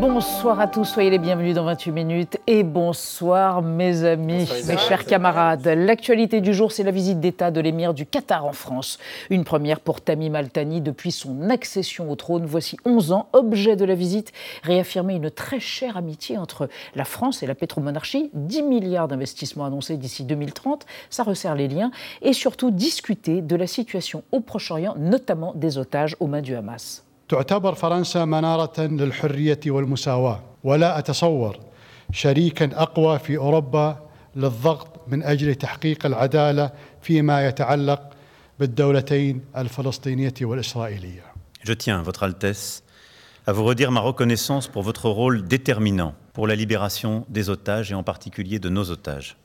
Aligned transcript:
Bonsoir 0.00 0.60
à 0.60 0.68
tous, 0.68 0.84
soyez 0.84 1.10
les 1.10 1.18
bienvenus 1.18 1.56
dans 1.56 1.64
28 1.64 1.90
minutes 1.90 2.38
et 2.46 2.62
bonsoir 2.62 3.62
mes 3.62 4.04
amis, 4.04 4.48
mes 4.68 4.76
chers 4.76 5.04
camarades. 5.04 5.66
L'actualité 5.66 6.40
du 6.40 6.54
jour, 6.54 6.70
c'est 6.70 6.84
la 6.84 6.92
visite 6.92 7.18
d'État 7.18 7.50
de 7.50 7.60
l'émir 7.60 7.94
du 7.94 8.06
Qatar 8.06 8.46
en 8.46 8.52
France. 8.52 8.98
Une 9.28 9.42
première 9.42 9.80
pour 9.80 10.00
Tamim 10.00 10.34
Al-Thani 10.34 10.82
depuis 10.82 11.10
son 11.10 11.50
accession 11.50 12.12
au 12.12 12.14
trône. 12.14 12.46
Voici 12.46 12.76
11 12.84 13.10
ans, 13.10 13.28
objet 13.32 13.74
de 13.74 13.84
la 13.84 13.96
visite, 13.96 14.32
réaffirmer 14.62 15.16
une 15.16 15.32
très 15.32 15.58
chère 15.58 15.96
amitié 15.96 16.38
entre 16.38 16.68
la 16.94 17.04
France 17.04 17.42
et 17.42 17.48
la 17.48 17.56
pétromonarchie. 17.56 18.30
10 18.34 18.62
milliards 18.62 19.08
d'investissements 19.08 19.64
annoncés 19.64 19.96
d'ici 19.96 20.22
2030, 20.22 20.86
ça 21.10 21.24
resserre 21.24 21.56
les 21.56 21.66
liens 21.66 21.90
et 22.22 22.34
surtout 22.34 22.70
discuter 22.70 23.42
de 23.42 23.56
la 23.56 23.66
situation 23.66 24.22
au 24.30 24.38
Proche-Orient, 24.38 24.94
notamment 24.96 25.54
des 25.56 25.76
otages 25.76 26.14
aux 26.20 26.28
mains 26.28 26.42
du 26.42 26.54
Hamas. 26.54 27.07
تعتبر 27.28 27.74
فرنسا 27.74 28.24
منارة 28.24 28.80
للحرية 28.80 29.60
والمساواة 29.66 30.42
ولا 30.64 30.98
أتصور 30.98 31.58
شريكا 32.12 32.70
أقوى 32.82 33.18
في 33.18 33.36
أوروبا 33.36 34.08
للضغط 34.36 35.08
من 35.08 35.22
أجل 35.22 35.54
تحقيق 35.54 36.06
العدالة 36.06 36.70
فيما 37.02 37.46
يتعلق 37.48 38.10
بالدولتين 38.60 39.44
الفلسطينية 39.56 40.34
والإسرائيلية 40.42 41.28
Je 41.64 41.72
tiens, 41.72 42.02
Votre 42.02 42.22
Altesse, 42.22 42.82
à 43.46 43.52
vous 43.52 43.64
redire 43.64 43.90
ma 43.90 44.00
reconnaissance 44.00 44.68
pour 44.68 44.82
votre 44.82 45.08
rôle 45.10 45.46
déterminant 45.46 46.14
pour 46.32 46.46
la 46.46 46.54
libération 46.54 47.26
des 47.28 47.50
otages 47.50 47.90
et 47.90 47.94
en 47.94 48.02
particulier 48.02 48.58
de 48.58 48.68
nos 48.68 48.90
otages. 48.90 49.36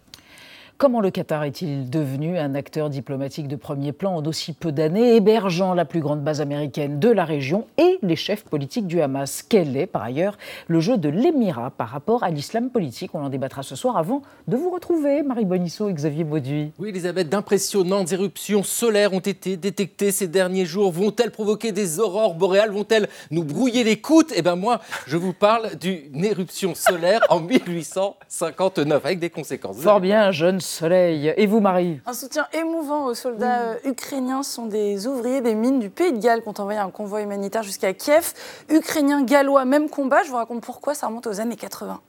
Comment 0.79 0.99
le 0.99 1.11
Qatar 1.11 1.43
est-il 1.45 1.89
devenu 1.89 2.37
un 2.37 2.55
acteur 2.55 2.89
diplomatique 2.89 3.47
de 3.47 3.55
premier 3.55 3.93
plan 3.93 4.15
en 4.17 4.25
aussi 4.25 4.51
peu 4.51 4.71
d'années, 4.73 5.15
hébergeant 5.15 5.73
la 5.73 5.85
plus 5.85 6.01
grande 6.01 6.21
base 6.23 6.41
américaine 6.41 6.99
de 6.99 7.09
la 7.09 7.23
région 7.23 7.67
et 7.77 7.99
les 8.01 8.17
chefs 8.17 8.43
politiques 8.43 8.87
du 8.87 8.99
Hamas? 8.99 9.45
Quel 9.47 9.77
est, 9.77 9.85
par 9.85 10.01
ailleurs, 10.03 10.37
le 10.67 10.81
jeu 10.81 10.97
de 10.97 11.07
l'émirat 11.07 11.69
par 11.69 11.87
rapport 11.87 12.23
à 12.23 12.31
l'islam 12.31 12.69
politique? 12.69 13.11
On 13.13 13.23
en 13.23 13.29
débattra 13.29 13.63
ce 13.63 13.77
soir 13.77 13.95
avant 13.95 14.23
de 14.49 14.57
vous 14.57 14.71
retrouver, 14.71 15.21
Marie 15.23 15.45
Bonisso 15.45 15.87
et 15.87 15.93
Xavier 15.93 16.25
Bauduit. 16.25 16.73
Oui, 16.79 16.89
Elisabeth, 16.89 17.29
d'impressionnantes 17.29 18.11
éruptions 18.11 18.63
solaires 18.63 19.13
ont 19.13 19.19
été 19.19 19.55
détectées 19.55 20.11
ces 20.11 20.27
derniers 20.27 20.65
jours. 20.65 20.91
Vont-elles 20.91 21.31
provoquer 21.31 21.71
des 21.71 21.99
aurores 22.01 22.33
boréales? 22.33 22.71
Vont-elles 22.71 23.07
nous 23.31 23.45
brouiller 23.45 23.85
les 23.85 24.01
côtes? 24.01 24.33
Eh 24.35 24.41
bien, 24.41 24.55
moi, 24.55 24.81
je 25.07 25.15
vous 25.15 25.33
parle 25.33 25.77
d'une 25.77 26.25
éruption 26.25 26.75
solaire 26.75 27.21
en 27.29 27.39
1859, 27.39 29.05
avec 29.05 29.19
des 29.19 29.29
conséquences. 29.29 29.77
Fort 29.77 30.01
bien, 30.01 30.31
jeune 30.31 30.59
soleil. 30.63 31.33
Et 31.37 31.45
vous, 31.45 31.59
Marie 31.59 31.99
Un 32.05 32.13
soutien 32.13 32.47
émouvant 32.53 33.05
aux 33.05 33.13
soldats 33.13 33.61
euh, 33.61 33.75
ukrainiens. 33.85 34.41
Sont 34.41 34.65
des 34.65 35.05
ouvriers 35.07 35.41
des 35.41 35.53
mines 35.53 35.79
du 35.79 35.89
Pays 35.89 36.11
de 36.11 36.17
Galles 36.17 36.41
qui 36.41 36.49
ont 36.49 36.53
envoyé 36.57 36.79
un 36.79 36.89
convoi 36.89 37.21
humanitaire 37.21 37.63
jusqu'à 37.63 37.93
Kiev. 37.93 38.33
Ukrainiens, 38.69 39.23
gallois, 39.23 39.65
même 39.65 39.89
combat. 39.89 40.23
Je 40.23 40.29
vous 40.29 40.37
raconte 40.37 40.61
pourquoi 40.61 40.95
ça 40.95 41.07
remonte 41.07 41.27
aux 41.27 41.39
années 41.39 41.55
80. 41.55 41.99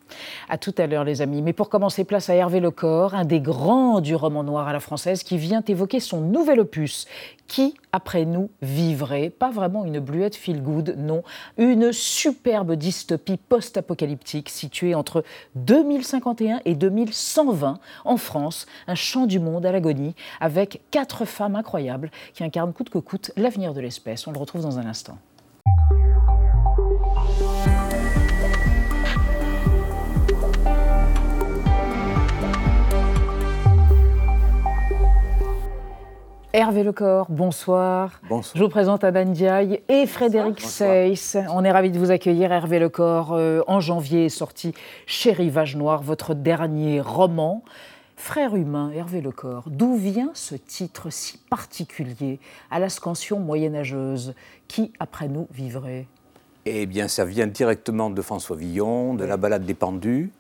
À 0.49 0.59
tout 0.59 0.75
à 0.79 0.87
l'heure, 0.87 1.05
les 1.05 1.21
amis. 1.21 1.43
Mais 1.43 1.53
pour 1.53 1.69
commencer, 1.69 2.05
place 2.05 2.31
à 2.31 2.35
Hervé 2.35 2.61
Lecor, 2.61 3.15
un 3.15 3.25
des 3.25 3.41
grands 3.41 4.01
du 4.01 4.15
roman 4.15 4.45
noir 4.45 4.69
à 4.69 4.73
la 4.73 4.81
française, 4.81 5.23
qui 5.23 5.37
vient 5.37 5.63
évoquer 5.67 6.01
son 6.01 6.21
nouvel 6.21 6.61
opus. 6.61 7.07
Qui, 7.47 7.75
après 7.93 8.25
nous, 8.25 8.51
vivrait 8.63 9.29
Pas 9.29 9.51
vraiment 9.51 9.85
une 9.85 10.01
bluette 10.01 10.35
feel 10.35 10.63
good, 10.63 10.97
non. 10.97 11.23
Une 11.59 11.93
superbe 11.93 12.73
dystopie 12.73 13.37
post-apocalyptique 13.37 14.49
située 14.49 14.95
entre 14.95 15.25
2051 15.57 16.61
et 16.65 16.75
2120 16.75 17.79
en 18.05 18.17
France, 18.17 18.44
un 18.87 18.95
champ 18.95 19.27
du 19.27 19.39
monde 19.39 19.67
à 19.67 19.73
l'agonie, 19.73 20.15
avec 20.41 20.81
quatre 20.91 21.25
femmes 21.25 21.57
incroyables 21.57 22.11
qui 22.33 22.45
incarnent 22.45 22.73
coûte 22.73 22.91
que 22.91 22.99
coûte 22.99 23.31
l'avenir 23.37 23.75
de 23.75 23.81
l'espèce. 23.81 24.27
On 24.27 24.33
le 24.33 24.39
retrouve 24.39 24.63
dans 24.63 24.79
un 24.79 24.87
instant. 24.87 25.19
Hervé 36.57 36.85
Lecor, 36.85 37.27
bonsoir. 37.31 38.21
Bonsoir. 38.29 38.53
Je 38.57 38.63
vous 38.63 38.69
présente 38.69 39.03
Adan 39.03 39.25
Diaye 39.25 39.81
et 39.89 40.07
Frédéric 40.07 40.61
Seyss. 40.61 41.37
On 41.51 41.65
est 41.65 41.73
ravis 41.73 41.91
de 41.91 41.99
vous 41.99 42.13
accueillir, 42.13 42.53
Hervé 42.53 42.79
Lecor. 42.79 43.33
Euh, 43.33 43.63
en 43.67 43.81
janvier 43.81 44.27
est 44.27 44.29
sorti 44.29 44.73
Chez 45.05 45.33
Rivage 45.33 45.75
Noir, 45.75 46.05
votre 46.05 46.33
dernier 46.33 47.01
roman. 47.01 47.65
Frère 48.17 48.55
humain, 48.57 48.91
Hervé 48.95 49.21
Lecor, 49.21 49.65
d'où 49.69 49.97
vient 49.97 50.31
ce 50.35 50.55
titre 50.55 51.11
si 51.11 51.39
particulier 51.51 52.39
à 52.71 52.79
la 52.79 52.89
scansion 52.89 53.39
moyenâgeuse 53.41 54.35
Qui, 54.69 54.93
après 55.01 55.29
nous, 55.29 55.47
vivrait? 55.53 56.07
Eh 56.65 56.87
bien, 56.87 57.09
ça 57.09 57.25
vient 57.25 57.47
directement 57.47 58.09
de 58.11 58.23
François 58.23 58.57
Villon, 58.57 59.15
de 59.15 59.25
la 59.25 59.37
balade 59.37 59.67
des 59.67 59.75
pendus, 59.75 60.31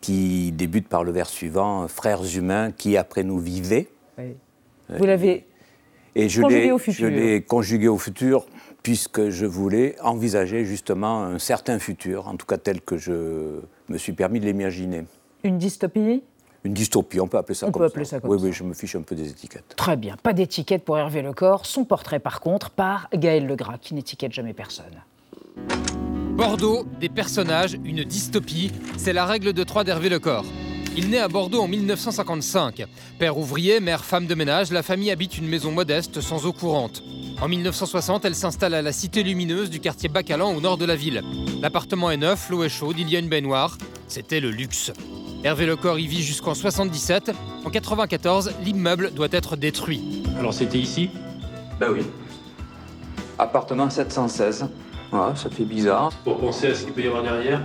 qui 0.00 0.50
débute 0.52 0.88
par 0.88 1.04
le 1.04 1.12
vers 1.12 1.28
suivant 1.28 1.86
Frères 1.88 2.24
humains, 2.36 2.72
qui 2.72 2.96
après 2.96 3.22
nous 3.22 3.38
vivaient. 3.38 3.88
Oui. 4.18 4.34
Vous 4.98 5.04
l'avez 5.04 5.46
Et 6.16 6.28
je 6.28 6.42
conjugué 6.42 6.64
l'ai- 6.64 6.72
au 6.72 6.78
futur. 6.78 7.00
Je 7.04 7.06
l'ai 7.06 7.42
conjugué 7.42 7.88
au 7.88 7.98
futur, 7.98 8.46
puisque 8.82 9.28
je 9.28 9.46
voulais 9.46 9.94
envisager 10.02 10.64
justement 10.64 11.22
un 11.22 11.38
certain 11.38 11.78
futur, 11.78 12.26
en 12.28 12.36
tout 12.36 12.46
cas 12.46 12.58
tel 12.58 12.80
que 12.80 12.96
je 12.96 13.60
me 13.88 13.98
suis 13.98 14.12
permis 14.14 14.40
de 14.40 14.46
l'imaginer. 14.46 15.04
une 15.44 15.58
dystopie? 15.58 16.22
Une 16.64 16.72
dystopie, 16.72 17.20
on 17.20 17.26
peut 17.28 17.36
appeler 17.36 17.54
ça 17.54 17.66
On 17.66 17.70
comme 17.70 17.82
peut 17.82 17.88
ça. 17.88 17.92
appeler 17.92 18.04
ça 18.06 18.20
comme 18.20 18.30
oui, 18.30 18.38
ça. 18.38 18.44
oui, 18.46 18.52
je 18.52 18.64
me 18.64 18.72
fiche 18.72 18.96
un 18.96 19.02
peu 19.02 19.14
des 19.14 19.28
étiquettes. 19.28 19.74
Très 19.76 19.96
bien, 19.96 20.16
pas 20.22 20.32
d'étiquette 20.32 20.82
pour 20.84 20.96
Hervé 20.96 21.20
Lecor. 21.20 21.66
Son 21.66 21.84
portrait, 21.84 22.20
par 22.20 22.40
contre, 22.40 22.70
par 22.70 23.08
Gaël 23.14 23.46
Legras, 23.46 23.76
qui 23.78 23.94
n'étiquette 23.94 24.32
jamais 24.32 24.54
personne. 24.54 25.02
Bordeaux, 26.36 26.84
des 27.00 27.08
personnages, 27.08 27.78
une 27.84 28.02
dystopie, 28.04 28.72
c'est 28.96 29.12
la 29.12 29.24
règle 29.26 29.52
de 29.52 29.62
trois 29.62 29.84
d'Hervé 29.84 30.08
Lecor. 30.08 30.44
Il 30.96 31.10
naît 31.10 31.18
à 31.18 31.28
Bordeaux 31.28 31.60
en 31.60 31.68
1955. 31.68 32.84
Père 33.18 33.36
ouvrier, 33.36 33.80
mère 33.80 34.04
femme 34.04 34.26
de 34.26 34.34
ménage, 34.34 34.70
la 34.72 34.82
famille 34.82 35.10
habite 35.10 35.36
une 35.38 35.48
maison 35.48 35.70
modeste 35.70 36.20
sans 36.20 36.46
eau 36.46 36.52
courante. 36.52 37.02
En 37.42 37.48
1960, 37.48 38.24
elle 38.24 38.34
s'installe 38.34 38.74
à 38.74 38.82
la 38.82 38.92
Cité 38.92 39.22
Lumineuse 39.22 39.70
du 39.70 39.80
quartier 39.80 40.08
Bacalan 40.08 40.54
au 40.54 40.60
nord 40.60 40.78
de 40.78 40.84
la 40.84 40.96
ville. 40.96 41.22
L'appartement 41.60 42.10
est 42.10 42.16
neuf, 42.16 42.48
l'eau 42.48 42.62
est 42.62 42.68
chaude, 42.68 42.96
il 42.98 43.10
y 43.10 43.16
a 43.16 43.18
une 43.18 43.28
baignoire. 43.28 43.76
C'était 44.08 44.40
le 44.40 44.50
luxe. 44.50 44.92
Hervé 45.44 45.66
Lecor 45.66 45.98
y 45.98 46.06
vit 46.06 46.22
jusqu'en 46.22 46.54
77. 46.54 47.32
En 47.66 47.70
94, 47.70 48.52
l'immeuble 48.64 49.12
doit 49.12 49.28
être 49.30 49.56
détruit. 49.56 50.22
Alors 50.38 50.54
c'était 50.54 50.78
ici? 50.78 51.10
Ben 51.78 51.88
oui. 51.92 52.00
Appartement 53.38 53.90
716. 53.90 54.66
Voilà, 55.10 55.36
ça 55.36 55.50
fait 55.50 55.64
bizarre. 55.64 56.12
Pour 56.24 56.38
penser 56.38 56.68
à 56.68 56.74
ce 56.74 56.84
qu'il 56.84 56.94
peut 56.94 57.02
y 57.02 57.08
avoir 57.08 57.22
derrière? 57.22 57.60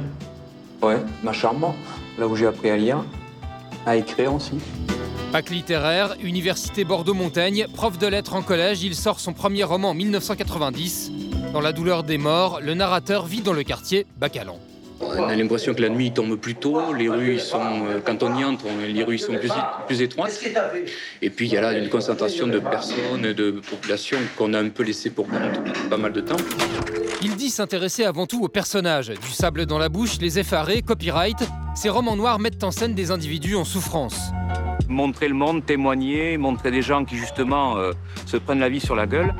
Ouais, 0.82 0.98
ma 1.24 1.32
chambre, 1.32 1.74
là 2.18 2.28
où 2.28 2.36
j'ai 2.36 2.48
appris 2.48 2.70
à 2.70 2.76
lire, 2.76 3.06
à 3.86 3.96
écrire 3.96 4.34
aussi. 4.34 4.56
Bac 5.32 5.50
littéraire, 5.50 6.16
Université 6.22 6.84
Bordeaux-Montaigne, 6.84 7.68
prof 7.74 7.98
de 7.98 8.08
lettres 8.08 8.34
en 8.34 8.42
collège, 8.42 8.84
il 8.84 8.94
sort 8.94 9.22
son 9.22 9.32
premier 9.32 9.64
roman 9.64 9.92
en 9.92 9.94
1990. 9.94 11.12
Dans 11.54 11.62
La 11.62 11.72
douleur 11.72 12.04
des 12.04 12.18
morts, 12.18 12.60
le 12.62 12.74
narrateur 12.74 13.26
vit 13.26 13.42
dans 13.42 13.54
le 13.54 13.64
quartier 13.64 14.06
Bacalan. 14.18 14.60
On 15.02 15.28
a 15.28 15.36
l'impression 15.36 15.74
que 15.74 15.82
la 15.82 15.90
nuit 15.90 16.12
tombe 16.12 16.36
plus 16.36 16.56
tôt, 16.56 16.94
les 16.94 17.10
rues 17.10 17.36
ils 17.36 17.40
sont, 17.40 17.62
euh, 17.62 18.00
quand 18.04 18.22
on 18.24 18.38
y 18.38 18.44
entre, 18.44 18.66
les 18.88 19.04
rues 19.04 19.16
ils 19.16 19.20
sont 19.20 19.36
plus, 19.36 19.52
plus 19.88 20.02
étroites. 20.02 20.40
Et 21.22 21.30
puis 21.30 21.48
il 21.48 21.54
y 21.54 21.58
a 21.58 21.62
là 21.62 21.78
une 21.78 21.90
concentration 21.90 22.48
de 22.48 22.60
personnes, 22.60 23.34
de 23.34 23.52
populations 23.52 24.20
qu'on 24.38 24.54
a 24.54 24.60
un 24.60 24.70
peu 24.70 24.84
laissé 24.84 25.10
pour 25.10 25.28
compte 25.28 25.90
pas 25.90 25.98
mal 25.98 26.12
de 26.12 26.22
temps. 26.22 26.38
Il 27.22 27.36
dit 27.36 27.50
s'intéresser 27.50 28.04
avant 28.06 28.26
tout 28.26 28.44
aux 28.44 28.48
personnages. 28.50 29.10
Du 29.10 29.30
sable 29.30 29.66
dans 29.66 29.78
la 29.78 29.90
bouche, 29.90 30.20
les 30.20 30.40
effarés, 30.40 30.82
copyright. 30.82 31.38
Ses 31.76 31.90
romans 31.90 32.16
noirs 32.16 32.40
mettent 32.40 32.64
en 32.64 32.72
scène 32.72 32.94
des 32.94 33.12
individus 33.12 33.56
en 33.56 33.66
souffrance. 33.66 34.32
montrer 34.88 35.28
le 35.28 35.36
monde, 35.36 35.66
témoigner, 35.66 36.38
montrer 36.38 36.72
des 36.72 36.82
gens 36.82 37.06
qui 37.06 37.16
justement 37.16 37.78
euh, 37.78 37.92
se 38.26 38.38
prennent 38.38 38.60
la 38.60 38.70
vie 38.70 38.80
sur 38.80 38.96
la 38.96 39.06
gueule. 39.06 39.34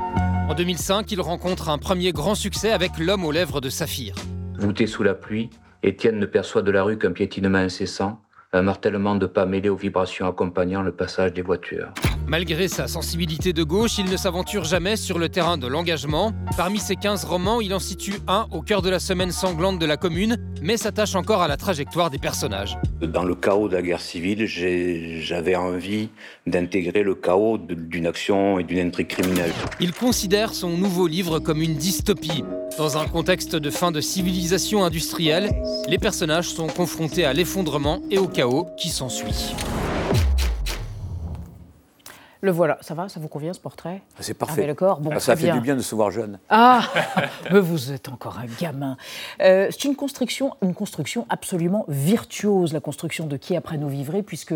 En 0.48 0.54
2005, 0.54 1.10
il 1.12 1.20
rencontre 1.20 1.68
un 1.68 1.78
premier 1.78 2.12
grand 2.12 2.34
succès 2.34 2.72
avec 2.72 2.98
L'homme 2.98 3.24
aux 3.24 3.32
lèvres 3.32 3.60
de 3.60 3.68
saphir. 3.68 4.14
Voûté 4.60 4.86
sous 4.86 5.02
la 5.02 5.14
pluie, 5.14 5.48
Étienne 5.82 6.18
ne 6.18 6.26
perçoit 6.26 6.60
de 6.60 6.70
la 6.70 6.82
rue 6.82 6.98
qu'un 6.98 7.12
piétinement 7.12 7.56
incessant, 7.56 8.20
un 8.52 8.60
martèlement 8.60 9.14
de 9.14 9.24
pas 9.24 9.46
mêlé 9.46 9.70
aux 9.70 9.76
vibrations 9.76 10.28
accompagnant 10.28 10.82
le 10.82 10.92
passage 10.92 11.32
des 11.32 11.40
voitures. 11.40 11.94
Malgré 12.30 12.68
sa 12.68 12.86
sensibilité 12.86 13.52
de 13.52 13.64
gauche, 13.64 13.98
il 13.98 14.04
ne 14.04 14.16
s'aventure 14.16 14.62
jamais 14.62 14.94
sur 14.94 15.18
le 15.18 15.28
terrain 15.28 15.58
de 15.58 15.66
l'engagement. 15.66 16.30
Parmi 16.56 16.78
ses 16.78 16.94
15 16.94 17.24
romans, 17.24 17.60
il 17.60 17.74
en 17.74 17.80
situe 17.80 18.14
un 18.28 18.46
au 18.52 18.62
cœur 18.62 18.82
de 18.82 18.88
la 18.88 19.00
semaine 19.00 19.32
sanglante 19.32 19.80
de 19.80 19.84
la 19.84 19.96
commune, 19.96 20.36
mais 20.62 20.76
s'attache 20.76 21.16
encore 21.16 21.42
à 21.42 21.48
la 21.48 21.56
trajectoire 21.56 22.08
des 22.08 22.18
personnages. 22.18 22.78
Dans 23.02 23.24
le 23.24 23.34
chaos 23.34 23.68
de 23.68 23.74
la 23.74 23.82
guerre 23.82 24.00
civile, 24.00 24.46
j'avais 24.46 25.56
envie 25.56 26.10
d'intégrer 26.46 27.02
le 27.02 27.16
chaos 27.16 27.58
d'une 27.58 28.06
action 28.06 28.60
et 28.60 28.62
d'une 28.62 28.86
intrigue 28.86 29.08
criminelle. 29.08 29.52
Il 29.80 29.92
considère 29.92 30.54
son 30.54 30.70
nouveau 30.76 31.08
livre 31.08 31.40
comme 31.40 31.60
une 31.60 31.74
dystopie. 31.74 32.44
Dans 32.78 32.96
un 32.96 33.08
contexte 33.08 33.56
de 33.56 33.70
fin 33.70 33.90
de 33.90 34.00
civilisation 34.00 34.84
industrielle, 34.84 35.50
les 35.88 35.98
personnages 35.98 36.50
sont 36.50 36.68
confrontés 36.68 37.24
à 37.24 37.32
l'effondrement 37.32 38.00
et 38.08 38.18
au 38.18 38.28
chaos 38.28 38.68
qui 38.78 38.88
s'ensuit. 38.88 39.52
Le 42.42 42.50
voilà, 42.50 42.78
ça 42.80 42.94
va, 42.94 43.08
ça 43.08 43.20
vous 43.20 43.28
convient 43.28 43.52
ce 43.52 43.60
portrait 43.60 44.02
C'est 44.18 44.34
parfait. 44.34 44.66
le 44.66 44.74
corps 44.74 45.00
bon, 45.00 45.10
ah, 45.12 45.20
ça 45.20 45.36
fait 45.36 45.52
du 45.52 45.60
bien 45.60 45.76
de 45.76 45.82
se 45.82 45.94
voir 45.94 46.10
jeune. 46.10 46.38
Ah, 46.48 46.82
mais 47.52 47.60
vous 47.60 47.92
êtes 47.92 48.08
encore 48.08 48.38
un 48.38 48.46
gamin. 48.60 48.96
Euh, 49.42 49.68
c'est 49.70 49.84
une 49.84 49.94
construction, 49.96 50.56
une 50.62 50.72
construction 50.72 51.26
absolument 51.28 51.84
virtuose, 51.88 52.72
la 52.72 52.80
construction 52.80 53.26
de 53.26 53.36
Qui 53.36 53.56
après 53.56 53.76
nous 53.76 53.88
vivrait, 53.88 54.22
puisque 54.22 54.54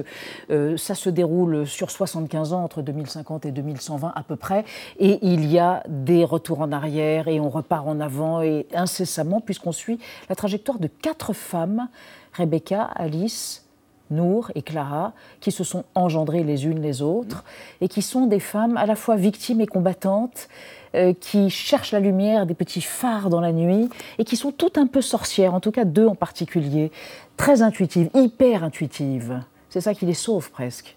euh, 0.50 0.76
ça 0.78 0.94
se 0.94 1.10
déroule 1.10 1.66
sur 1.66 1.90
75 1.90 2.54
ans, 2.54 2.64
entre 2.64 2.80
2050 2.80 3.44
et 3.44 3.50
2120 3.50 4.12
à 4.14 4.22
peu 4.22 4.36
près, 4.36 4.64
et 4.98 5.18
il 5.22 5.44
y 5.44 5.58
a 5.58 5.82
des 5.86 6.24
retours 6.24 6.60
en 6.60 6.72
arrière, 6.72 7.28
et 7.28 7.38
on 7.38 7.50
repart 7.50 7.86
en 7.86 8.00
avant, 8.00 8.40
et 8.40 8.66
incessamment, 8.74 9.42
puisqu'on 9.42 9.72
suit 9.72 9.98
la 10.30 10.36
trajectoire 10.36 10.78
de 10.78 10.86
quatre 10.86 11.34
femmes, 11.34 11.88
Rebecca, 12.32 12.82
Alice, 12.82 13.63
Nour 14.10 14.50
et 14.54 14.62
Clara, 14.62 15.12
qui 15.40 15.50
se 15.50 15.64
sont 15.64 15.84
engendrées 15.94 16.44
les 16.44 16.66
unes 16.66 16.80
les 16.80 17.02
autres, 17.02 17.44
et 17.80 17.88
qui 17.88 18.02
sont 18.02 18.26
des 18.26 18.40
femmes 18.40 18.76
à 18.76 18.86
la 18.86 18.96
fois 18.96 19.16
victimes 19.16 19.60
et 19.60 19.66
combattantes, 19.66 20.48
euh, 20.94 21.12
qui 21.18 21.50
cherchent 21.50 21.92
la 21.92 22.00
lumière, 22.00 22.46
des 22.46 22.54
petits 22.54 22.80
phares 22.80 23.30
dans 23.30 23.40
la 23.40 23.52
nuit, 23.52 23.88
et 24.18 24.24
qui 24.24 24.36
sont 24.36 24.52
toutes 24.52 24.78
un 24.78 24.86
peu 24.86 25.00
sorcières, 25.00 25.54
en 25.54 25.60
tout 25.60 25.72
cas 25.72 25.84
deux 25.84 26.06
en 26.06 26.14
particulier, 26.14 26.92
très 27.36 27.62
intuitives, 27.62 28.10
hyper 28.14 28.62
intuitives. 28.62 29.42
C'est 29.70 29.80
ça 29.80 29.94
qui 29.94 30.06
les 30.06 30.14
sauve 30.14 30.50
presque. 30.50 30.96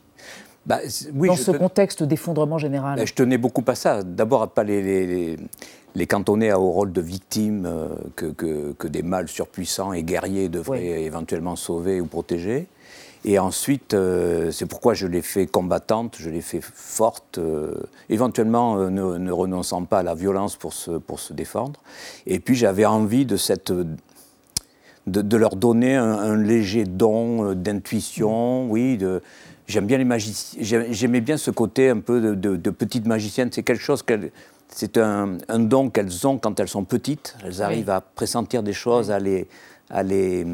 Bah, 0.67 0.79
oui, 1.15 1.29
dans 1.29 1.35
ce 1.35 1.51
contexte 1.51 2.03
d'effondrement 2.03 2.57
général. 2.57 2.99
Bah, 2.99 3.05
je 3.05 3.13
tenais 3.13 3.37
beaucoup 3.37 3.63
à 3.67 3.73
ça. 3.73 4.03
D'abord, 4.03 4.43
à 4.43 4.47
pas 4.47 4.63
les, 4.63 5.37
les, 5.95 6.07
cantonner 6.07 6.53
au 6.53 6.69
rôle 6.69 6.91
de 6.91 7.01
victimes 7.01 7.65
euh, 7.65 7.87
que, 8.15 8.73
que, 8.77 8.87
des 8.87 9.01
mâles 9.01 9.29
surpuissants 9.29 9.93
et 9.93 10.03
guerriers 10.03 10.49
devraient 10.49 11.03
éventuellement 11.03 11.55
sauver 11.55 12.01
ou 12.01 12.05
protéger. 12.05 12.67
Et 13.25 13.39
ensuite, 13.39 13.93
euh, 13.93 14.51
c'est 14.51 14.65
pourquoi 14.65 14.93
je 14.93 15.07
l'ai 15.07 15.21
fait 15.21 15.47
combattante, 15.47 16.15
je 16.19 16.29
l'ai 16.29 16.41
fait 16.41 16.61
forte, 16.61 17.37
euh, 17.37 17.73
éventuellement 18.09 18.77
euh, 18.77 18.89
ne, 18.89 19.31
renonçant 19.31 19.83
pas 19.83 19.99
à 19.99 20.03
la 20.03 20.15
violence 20.15 20.55
pour 20.55 20.73
se, 20.73 20.91
pour 20.91 21.19
se 21.19 21.33
défendre. 21.33 21.81
Et 22.25 22.39
puis 22.39 22.55
j'avais 22.55 22.85
envie 22.85 23.25
de, 23.25 23.35
cette, 23.35 23.71
de, 25.07 25.37
leur 25.37 25.55
donner 25.55 25.95
un, 25.95 26.35
léger 26.37 26.85
don 26.85 27.53
d'intuition, 27.53 28.69
oui, 28.69 28.97
de, 28.97 29.21
j'aime 29.67 29.87
bien 29.87 29.97
les 29.97 30.05
magiciens, 30.05 30.85
j'aimais 30.89 31.21
bien 31.21 31.37
ce 31.37 31.51
côté 31.51 31.89
un 31.89 31.99
peu 31.99 32.35
de, 32.35 32.55
de 32.55 32.69
petite 32.69 33.07
magicienne, 33.07 33.49
c'est 33.51 33.63
quelque 33.63 33.83
chose 33.83 34.03
qu'elles 34.03 34.31
c'est 34.69 34.97
un, 34.97 35.37
un, 35.47 35.59
don 35.59 35.89
qu'elles 35.89 36.27
ont 36.27 36.37
quand 36.37 36.59
elles 36.59 36.67
sont 36.67 36.83
petites. 36.83 37.37
Elles 37.43 37.61
arrivent 37.61 37.89
à 37.89 38.01
pressentir 38.01 38.63
des 38.63 38.73
choses, 38.73 39.11
à 39.11 39.17
les, 39.17 39.47
à 39.89 40.03
les, 40.03 40.45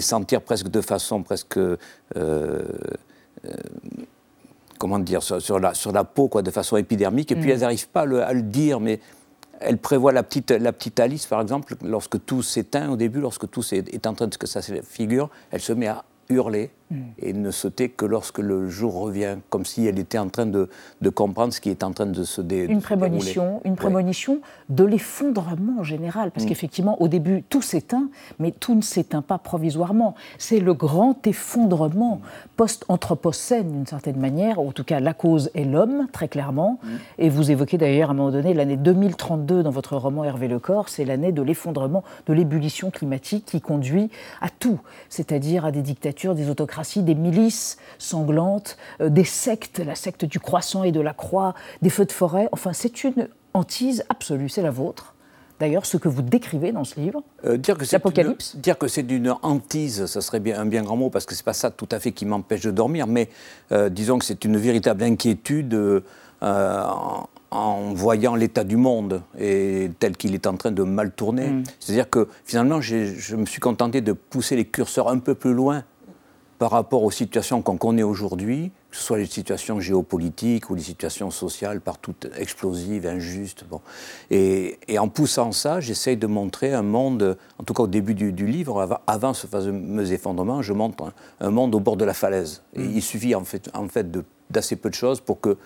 sentir 0.00 0.42
presque 0.42 0.68
de 0.68 0.80
façon 0.80 1.22
presque. 1.22 1.58
Euh, 1.58 1.76
euh, 2.16 2.62
comment 4.78 4.98
dire, 4.98 5.22
sur, 5.22 5.60
la, 5.60 5.74
sur 5.74 5.92
la 5.92 6.04
peau, 6.04 6.28
quoi, 6.28 6.40
de 6.40 6.50
façon 6.50 6.78
épidermique, 6.78 7.30
et 7.30 7.36
puis 7.36 7.48
mm. 7.48 7.52
elles 7.52 7.60
n'arrivent 7.60 7.88
pas 7.88 8.00
à 8.00 8.32
le, 8.32 8.42
dire, 8.42 8.80
mais 8.80 8.98
elles 9.60 9.76
prévoient 9.76 10.12
la 10.12 10.22
petite, 10.22 10.52
la 10.52 10.72
petite 10.72 10.98
Alice, 11.00 11.26
par 11.26 11.42
exemple, 11.42 11.76
lorsque 11.84 12.24
tout 12.24 12.42
s'éteint 12.42 12.88
au 12.88 12.96
début, 12.96 13.20
lorsque 13.20 13.48
tout 13.50 13.62
est, 13.72 13.92
est 13.92 14.06
en 14.06 14.14
train 14.14 14.26
de 14.26 14.36
que 14.36 14.46
ça 14.46 14.62
figure, 14.62 15.28
elle 15.50 15.60
se 15.60 15.74
met 15.74 15.88
à 15.88 16.04
hurler. 16.30 16.70
Et 17.18 17.32
ne 17.32 17.50
sauter 17.50 17.88
que 17.88 18.04
lorsque 18.04 18.38
le 18.38 18.68
jour 18.68 18.94
revient, 18.94 19.36
comme 19.48 19.64
si 19.64 19.86
elle 19.86 19.98
était 19.98 20.18
en 20.18 20.28
train 20.28 20.46
de, 20.46 20.68
de 21.00 21.10
comprendre 21.10 21.52
ce 21.52 21.60
qui 21.60 21.70
est 21.70 21.84
en 21.84 21.92
train 21.92 22.06
de 22.06 22.24
se, 22.24 22.40
dé, 22.40 22.64
une 22.68 22.82
prémonition, 22.82 23.60
Une 23.64 23.76
prémonition 23.76 24.40
de 24.68 24.84
l'effondrement 24.84 25.84
général, 25.84 26.32
parce 26.32 26.44
mm. 26.44 26.48
qu'effectivement, 26.48 27.00
au 27.00 27.08
début, 27.08 27.44
tout 27.48 27.62
s'éteint, 27.62 28.08
mais 28.38 28.50
tout 28.50 28.74
ne 28.74 28.80
s'éteint 28.80 29.22
pas 29.22 29.38
provisoirement. 29.38 30.14
C'est 30.38 30.58
le 30.58 30.74
grand 30.74 31.24
effondrement 31.26 32.20
post-anthropocène, 32.56 33.70
d'une 33.70 33.86
certaine 33.86 34.18
manière, 34.18 34.58
en 34.58 34.72
tout 34.72 34.84
cas, 34.84 34.98
la 34.98 35.14
cause 35.14 35.50
est 35.54 35.64
l'homme, 35.64 36.08
très 36.12 36.28
clairement. 36.28 36.80
Mm. 36.82 36.88
Et 37.18 37.28
vous 37.28 37.50
évoquez 37.52 37.78
d'ailleurs 37.78 38.10
à 38.10 38.12
un 38.12 38.16
moment 38.16 38.32
donné 38.32 38.52
l'année 38.52 38.76
2032 38.76 39.62
dans 39.62 39.70
votre 39.70 39.96
roman 39.96 40.24
Hervé 40.24 40.48
Le 40.48 40.58
Corps, 40.58 40.88
c'est 40.88 41.04
l'année 41.04 41.30
de 41.30 41.42
l'effondrement, 41.42 42.02
de 42.26 42.32
l'ébullition 42.32 42.90
climatique 42.90 43.44
qui 43.46 43.60
conduit 43.60 44.10
à 44.40 44.48
tout, 44.48 44.80
c'est-à-dire 45.08 45.64
à 45.64 45.70
des 45.70 45.82
dictatures 45.82 46.34
des 46.34 46.50
autocraties, 46.50 46.79
des 46.98 47.14
milices 47.14 47.76
sanglantes, 47.98 48.76
euh, 49.00 49.08
des 49.08 49.24
sectes, 49.24 49.78
la 49.78 49.94
secte 49.94 50.24
du 50.24 50.40
croissant 50.40 50.84
et 50.84 50.92
de 50.92 51.00
la 51.00 51.12
croix, 51.12 51.54
des 51.82 51.90
feux 51.90 52.04
de 52.04 52.12
forêt. 52.12 52.48
Enfin, 52.52 52.72
c'est 52.72 53.04
une 53.04 53.28
hantise 53.54 54.04
absolue, 54.08 54.48
c'est 54.48 54.62
la 54.62 54.70
vôtre. 54.70 55.14
D'ailleurs, 55.58 55.84
ce 55.84 55.98
que 55.98 56.08
vous 56.08 56.22
décrivez 56.22 56.72
dans 56.72 56.84
ce 56.84 56.98
livre, 56.98 57.22
euh, 57.44 57.58
dire 57.58 57.76
que 57.76 57.84
l'Apocalypse. 57.92 58.56
Dire 58.56 58.78
que 58.78 58.88
c'est 58.88 59.02
d'une 59.02 59.34
hantise, 59.42 60.06
ce 60.06 60.20
serait 60.22 60.40
bien, 60.40 60.58
un 60.58 60.64
bien 60.64 60.82
grand 60.82 60.96
mot, 60.96 61.10
parce 61.10 61.26
que 61.26 61.34
c'est 61.34 61.44
pas 61.44 61.52
ça 61.52 61.70
tout 61.70 61.88
à 61.90 62.00
fait 62.00 62.12
qui 62.12 62.24
m'empêche 62.24 62.62
de 62.62 62.70
dormir, 62.70 63.06
mais 63.06 63.28
euh, 63.72 63.90
disons 63.90 64.18
que 64.18 64.24
c'est 64.24 64.44
une 64.44 64.56
véritable 64.56 65.02
inquiétude 65.02 66.02
en 67.50 67.92
voyant 67.92 68.36
l'état 68.36 68.64
du 68.64 68.76
monde 68.76 69.22
et 69.38 69.90
tel 69.98 70.16
qu'il 70.16 70.34
est 70.34 70.46
en 70.46 70.56
train 70.56 70.70
de 70.70 70.82
mal 70.82 71.10
tourner. 71.10 71.48
Mm. 71.48 71.64
C'est-à-dire 71.78 72.08
que 72.08 72.28
finalement, 72.44 72.80
je 72.80 73.36
me 73.36 73.44
suis 73.44 73.60
contenté 73.60 74.00
de 74.00 74.12
pousser 74.12 74.56
les 74.56 74.64
curseurs 74.64 75.08
un 75.08 75.18
peu 75.18 75.34
plus 75.34 75.52
loin 75.52 75.84
par 76.60 76.72
rapport 76.72 77.04
aux 77.04 77.10
situations 77.10 77.62
qu'on 77.62 77.78
connaît 77.78 78.02
aujourd'hui, 78.02 78.70
que 78.90 78.96
ce 78.98 79.02
soit 79.02 79.16
les 79.16 79.24
situations 79.24 79.80
géopolitiques 79.80 80.68
ou 80.68 80.74
les 80.74 80.82
situations 80.82 81.30
sociales, 81.30 81.80
partout 81.80 82.14
explosives, 82.36 83.06
injustes. 83.06 83.64
Bon. 83.64 83.80
Et, 84.30 84.78
en 84.98 85.08
poussant 85.08 85.52
ça, 85.52 85.80
j'essaye 85.80 86.18
de 86.18 86.26
montrer 86.26 86.74
un 86.74 86.82
monde, 86.82 87.38
en 87.58 87.64
tout 87.64 87.72
cas 87.72 87.84
au 87.84 87.86
début 87.86 88.12
du, 88.12 88.46
livre, 88.46 89.00
avant, 89.06 89.32
ce 89.32 89.46
fameux 89.46 90.12
effondrement, 90.12 90.60
je 90.60 90.74
montre 90.74 91.14
un, 91.40 91.50
monde 91.50 91.74
au 91.74 91.80
bord 91.80 91.96
de 91.96 92.04
la 92.04 92.12
falaise. 92.12 92.62
Et 92.74 92.80
mm. 92.80 92.92
il 92.94 93.02
suffit 93.02 93.34
en 93.34 93.44
fait, 93.44 93.70
en 93.72 93.88
fait 93.88 94.08
d'assez 94.50 94.76
peu 94.76 94.90
de 94.90 94.94
choses 94.94 95.22
pour 95.22 95.40
que 95.40 95.56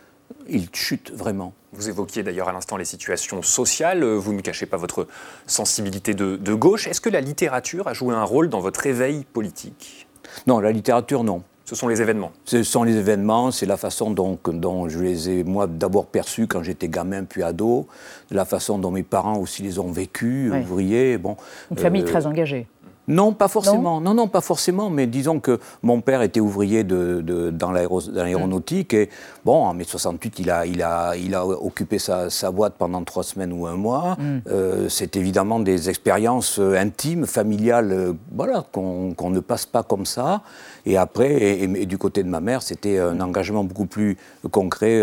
il 0.48 0.68
chute 0.72 1.10
vraiment. 1.10 1.54
Vous 1.72 1.88
évoquiez 1.88 2.22
d'ailleurs 2.22 2.48
à 2.48 2.52
l'instant 2.52 2.76
les 2.76 2.84
situations 2.84 3.42
sociales, 3.42 4.04
vous 4.04 4.32
ne 4.32 4.42
cachez 4.42 4.66
pas 4.66 4.76
votre 4.76 5.08
sensibilité 5.48 6.14
de, 6.14 6.36
de 6.36 6.54
gauche. 6.54 6.86
Est-ce 6.86 7.00
que 7.00 7.10
la 7.10 7.20
littérature 7.20 7.88
a 7.88 7.94
joué 7.94 8.14
un 8.14 8.22
rôle 8.22 8.48
dans 8.48 8.60
votre 8.60 8.86
éveil 8.86 9.24
politique? 9.24 10.03
Non, 10.46 10.60
la 10.60 10.72
littérature, 10.72 11.24
non. 11.24 11.42
Ce 11.64 11.74
sont 11.74 11.88
les 11.88 12.02
événements. 12.02 12.30
Ce 12.44 12.62
sont 12.62 12.82
les 12.82 12.96
événements, 12.96 13.50
c'est 13.50 13.64
la 13.64 13.78
façon 13.78 14.10
dont, 14.10 14.38
dont, 14.44 14.88
je 14.90 14.98
les 14.98 15.30
ai, 15.30 15.44
moi, 15.44 15.66
d'abord 15.66 16.04
perçus 16.04 16.46
quand 16.46 16.62
j'étais 16.62 16.88
gamin 16.88 17.24
puis 17.24 17.42
ado, 17.42 17.86
la 18.30 18.44
façon 18.44 18.78
dont 18.78 18.90
mes 18.90 19.02
parents 19.02 19.38
aussi 19.38 19.62
les 19.62 19.78
ont 19.78 19.90
vécus, 19.90 20.52
ouvriers. 20.52 21.16
Bon, 21.16 21.36
Une 21.70 21.78
famille 21.78 22.02
euh, 22.02 22.06
très 22.06 22.26
engagée. 22.26 22.66
Non, 23.06 23.32
pas 23.32 23.48
forcément. 23.48 24.00
Non, 24.00 24.14
non, 24.14 24.28
pas 24.28 24.40
forcément. 24.40 24.88
Mais 24.88 25.06
disons 25.06 25.40
que 25.40 25.60
mon 25.82 26.00
père 26.00 26.22
était 26.22 26.40
ouvrier 26.40 26.84
de, 26.84 27.50
dans 27.50 27.70
l'aéronautique 27.70 28.94
et 28.94 29.10
bon, 29.44 29.64
en 29.64 29.74
mai 29.74 29.84
68, 29.84 30.38
il 30.38 30.50
a, 30.50 30.66
il 30.66 30.82
a, 30.82 31.14
il 31.16 31.34
a 31.34 31.46
occupé 31.46 31.98
sa, 31.98 32.28
boîte 32.50 32.74
pendant 32.78 33.02
trois 33.04 33.22
semaines 33.22 33.52
ou 33.52 33.66
un 33.66 33.76
mois. 33.76 34.16
Mm. 34.18 34.38
Euh, 34.48 34.88
c'est 34.88 35.16
évidemment 35.16 35.60
des 35.60 35.90
expériences 35.90 36.58
euh, 36.58 36.76
intimes, 36.76 37.26
familiales, 37.26 37.92
euh, 37.92 38.12
voilà, 38.32 38.64
qu'on 38.72 39.30
ne 39.30 39.40
passe 39.40 39.66
pas 39.66 39.82
comme 39.82 40.06
ça. 40.06 40.42
Et 40.86 40.96
après, 40.96 41.60
et, 41.60 41.86
du 41.86 41.98
côté 41.98 42.22
de 42.22 42.28
ma 42.28 42.40
mère, 42.40 42.62
c'était 42.62 42.98
un 42.98 43.20
engagement 43.20 43.64
beaucoup 43.64 43.86
plus 43.86 44.16
concret, 44.50 45.02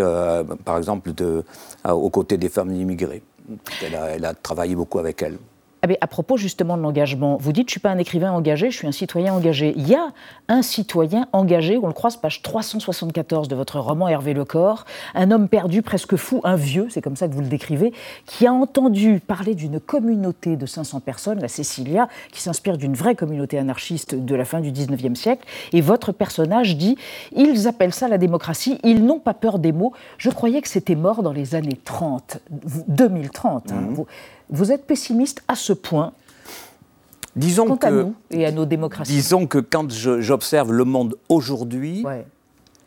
par 0.64 0.78
exemple, 0.78 1.12
de, 1.12 1.44
aux 1.88 2.10
côtés 2.10 2.36
des 2.36 2.48
femmes 2.48 2.72
immigrées. 2.72 3.22
elle 3.82 4.24
a 4.24 4.34
travaillé 4.34 4.76
beaucoup 4.76 5.00
avec 5.00 5.22
elles. 5.22 5.38
Ah 5.84 5.88
à 6.00 6.06
propos 6.06 6.36
justement 6.36 6.76
de 6.76 6.82
l'engagement, 6.82 7.36
vous 7.40 7.50
dites 7.50 7.68
je 7.68 7.72
suis 7.72 7.80
pas 7.80 7.90
un 7.90 7.98
écrivain 7.98 8.30
engagé, 8.30 8.70
je 8.70 8.76
suis 8.76 8.86
un 8.86 8.92
citoyen 8.92 9.34
engagé. 9.34 9.74
Il 9.76 9.88
y 9.88 9.96
a 9.96 10.12
un 10.46 10.62
citoyen 10.62 11.26
engagé, 11.32 11.76
on 11.76 11.88
le 11.88 11.92
croise 11.92 12.16
page 12.16 12.40
374 12.40 13.48
de 13.48 13.56
votre 13.56 13.80
roman 13.80 14.06
Hervé 14.06 14.32
Lecor, 14.32 14.84
un 15.16 15.32
homme 15.32 15.48
perdu, 15.48 15.82
presque 15.82 16.14
fou, 16.14 16.40
un 16.44 16.54
vieux, 16.54 16.86
c'est 16.88 17.02
comme 17.02 17.16
ça 17.16 17.26
que 17.26 17.34
vous 17.34 17.40
le 17.40 17.48
décrivez, 17.48 17.92
qui 18.26 18.46
a 18.46 18.52
entendu 18.52 19.20
parler 19.26 19.56
d'une 19.56 19.80
communauté 19.80 20.54
de 20.54 20.66
500 20.66 21.00
personnes, 21.00 21.40
la 21.40 21.48
Cécilia, 21.48 22.06
qui 22.30 22.40
s'inspire 22.40 22.78
d'une 22.78 22.94
vraie 22.94 23.16
communauté 23.16 23.58
anarchiste 23.58 24.14
de 24.14 24.34
la 24.36 24.44
fin 24.44 24.60
du 24.60 24.70
19e 24.70 25.16
siècle. 25.16 25.44
Et 25.72 25.80
votre 25.80 26.12
personnage 26.12 26.76
dit 26.76 26.96
ils 27.34 27.66
appellent 27.66 27.92
ça 27.92 28.06
la 28.06 28.18
démocratie, 28.18 28.78
ils 28.84 29.04
n'ont 29.04 29.18
pas 29.18 29.34
peur 29.34 29.58
des 29.58 29.72
mots. 29.72 29.92
Je 30.18 30.30
croyais 30.30 30.62
que 30.62 30.68
c'était 30.68 30.94
mort 30.94 31.24
dans 31.24 31.32
les 31.32 31.56
années 31.56 31.80
30, 31.84 32.38
2030. 32.86 33.72
Vous 33.90 34.06
êtes 34.72 34.86
pessimiste 34.86 35.42
à 35.48 35.54
ce 35.54 35.72
point 35.72 36.12
disons 37.36 37.66
quant 37.66 37.88
à 37.88 37.90
nous 37.90 38.14
et 38.30 38.46
à 38.46 38.52
nos 38.52 38.66
démocraties. 38.66 39.12
Disons 39.12 39.46
que 39.46 39.58
quand 39.58 39.90
j'observe 39.90 40.72
le 40.72 40.84
monde 40.84 41.16
aujourd'hui, 41.28 42.04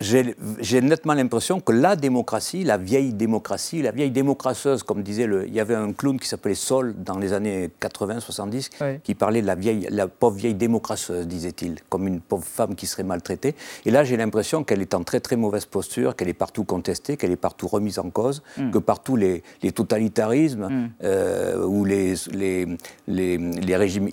j'ai 0.02 0.82
nettement 0.82 1.14
l'impression 1.14 1.60
que 1.60 1.72
la 1.72 1.96
démocratie, 1.96 2.64
la 2.64 2.78
vieille 2.78 3.14
démocratie, 3.14 3.82
la 3.82 3.92
vieille 3.92 4.12
démocraceuse, 4.12 4.84
comme 4.84 5.04
disait 5.04 5.26
le, 5.26 5.48
il 5.48 5.54
y 5.54 5.60
avait 5.60 5.76
un 5.76 5.94
clown 5.94 6.20
qui 6.20 6.28
s'appelait 6.28 6.56
Sol 6.56 6.96
dans 6.98 7.18
les 7.18 7.34
années 7.34 7.70
80-70, 7.82 9.00
qui 9.02 9.16
parlait 9.16 9.42
de 9.42 9.48
la 9.48 9.56
vieille, 9.56 9.88
la 9.90 10.08
pauvre 10.08 10.36
vieille 10.36 10.54
démocraceuse, 10.54 11.28
disait-il, 11.28 11.78
comme 11.90 12.08
une 12.08 12.20
pauvre 12.20 12.44
femme 12.44 12.76
qui 12.76 12.88
serait 12.88 13.04
maltraitée. 13.04 13.56
Et 13.86 13.92
là, 13.92 14.04
j'ai 14.04 14.18
l'impression 14.18 14.64
qu'elle 14.64 14.82
est 14.82 14.94
en 14.94 15.04
très 15.04 15.20
très 15.20 15.36
mauvaise 15.36 15.66
posture, 15.66 16.16
qu'elle 16.16 16.30
est 16.30 16.34
partout 16.34 16.64
contestée, 16.64 17.16
qu'elle 17.18 17.32
est 17.32 17.38
partout 17.38 17.68
remise 17.68 18.00
en 18.00 18.10
cause, 18.10 18.44
mm. 18.58 18.72
que 18.72 18.78
partout 18.80 19.16
les, 19.16 19.44
les 19.64 19.72
totalitarismes 19.72 20.68
mm. 20.68 20.90
euh, 21.04 21.66
ou 21.66 21.86
les, 21.86 22.16
les, 22.34 22.68
les, 23.08 23.38
les 23.38 23.76
régimes, 23.76 24.10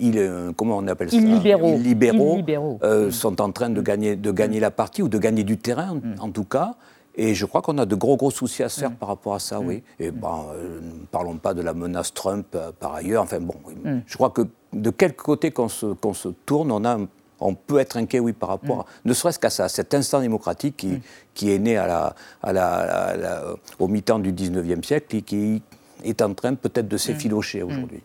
comment 0.55 0.77
on 0.77 0.87
appelle 0.87 1.11
ça? 1.11 1.17
Illibéraux, 1.17 1.75
Illibéraux, 1.75 2.79
euh, 2.83 3.11
sont 3.11 3.41
en 3.41 3.51
train 3.51 3.69
de 3.69 3.81
gagner, 3.81 4.15
de 4.15 4.31
gagner 4.31 4.59
la 4.59 4.71
partie 4.71 5.01
ou 5.01 5.09
de 5.09 5.17
gagner 5.17 5.43
du 5.43 5.57
terrain 5.57 5.72
Mm. 5.75 6.15
en 6.19 6.31
tout 6.31 6.45
cas. 6.45 6.75
Et 7.15 7.35
je 7.35 7.45
crois 7.45 7.61
qu'on 7.61 7.77
a 7.77 7.85
de 7.85 7.95
gros, 7.95 8.17
gros 8.17 8.31
soucis 8.31 8.63
à 8.63 8.69
se 8.69 8.79
faire 8.79 8.91
mm. 8.91 8.95
par 8.95 9.09
rapport 9.09 9.35
à 9.35 9.39
ça, 9.39 9.59
mm. 9.59 9.67
oui. 9.67 9.83
Et 9.99 10.11
bon, 10.11 10.47
euh, 10.53 10.79
ne 10.81 11.05
parlons 11.05 11.37
pas 11.37 11.53
de 11.53 11.61
la 11.61 11.73
menace 11.73 12.13
Trump 12.13 12.47
euh, 12.55 12.71
par 12.77 12.93
ailleurs. 12.95 13.23
Enfin 13.23 13.39
bon, 13.39 13.55
je 14.05 14.15
crois 14.15 14.31
que 14.31 14.41
de 14.73 14.89
quel 14.89 15.15
côté 15.15 15.51
qu'on 15.51 15.69
se, 15.69 15.95
se, 16.13 16.29
tourne, 16.45 16.71
on, 16.71 16.83
a, 16.85 16.97
on 17.39 17.53
peut 17.53 17.79
être 17.79 17.97
inquiet, 17.97 18.19
oui, 18.19 18.33
par 18.33 18.49
rapport, 18.49 18.85
ne 19.05 19.13
serait-ce 19.13 19.39
qu'à 19.39 19.49
ça, 19.49 19.69
cet 19.69 19.93
instant 19.93 20.21
démocratique 20.21 20.77
qui, 20.77 21.01
qui 21.33 21.51
est 21.51 21.59
né 21.59 21.77
à 21.77 21.87
la, 21.87 22.15
à 22.41 22.53
la, 22.53 23.43
au 23.79 23.87
mi-temps 23.87 24.19
du 24.19 24.33
19e 24.33 24.83
siècle 24.83 25.15
et 25.17 25.21
qui 25.21 25.61
est 26.03 26.21
en 26.21 26.33
train 26.33 26.55
peut-être 26.55 26.87
de 26.87 26.97
s'effilocher 26.97 27.63
aujourd'hui. 27.63 28.01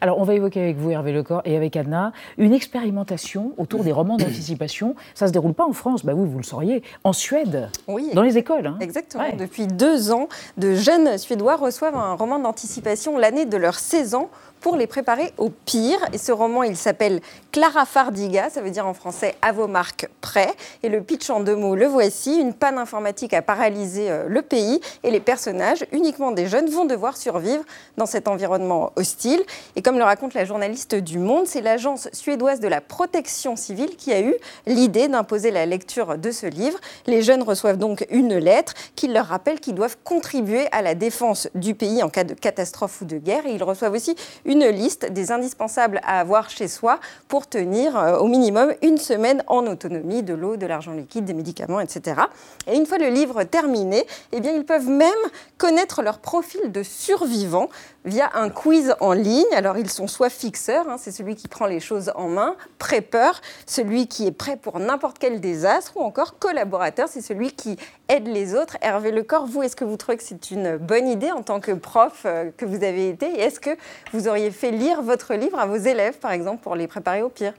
Alors, 0.00 0.18
on 0.18 0.24
va 0.24 0.34
évoquer 0.34 0.60
avec 0.60 0.76
vous, 0.76 0.90
Hervé 0.90 1.12
Lecor, 1.12 1.42
et 1.44 1.56
avec 1.56 1.76
Anna, 1.76 2.12
une 2.38 2.52
expérimentation 2.52 3.52
autour 3.56 3.84
des 3.84 3.92
romans 3.92 4.16
d'anticipation. 4.16 4.94
Ça 5.14 5.26
ne 5.26 5.28
se 5.28 5.32
déroule 5.32 5.54
pas 5.54 5.64
en 5.64 5.72
France, 5.72 6.04
bah 6.04 6.12
oui, 6.14 6.28
vous 6.28 6.38
le 6.38 6.44
sauriez, 6.44 6.82
en 7.04 7.12
Suède, 7.12 7.70
oui, 7.88 8.10
dans 8.14 8.22
les 8.22 8.38
écoles. 8.38 8.66
Hein. 8.66 8.76
Exactement. 8.80 9.24
Depuis 9.38 9.66
deux 9.66 10.12
ans, 10.12 10.28
de 10.56 10.74
jeunes 10.74 11.18
Suédois 11.18 11.56
reçoivent 11.56 11.96
un 11.96 12.14
roman 12.14 12.38
d'anticipation 12.38 13.18
l'année 13.18 13.46
de 13.46 13.56
leurs 13.56 13.78
16 13.78 14.14
ans 14.14 14.30
pour 14.62 14.76
les 14.76 14.86
préparer 14.86 15.32
au 15.36 15.50
pire. 15.50 15.98
Et 16.12 16.18
ce 16.18 16.32
roman, 16.32 16.62
il 16.62 16.76
s'appelle 16.76 17.20
Clara 17.50 17.84
Fardiga, 17.84 18.48
ça 18.48 18.62
veut 18.62 18.70
dire 18.70 18.86
en 18.86 18.94
français 18.94 19.34
à 19.42 19.52
vos 19.52 19.66
marques 19.66 20.08
prêts. 20.20 20.54
Et 20.82 20.88
le 20.88 21.02
pitch 21.02 21.28
en 21.28 21.40
deux 21.40 21.56
mots, 21.56 21.74
le 21.74 21.86
voici. 21.86 22.40
Une 22.40 22.54
panne 22.54 22.78
informatique 22.78 23.34
a 23.34 23.42
paralysé 23.42 24.10
euh, 24.10 24.24
le 24.28 24.40
pays 24.40 24.80
et 25.02 25.10
les 25.10 25.20
personnages, 25.20 25.84
uniquement 25.92 26.30
des 26.30 26.46
jeunes, 26.46 26.70
vont 26.70 26.84
devoir 26.84 27.16
survivre 27.16 27.64
dans 27.98 28.06
cet 28.06 28.28
environnement 28.28 28.92
hostile. 28.96 29.42
Et 29.76 29.82
comme 29.82 29.98
le 29.98 30.04
raconte 30.04 30.32
la 30.34 30.44
journaliste 30.44 30.94
du 30.94 31.18
Monde, 31.18 31.46
c'est 31.46 31.60
l'agence 31.60 32.08
suédoise 32.12 32.60
de 32.60 32.68
la 32.68 32.80
protection 32.80 33.56
civile 33.56 33.96
qui 33.96 34.12
a 34.12 34.20
eu 34.20 34.34
l'idée 34.66 35.08
d'imposer 35.08 35.50
la 35.50 35.66
lecture 35.66 36.16
de 36.16 36.30
ce 36.30 36.46
livre. 36.46 36.78
Les 37.06 37.22
jeunes 37.22 37.42
reçoivent 37.42 37.78
donc 37.78 38.06
une 38.10 38.36
lettre 38.36 38.74
qui 38.94 39.08
leur 39.08 39.26
rappelle 39.26 39.58
qu'ils 39.60 39.74
doivent 39.74 39.98
contribuer 40.04 40.68
à 40.70 40.82
la 40.82 40.94
défense 40.94 41.48
du 41.56 41.74
pays 41.74 42.02
en 42.02 42.08
cas 42.08 42.24
de 42.24 42.34
catastrophe 42.34 43.00
ou 43.00 43.04
de 43.04 43.18
guerre. 43.18 43.44
Et 43.46 43.54
ils 43.54 43.64
reçoivent 43.64 43.94
aussi 43.94 44.14
une 44.52 44.66
liste 44.66 45.10
des 45.10 45.32
indispensables 45.32 46.00
à 46.04 46.20
avoir 46.20 46.50
chez 46.50 46.68
soi 46.68 47.00
pour 47.28 47.46
tenir 47.46 47.96
euh, 47.96 48.18
au 48.18 48.26
minimum 48.26 48.74
une 48.82 48.98
semaine 48.98 49.42
en 49.46 49.66
autonomie, 49.66 50.22
de 50.22 50.34
l'eau, 50.34 50.56
de 50.56 50.66
l'argent 50.66 50.92
liquide, 50.92 51.24
des 51.24 51.32
médicaments, 51.34 51.80
etc. 51.80 52.20
Et 52.66 52.76
une 52.76 52.84
fois 52.84 52.98
le 52.98 53.08
livre 53.08 53.44
terminé, 53.44 54.06
eh 54.32 54.40
bien, 54.40 54.52
ils 54.52 54.64
peuvent 54.64 54.88
même 54.88 55.10
connaître 55.56 56.02
leur 56.02 56.18
profil 56.18 56.70
de 56.70 56.82
survivant 56.82 57.68
via 58.04 58.30
un 58.34 58.50
quiz 58.50 58.94
en 59.00 59.12
ligne. 59.12 59.44
Alors 59.52 59.78
ils 59.78 59.90
sont 59.90 60.06
soit 60.06 60.28
fixeurs, 60.30 60.88
hein, 60.88 60.96
c'est 60.98 61.12
celui 61.12 61.34
qui 61.34 61.48
prend 61.48 61.66
les 61.66 61.80
choses 61.80 62.12
en 62.14 62.28
main, 62.28 62.56
prépeur, 62.78 63.40
celui 63.66 64.06
qui 64.06 64.26
est 64.26 64.32
prêt 64.32 64.56
pour 64.56 64.80
n'importe 64.80 65.18
quel 65.18 65.40
désastre, 65.40 65.96
ou 65.96 66.00
encore 66.00 66.38
collaborateur, 66.38 67.08
c'est 67.08 67.22
celui 67.22 67.52
qui 67.52 67.76
aide 68.08 68.26
les 68.26 68.54
autres. 68.54 68.76
Hervé 68.82 69.12
Lecor, 69.12 69.46
vous, 69.46 69.62
est-ce 69.62 69.76
que 69.76 69.84
vous 69.84 69.96
trouvez 69.96 70.18
que 70.18 70.24
c'est 70.24 70.50
une 70.50 70.76
bonne 70.76 71.08
idée 71.08 71.30
en 71.30 71.42
tant 71.42 71.60
que 71.60 71.72
prof 71.72 72.22
euh, 72.26 72.50
que 72.56 72.66
vous 72.66 72.84
avez 72.84 73.08
été 73.08 73.22
est-ce 73.40 73.60
que 73.60 73.70
vous 74.12 74.28
auriez 74.28 74.41
fait 74.50 74.70
lire 74.70 75.02
votre 75.02 75.34
livre 75.34 75.58
à 75.58 75.66
vos 75.66 75.76
élèves, 75.76 76.18
par 76.18 76.32
exemple, 76.32 76.62
pour 76.62 76.74
les 76.74 76.86
préparer 76.86 77.22
au 77.22 77.28
pire 77.28 77.54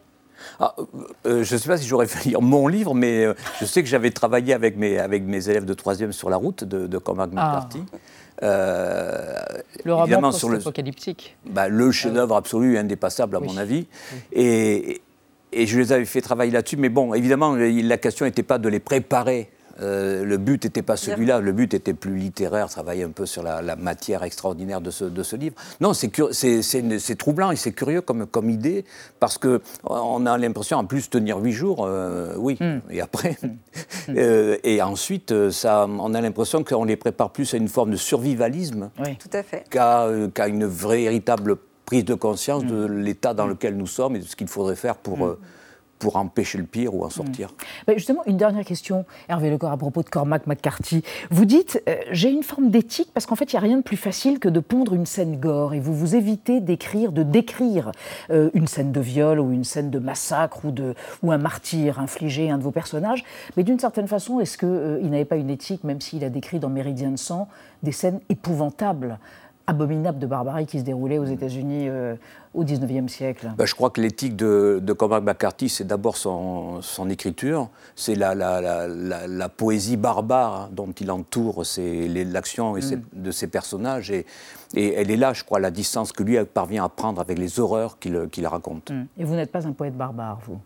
ah, 0.59 0.75
euh, 0.77 0.83
euh, 1.25 1.43
je 1.43 1.53
ne 1.53 1.59
sais 1.59 1.69
pas 1.69 1.77
si 1.77 1.87
j'aurais 1.87 2.07
fait 2.07 2.27
lire 2.27 2.41
mon 2.41 2.67
livre, 2.67 2.93
mais 2.93 3.27
je 3.61 3.65
sais 3.65 3.81
que 3.81 3.87
j'avais 3.87 4.09
travaillé 4.09 4.53
avec 4.53 4.75
mes, 4.75 4.97
avec 4.97 5.23
mes 5.23 5.47
élèves 5.47 5.63
de 5.63 5.73
troisième 5.73 6.11
sur 6.11 6.29
la 6.29 6.37
route 6.37 6.63
de, 6.63 6.87
de 6.87 6.97
Cormac 6.97 7.29
ah. 7.35 7.35
McCarthy. 7.35 7.85
Euh, 8.41 9.37
le 9.85 9.93
roman 9.93 10.31
sur 10.31 10.49
le, 10.49 10.57
apocalyptique. 10.57 11.37
Bah, 11.45 11.67
le 11.67 11.91
chef-d'œuvre 11.91 12.35
absolu 12.35 12.75
et 12.75 12.79
indépassable, 12.79 13.35
à 13.35 13.39
mon 13.39 13.57
avis. 13.57 13.87
Et, 14.31 15.01
et, 15.51 15.67
je 15.67 15.79
les 15.79 15.91
avais 15.91 16.05
fait 16.05 16.21
travailler 16.21 16.51
là-dessus. 16.51 16.77
Mais 16.77 16.89
bon, 16.89 17.13
évidemment, 17.13 17.55
la 17.55 17.97
question 17.97 18.25
n'était 18.25 18.43
pas 18.43 18.57
de 18.57 18.69
les 18.69 18.79
préparer 18.79 19.49
euh, 19.81 20.23
le 20.23 20.37
but 20.37 20.63
n'était 20.63 20.81
pas 20.81 20.97
celui-là, 20.97 21.39
le 21.39 21.51
but 21.51 21.73
était 21.73 21.93
plus 21.93 22.15
littéraire, 22.15 22.69
travailler 22.69 23.03
un 23.03 23.09
peu 23.09 23.25
sur 23.25 23.41
la, 23.41 23.75
matière 23.75 24.23
extraordinaire 24.23 24.81
de 24.81 24.91
ce, 24.91 25.05
de 25.05 25.23
ce 25.23 25.35
livre. 25.35 25.55
Non, 25.81 25.93
c'est 25.93 27.15
troublant 27.17 27.51
et 27.51 27.55
c'est 27.55 27.71
curieux 27.71 28.01
comme, 28.01 28.27
comme 28.27 28.49
idée, 28.49 28.85
parce 29.19 29.37
qu'on 29.37 30.25
a 30.25 30.37
l'impression, 30.37 30.77
en 30.77 30.85
plus, 30.85 31.09
tenir 31.09 31.37
huit 31.37 31.53
jours, 31.53 31.85
euh, 31.85 32.35
oui, 32.37 32.57
hmm. 32.59 32.79
et 32.91 33.01
après. 33.01 33.37
Hmm. 33.41 33.47
Hmm. 33.47 34.13
Euh, 34.23 34.57
et 34.63 34.81
ensuite, 34.81 35.49
ça, 35.49 35.87
on 35.87 36.13
a 36.13 36.21
l'impression 36.21 36.63
qu'on 36.63 36.83
les 36.83 36.97
prépare 36.97 37.31
plus 37.31 37.53
à 37.53 37.57
une 37.57 37.67
forme 37.67 37.91
de 37.91 37.95
survivalisme 37.95 38.89
qu'à 39.69 40.07
une 40.47 40.65
vraie, 40.65 41.03
véritable 41.03 41.57
prise 41.85 42.05
de 42.05 42.13
conscience 42.13 42.65
de 42.65 42.85
l'état 42.85 43.33
dans 43.33 43.47
lequel 43.47 43.75
nous 43.75 43.87
sommes 43.87 44.15
et 44.15 44.19
de 44.19 44.25
ce 44.25 44.35
qu'il 44.35 44.47
faudrait 44.47 44.75
faire 44.75 44.95
pour 44.95 45.37
pour 46.03 46.17
empêcher 46.17 46.57
le 46.57 46.65
pire 46.65 46.93
ou 46.93 47.05
en 47.05 47.10
sortir. 47.10 47.53
Mmh. 47.88 47.93
justement, 47.95 48.24
une 48.25 48.36
dernière 48.36 48.65
question, 48.65 49.05
Hervé 49.29 49.50
Lecor, 49.50 49.72
à 49.72 49.77
propos 49.77 50.03
de 50.03 50.10
Cormac 50.10 50.48
McCarthy. 50.48 51.01
Vous 51.31 51.45
dites, 51.45 51.81
euh, 51.88 51.95
j'ai 52.12 52.29
une 52.29 52.43
forme 52.43 52.72
d'éthique 52.72 53.07
parce 53.13 53.25
qu'en 53.25 53.38
fait, 53.38 53.53
il 53.53 53.55
n'y 53.55 53.60
a 53.60 53.62
rien 53.62 53.77
de 53.77 53.83
plus 53.83 53.95
facile 53.95 54.39
que 54.39 54.50
de 54.50 54.60
pondre 54.60 54.95
une 54.95 55.05
scène 55.05 55.39
gore 55.39 55.74
et 55.74 55.79
vous 55.79 55.93
vous 55.95 56.17
évitez 56.17 56.60
d'écrire, 56.60 57.13
de 57.13 57.24
décrire 57.24 57.93
euh, 58.31 58.50
une 58.53 58.67
scène 58.67 58.91
de 58.91 59.00
viol 59.00 59.39
ou 59.39 59.53
une 59.53 59.63
scène 59.63 59.91
de 59.91 60.00
massacre 60.00 60.65
ou, 60.65 60.72
de, 60.72 60.93
ou 61.22 61.31
un 61.31 61.38
martyr 61.38 62.00
infligé 62.00 62.51
à 62.51 62.55
un 62.55 62.57
de 62.57 62.63
vos 62.63 62.72
personnages. 62.72 63.24
Mais 63.55 63.63
d'une 63.63 63.79
certaine 63.79 64.10
façon, 64.10 64.41
est-ce 64.41 64.57
qu'il 64.57 64.67
euh, 64.67 65.00
n'avait 65.03 65.24
pas 65.24 65.38
une 65.38 65.50
éthique, 65.50 65.86
même 65.86 66.01
s'il 66.01 66.25
a 66.25 66.29
décrit 66.29 66.60
dans 66.60 66.69
Méridien 66.69 67.12
de 67.12 67.17
sang 67.17 67.48
des 67.81 67.93
scènes 67.93 68.19
épouvantables 68.27 69.19
abominable 69.67 70.20
de 70.20 70.27
barbarie 70.27 70.65
qui 70.65 70.79
se 70.79 70.84
déroulait 70.84 71.17
aux 71.17 71.25
États-Unis 71.25 71.88
euh, 71.88 72.15
au 72.53 72.63
XIXe 72.63 73.12
siècle 73.12 73.51
bah, 73.58 73.65
Je 73.65 73.74
crois 73.74 73.89
que 73.89 74.01
l'éthique 74.01 74.36
de, 74.36 74.79
de 74.82 74.93
Cormac 74.93 75.24
McCarthy, 75.24 75.70
c'est 75.70 75.86
d'abord 75.86 76.17
son, 76.17 76.82
son, 76.82 77.10
écriture, 77.10 77.70
c'est 77.96 78.15
la, 78.15 78.36
la, 78.36 78.62
la, 78.62 79.27
la, 79.27 79.50
poésie 79.50 79.98
barbare 79.98 80.53
hein, 80.53 80.70
dont 80.72 80.91
il 80.91 81.12
entoure 81.12 81.63
l'action 81.77 82.75
mm. 82.75 82.82
de 83.13 83.32
ses 83.32 83.48
personnages. 83.48 84.12
Et, 84.12 84.25
et, 84.75 84.93
elle 84.93 85.12
est 85.12 85.17
là, 85.17 85.34
je 85.34 85.43
crois, 85.43 85.60
la 85.60 85.72
distance 85.72 86.12
que 86.12 86.24
lui 86.24 86.38
parvient 86.46 86.84
à 86.84 86.89
prendre 86.89 87.22
avec 87.22 87.39
les 87.39 87.60
horreurs 87.60 88.00
qu'il 88.00 88.48
raconte. 88.48 88.91
Mm. 88.91 89.05
Et 89.17 89.24
vous 89.24 89.36
n'êtes 89.36 89.51
pas 89.51 89.65
un 89.65 89.72
poète 89.72 89.96
barbare, 89.96 90.39
vous? 90.46 90.60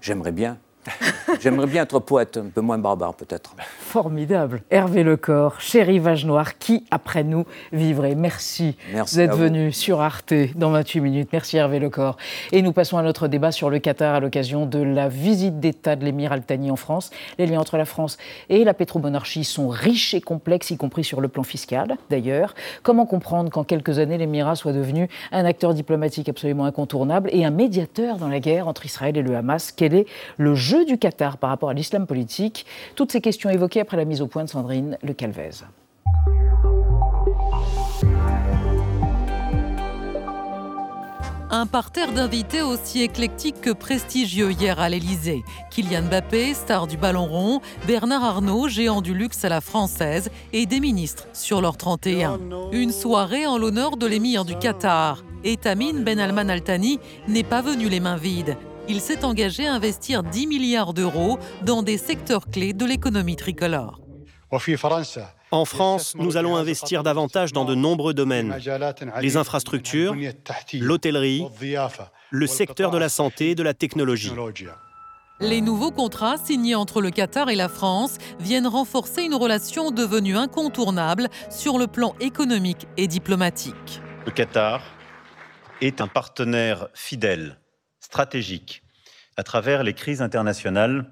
J'aimerais 0.00 0.32
bien. 0.32 0.58
J'aimerais 1.40 1.66
bien 1.66 1.82
être 1.82 1.98
poète, 2.00 2.36
un 2.36 2.48
peu 2.48 2.60
moins 2.60 2.78
barbare 2.78 3.14
peut-être. 3.14 3.54
Formidable. 3.78 4.62
Hervé 4.70 5.02
Lecor, 5.02 5.60
chéri 5.60 5.98
Vage 5.98 6.24
Noir, 6.26 6.58
qui 6.58 6.84
après 6.90 7.24
nous 7.24 7.44
vivrait 7.72 8.14
Merci, 8.14 8.76
Merci 8.92 9.16
d'être 9.16 9.36
venu 9.36 9.72
sur 9.72 10.00
Arte 10.00 10.34
dans 10.56 10.70
28 10.70 11.00
minutes. 11.00 11.28
Merci 11.32 11.56
Hervé 11.56 11.78
Lecor. 11.78 12.16
Et 12.50 12.62
nous 12.62 12.72
passons 12.72 12.98
à 12.98 13.02
notre 13.02 13.28
débat 13.28 13.52
sur 13.52 13.70
le 13.70 13.78
Qatar 13.78 14.14
à 14.14 14.20
l'occasion 14.20 14.66
de 14.66 14.78
la 14.78 15.08
visite 15.08 15.60
d'État 15.60 15.96
de 15.96 16.04
l'émir 16.04 16.32
Al-Thani 16.32 16.70
en 16.70 16.76
France. 16.76 17.10
Les 17.38 17.46
liens 17.46 17.60
entre 17.60 17.76
la 17.76 17.84
France 17.84 18.18
et 18.48 18.64
la 18.64 18.74
pétromonarchie 18.74 19.44
sont 19.44 19.68
riches 19.68 20.14
et 20.14 20.20
complexes, 20.20 20.70
y 20.70 20.76
compris 20.76 21.04
sur 21.04 21.20
le 21.20 21.28
plan 21.28 21.42
fiscal 21.42 21.96
d'ailleurs. 22.10 22.54
Comment 22.82 23.06
comprendre 23.06 23.50
qu'en 23.50 23.64
quelques 23.64 23.98
années 23.98 24.18
l'émirat 24.18 24.56
soit 24.56 24.72
devenu 24.72 25.08
un 25.30 25.44
acteur 25.44 25.74
diplomatique 25.74 26.28
absolument 26.28 26.64
incontournable 26.64 27.30
et 27.32 27.44
un 27.44 27.50
médiateur 27.50 28.16
dans 28.16 28.28
la 28.28 28.40
guerre 28.40 28.68
entre 28.68 28.86
Israël 28.86 29.16
et 29.16 29.22
le 29.22 29.36
Hamas? 29.36 29.72
Quel 29.72 29.94
est 29.94 30.06
le 30.38 30.54
jeu 30.54 30.71
du 30.80 30.98
Qatar 30.98 31.38
par 31.38 31.50
rapport 31.50 31.70
à 31.70 31.74
l'islam 31.74 32.06
politique 32.06 32.66
Toutes 32.96 33.12
ces 33.12 33.20
questions 33.20 33.50
évoquées 33.50 33.80
après 33.80 33.96
la 33.96 34.04
mise 34.04 34.22
au 34.22 34.26
point 34.26 34.44
de 34.44 34.48
Sandrine 34.48 34.98
Le 35.02 35.12
Calvez. 35.12 35.50
Un 41.54 41.66
parterre 41.66 42.12
d'invités 42.12 42.62
aussi 42.62 43.02
éclectique 43.02 43.60
que 43.60 43.70
prestigieux 43.70 44.52
hier 44.52 44.80
à 44.80 44.88
l'Elysée. 44.88 45.44
Kylian 45.70 46.04
Mbappé, 46.04 46.54
star 46.54 46.86
du 46.86 46.96
ballon 46.96 47.26
rond, 47.26 47.60
Bernard 47.86 48.24
Arnault, 48.24 48.68
géant 48.68 49.02
du 49.02 49.12
luxe 49.12 49.44
à 49.44 49.50
la 49.50 49.60
française, 49.60 50.30
et 50.54 50.64
des 50.64 50.80
ministres 50.80 51.28
sur 51.34 51.60
leur 51.60 51.76
31. 51.76 52.40
Une 52.72 52.90
soirée 52.90 53.46
en 53.46 53.58
l'honneur 53.58 53.98
de 53.98 54.06
l'émir 54.06 54.46
du 54.46 54.56
Qatar. 54.56 55.22
Et 55.44 55.58
Tamine 55.58 56.02
Ben 56.02 56.18
Alman 56.18 56.48
Al 56.48 56.62
Thani 56.62 56.98
n'est 57.28 57.42
pas 57.42 57.60
venu 57.60 57.90
les 57.90 58.00
mains 58.00 58.16
vides 58.16 58.56
il 58.88 59.00
s'est 59.00 59.24
engagé 59.24 59.66
à 59.66 59.74
investir 59.74 60.22
10 60.22 60.46
milliards 60.46 60.94
d'euros 60.94 61.38
dans 61.62 61.82
des 61.82 61.98
secteurs 61.98 62.48
clés 62.48 62.72
de 62.72 62.84
l'économie 62.84 63.36
tricolore. 63.36 64.00
En 65.50 65.64
France, 65.64 66.14
nous 66.14 66.36
allons 66.36 66.56
investir 66.56 67.02
davantage 67.02 67.52
dans 67.52 67.64
de 67.64 67.74
nombreux 67.74 68.14
domaines. 68.14 68.56
Les 69.20 69.36
infrastructures, 69.36 70.14
l'hôtellerie, 70.74 71.46
le 72.30 72.46
secteur 72.46 72.90
de 72.90 72.98
la 72.98 73.08
santé 73.08 73.50
et 73.50 73.54
de 73.54 73.62
la 73.62 73.74
technologie. 73.74 74.32
Les 75.40 75.60
nouveaux 75.60 75.90
contrats 75.90 76.36
signés 76.36 76.74
entre 76.74 77.00
le 77.00 77.10
Qatar 77.10 77.50
et 77.50 77.56
la 77.56 77.68
France 77.68 78.18
viennent 78.38 78.66
renforcer 78.66 79.24
une 79.24 79.34
relation 79.34 79.90
devenue 79.90 80.36
incontournable 80.36 81.28
sur 81.50 81.78
le 81.78 81.86
plan 81.86 82.14
économique 82.20 82.86
et 82.96 83.08
diplomatique. 83.08 84.00
Le 84.24 84.30
Qatar 84.30 84.82
est 85.80 86.00
un 86.00 86.06
partenaire 86.06 86.88
fidèle, 86.94 87.58
stratégique. 88.12 88.82
À 89.38 89.42
travers 89.42 89.82
les 89.82 89.94
crises 89.94 90.20
internationales, 90.20 91.10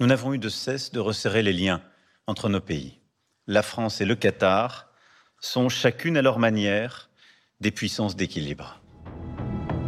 nous 0.00 0.08
n'avons 0.08 0.34
eu 0.34 0.38
de 0.38 0.48
cesse 0.48 0.90
de 0.90 0.98
resserrer 0.98 1.44
les 1.44 1.52
liens 1.52 1.80
entre 2.26 2.48
nos 2.48 2.60
pays. 2.60 2.98
La 3.46 3.62
France 3.62 4.00
et 4.00 4.04
le 4.04 4.16
Qatar 4.16 4.88
sont 5.38 5.68
chacune 5.68 6.16
à 6.16 6.22
leur 6.22 6.40
manière 6.40 7.08
des 7.60 7.70
puissances 7.70 8.16
d'équilibre. 8.16 8.80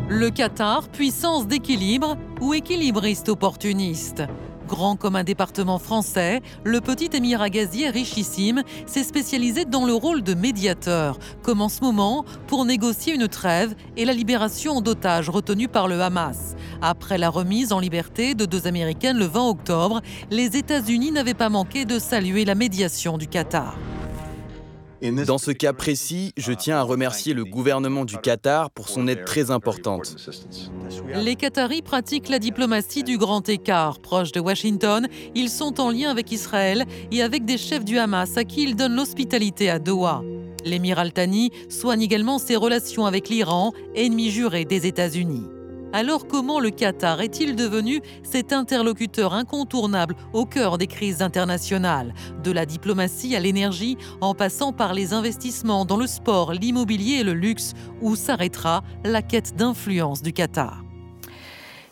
Le 0.09 0.31
Qatar, 0.31 0.89
puissance 0.89 1.49
d'équilibre 1.49 2.17
ou 2.41 2.55
équilibriste 2.55 3.29
opportuniste? 3.29 4.23
Grand 4.67 4.97
comme 4.97 5.15
un 5.15 5.23
département 5.23 5.79
français, 5.79 6.43
le 6.65 6.81
petit 6.81 7.11
émirat 7.13 7.51
gazier 7.51 7.89
richissime 7.89 8.63
s'est 8.87 9.05
spécialisé 9.05 9.65
dans 9.65 9.87
le 9.87 9.95
rôle 9.95 10.23
de 10.23 10.35
médiateur, 10.35 11.19
comme 11.43 11.61
en 11.61 11.69
ce 11.69 11.83
moment 11.83 12.25
pour 12.49 12.65
négocier 12.65 13.15
une 13.15 13.29
trêve 13.29 13.75
et 13.97 14.05
la 14.05 14.13
libération 14.13 14.81
d'otages 14.81 15.31
retenus 15.31 15.69
par 15.73 15.87
le 15.87 16.01
Hamas. 16.01 16.57
Après 16.83 17.17
la 17.17 17.31
remise 17.31 17.73
en 17.73 17.79
liberté 17.79 18.35
de 18.35 18.45
deux 18.45 18.67
Américaines 18.67 19.19
le 19.19 19.27
20 19.27 19.49
octobre, 19.49 20.01
les 20.31 20.57
États-Unis 20.57 21.13
n'avaient 21.13 21.35
pas 21.35 21.49
manqué 21.49 21.85
de 21.85 21.99
saluer 21.99 22.45
la 22.45 22.57
médiation 22.57 23.19
du 23.19 23.29
Qatar. 23.29 23.77
Dans 25.03 25.39
ce 25.39 25.51
cas 25.51 25.73
précis, 25.73 26.33
je 26.37 26.53
tiens 26.53 26.79
à 26.79 26.83
remercier 26.83 27.35
le 27.35 27.45
gouvernement 27.45 28.05
du 28.05 28.17
Qatar 28.19 28.71
pour 28.71 28.89
son 28.89 29.09
aide 29.09 29.25
très 29.25 29.51
importante. 29.51 30.17
Les 31.15 31.37
Qataris 31.37 31.83
pratiquent 31.83 32.29
la 32.29 32.39
diplomatie 32.39 33.03
du 33.03 33.19
grand 33.19 33.49
écart. 33.49 33.99
Proches 34.01 34.33
de 34.33 34.41
Washington, 34.41 35.07
ils 35.35 35.51
sont 35.51 35.81
en 35.81 35.91
lien 35.91 36.11
avec 36.11 36.33
Israël 36.33 36.85
et 37.11 37.23
avec 37.23 37.45
des 37.45 37.59
chefs 37.59 37.85
du 37.85 37.99
Hamas 37.99 38.37
à 38.37 38.45
qui 38.45 38.63
ils 38.63 38.77
donnent 38.77 38.97
l'hospitalité 38.97 39.69
à 39.69 39.79
Doha. 39.79 40.23
L'émir 40.65 40.99
Al-Thani 40.99 41.51
soigne 41.69 42.03
également 42.03 42.39
ses 42.39 42.57
relations 42.57 43.07
avec 43.07 43.29
l'Iran, 43.29 43.73
ennemi 43.95 44.31
juré 44.31 44.65
des 44.65 44.87
États-Unis. 44.87 45.45
Alors 45.97 46.27
comment 46.27 46.61
le 46.61 46.69
Qatar 46.69 47.23
est-il 47.23 47.57
devenu 47.57 48.03
cet 48.23 48.53
interlocuteur 48.53 49.33
incontournable 49.33 50.15
au 50.35 50.45
cœur 50.45 50.77
des 50.77 50.89
crises 50.89 51.23
internationales? 51.23 52.13
De 52.45 52.51
la 52.53 52.67
diplomatie 52.67 53.35
à 53.35 53.41
l'énergie, 53.41 53.97
en 54.21 54.35
passant 54.35 54.75
par 54.75 54.93
les 54.93 55.15
investissements 55.15 55.87
dans 55.87 55.97
le 55.97 56.07
sport, 56.07 56.53
l'immobilier 56.53 57.21
et 57.21 57.25
le 57.25 57.33
luxe, 57.33 57.73
où 58.03 58.15
s'arrêtera 58.15 58.85
la 59.07 59.23
quête 59.23 59.57
d'influence 59.57 60.21
du 60.21 60.35
Qatar? 60.35 60.86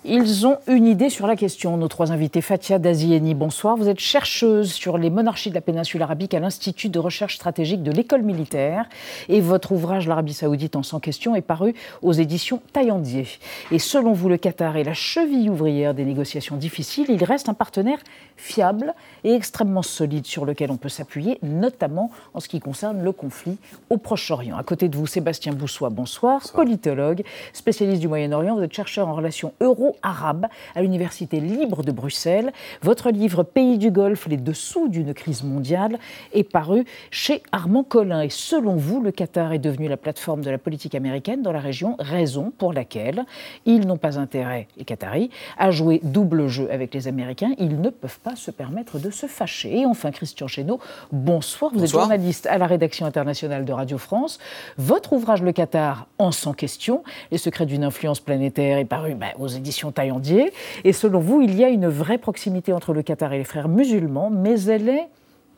Ils 0.04 0.46
ont 0.46 0.58
une 0.66 0.86
idée 0.86 1.08
sur 1.08 1.26
la 1.26 1.34
question. 1.34 1.78
Nos 1.78 1.88
trois 1.88 2.12
invités, 2.12 2.42
Fatia 2.42 2.78
Dazieni, 2.78 3.34
bonsoir. 3.34 3.76
Vous 3.76 3.88
êtes 3.88 4.00
chercheuse 4.00 4.70
sur 4.70 4.98
les 4.98 5.08
monarchies 5.08 5.48
de 5.48 5.54
la 5.54 5.62
péninsule 5.62 6.02
arabique 6.02 6.34
à 6.34 6.40
l'Institut 6.40 6.90
de 6.90 6.98
recherche 6.98 7.36
stratégique 7.36 7.82
de 7.82 7.90
l'école 7.90 8.22
militaire. 8.22 8.86
Et 9.30 9.40
votre 9.40 9.72
ouvrage, 9.72 10.06
L'Arabie 10.06 10.34
saoudite 10.34 10.76
en 10.76 10.82
100 10.82 11.00
questions, 11.00 11.34
est 11.34 11.40
paru 11.40 11.74
aux 12.02 12.12
éditions 12.12 12.60
Taillandier. 12.74 13.26
Et 13.70 13.78
selon 13.78 14.12
vous, 14.12 14.28
le 14.28 14.36
Qatar 14.36 14.76
est 14.76 14.84
la 14.84 14.92
cheville 14.92 15.48
ouvrière 15.48 15.94
des 15.94 16.04
négociations 16.04 16.56
difficiles. 16.56 17.06
Il 17.08 17.24
reste 17.24 17.48
un 17.48 17.54
partenaire 17.54 17.98
fiable 18.36 18.94
et 19.24 19.32
extrêmement 19.32 19.82
solide 19.82 20.26
sur 20.26 20.44
lequel 20.44 20.70
on 20.70 20.76
peut 20.76 20.90
s'appuyer, 20.90 21.38
notamment 21.42 22.10
en 22.34 22.40
ce 22.40 22.48
qui 22.48 22.60
concerne 22.60 23.02
le 23.02 23.12
conflit 23.12 23.56
au 23.88 23.96
Proche-Orient. 23.96 24.58
À 24.58 24.64
côté 24.64 24.88
de 24.88 24.96
vous, 24.96 25.06
Sébastien 25.06 25.52
Boussois, 25.52 25.88
bonsoir, 25.88 26.40
bonsoir. 26.40 26.64
politologue, 26.64 27.22
spécialiste 27.54 28.02
du 28.02 28.08
Moyen-Orient. 28.08 28.54
Vous 28.54 28.62
êtes 28.62 28.74
chercheur 28.74 29.08
en 29.08 29.14
relations 29.14 29.54
euro 29.60 29.93
arabe 30.02 30.46
à 30.74 30.82
l'Université 30.82 31.40
libre 31.40 31.82
de 31.82 31.92
Bruxelles. 31.92 32.52
Votre 32.82 33.10
livre 33.10 33.42
Pays 33.42 33.78
du 33.78 33.90
Golfe, 33.90 34.26
les 34.26 34.36
dessous 34.36 34.88
d'une 34.88 35.14
crise 35.14 35.42
mondiale 35.42 35.98
est 36.32 36.48
paru 36.48 36.84
chez 37.10 37.42
Armand 37.52 37.84
Collin. 37.84 38.22
Et 38.22 38.30
selon 38.30 38.76
vous, 38.76 39.00
le 39.00 39.10
Qatar 39.10 39.52
est 39.52 39.58
devenu 39.58 39.88
la 39.88 39.96
plateforme 39.96 40.42
de 40.42 40.50
la 40.50 40.58
politique 40.58 40.94
américaine 40.94 41.42
dans 41.42 41.52
la 41.52 41.60
région, 41.60 41.96
raison 41.98 42.52
pour 42.56 42.72
laquelle 42.72 43.24
ils 43.66 43.86
n'ont 43.86 43.96
pas 43.96 44.18
intérêt, 44.18 44.68
les 44.76 44.84
Qataris, 44.84 45.30
à 45.58 45.70
jouer 45.70 46.00
double 46.02 46.48
jeu 46.48 46.68
avec 46.70 46.94
les 46.94 47.08
Américains. 47.08 47.52
Ils 47.58 47.80
ne 47.80 47.90
peuvent 47.90 48.20
pas 48.20 48.36
se 48.36 48.50
permettre 48.50 48.98
de 48.98 49.10
se 49.10 49.26
fâcher. 49.26 49.80
Et 49.80 49.86
enfin, 49.86 50.10
Christian 50.10 50.46
Chesneau, 50.46 50.80
bonsoir. 51.12 51.72
Vous 51.74 51.82
êtes 51.82 51.90
journaliste 51.90 52.46
à 52.46 52.58
la 52.58 52.66
rédaction 52.66 53.06
internationale 53.06 53.64
de 53.64 53.72
Radio 53.72 53.98
France. 53.98 54.38
Votre 54.78 55.12
ouvrage 55.12 55.42
Le 55.42 55.52
Qatar 55.52 56.06
en 56.18 56.32
100 56.32 56.54
questions, 56.54 57.02
les 57.30 57.38
secrets 57.38 57.66
d'une 57.66 57.84
influence 57.84 58.20
planétaire, 58.20 58.78
est 58.78 58.84
paru 58.84 59.14
ben, 59.14 59.30
aux 59.38 59.48
éditions 59.48 59.83
Taillandier. 59.92 60.52
Et 60.84 60.92
selon 60.92 61.20
vous, 61.20 61.40
il 61.40 61.54
y 61.54 61.64
a 61.64 61.68
une 61.68 61.88
vraie 61.88 62.18
proximité 62.18 62.72
entre 62.72 62.92
le 62.92 63.02
Qatar 63.02 63.32
et 63.32 63.38
les 63.38 63.44
frères 63.44 63.68
musulmans, 63.68 64.30
mais 64.30 64.60
elle 64.62 64.88
est 64.88 65.08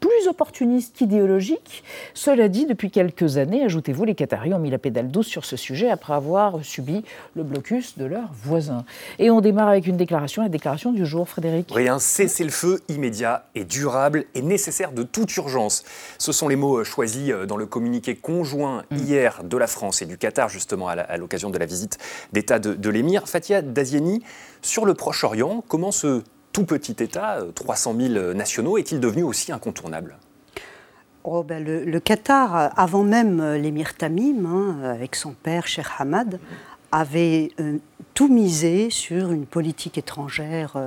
plus 0.07 0.29
opportuniste 0.29 0.95
qu'idéologique. 0.97 1.83
Cela 2.15 2.49
dit, 2.49 2.67
depuis 2.67 2.91
quelques 2.91 3.39
années, 3.39 3.65
ajoutez-vous, 3.65 4.05
les 4.05 4.15
Qataris 4.15 4.55
ont 4.55 4.59
mis 4.59 4.71
la 4.71 4.79
pédale 4.79 5.09
douce 5.09 5.27
sur 5.27 5.45
ce 5.45 5.57
sujet 5.57 5.91
après 5.91 6.15
avoir 6.15 6.65
subi 6.65 7.05
le 7.35 7.43
blocus 7.43 7.99
de 7.99 8.05
leurs 8.05 8.31
voisins. 8.33 8.85
Et 9.19 9.31
on 9.31 9.41
démarre 9.41 9.69
avec 9.69 9.87
une 9.87 9.97
déclaration, 9.97 10.43
la 10.43 10.49
déclaration 10.49 10.93
du 10.93 11.05
jour, 11.05 11.29
Frédéric. 11.29 11.73
Oui, 11.75 11.89
un 11.89 11.99
cessez-le-feu 11.99 12.81
immédiat 12.89 13.47
et 13.55 13.65
durable 13.65 14.25
et 14.35 14.43
nécessaire 14.43 14.93
de 14.93 15.03
toute 15.03 15.35
urgence. 15.37 15.83
Ce 16.19 16.33
sont 16.33 16.49
les 16.49 16.57
mots 16.57 16.85
choisis 16.85 17.31
euh, 17.31 17.47
dans 17.47 17.57
le 17.57 17.67
communiqué 17.67 18.15
conjoint 18.15 18.85
mm. 18.91 18.97
hier 18.97 19.43
de 19.43 19.57
la 19.57 19.67
France 19.67 20.03
et 20.03 20.07
du 20.07 20.19
Qatar, 20.19 20.49
justement, 20.49 20.89
à 20.89 21.17
l'occasion 21.17 21.51
de 21.51 21.59
la 21.59 21.67
visite 21.67 21.99
d'État 22.33 22.59
de, 22.59 22.75
de 22.75 22.91
l'émir. 22.91 23.29
Fatia 23.29 23.61
Dazieni, 23.63 24.23
sur 24.63 24.85
le 24.85 24.95
Proche-Orient, 24.95 25.65
comment 25.67 25.91
se 25.91 26.23
tout 26.57 26.65
petit 26.65 26.97
État, 27.01 27.41
300 27.55 27.95
euh, 27.99 28.09
000 28.15 28.33
nationaux, 28.33 28.79
est-il 28.79 28.99
devenu 28.99 29.23
aussi 29.23 29.53
incontournable? 29.53 30.17
Oh 31.23 31.43
ben 31.43 31.63
le, 31.63 32.01
Qatar, 32.01 32.57
euh, 32.57 32.69
avant 32.77 33.03
même 33.03 33.41
euh, 33.41 33.59
l'émir 33.59 33.95
Tamim, 33.95 34.47
hein, 34.47 34.79
avec 34.83 35.17
son 35.17 35.33
père, 35.33 35.67
Sheikh 35.67 35.85
Hamad, 35.99 36.41
avait 36.93 37.51
tout 38.15 38.29
misé 38.29 38.89
sur 38.89 39.33
une 39.33 39.45
politique 39.45 39.99
étrangère 39.99 40.79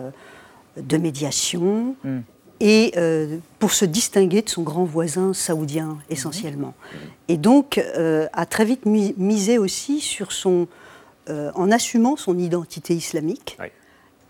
de 0.76 0.98
médiation 0.98 1.96
hmm. 2.04 2.22
et 2.62 2.94
pour 3.60 3.72
se 3.72 3.86
distinguer 3.86 4.42
de 4.42 4.50
son 4.50 4.64
grand 4.64 4.86
voisin 4.86 5.34
saoudien 5.34 6.00
essentiellement. 6.10 6.74
Et 7.28 7.38
donc 7.38 7.80
a 8.34 8.46
très 8.46 8.66
vite 8.66 8.86
misé 8.86 9.58
aussi 9.60 10.00
sur 10.00 10.32
son, 10.32 10.68
en 11.30 11.70
assumant 11.70 12.16
son 12.16 12.40
identité 12.40 12.96
islamique. 12.96 13.58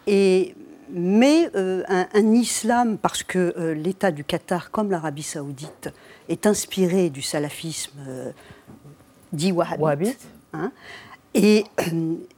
Et 0.08 0.56
mais 0.92 1.50
euh, 1.56 1.84
un, 1.88 2.34
islam, 2.34 2.98
parce 2.98 3.24
que 3.24 3.54
euh, 3.58 3.74
l'État 3.74 4.12
du 4.12 4.24
Qatar, 4.24 4.72
comme 4.72 4.92
l'Arabie 4.92 5.24
saoudite, 5.24 5.90
est 6.28 6.48
inspiré 6.48 7.10
du 7.10 7.22
salafisme 7.22 7.98
euh, 8.08 8.32
dit 9.34 9.52
wahhabite. 9.52 10.20
Hein. 10.54 10.72
et 11.36 11.66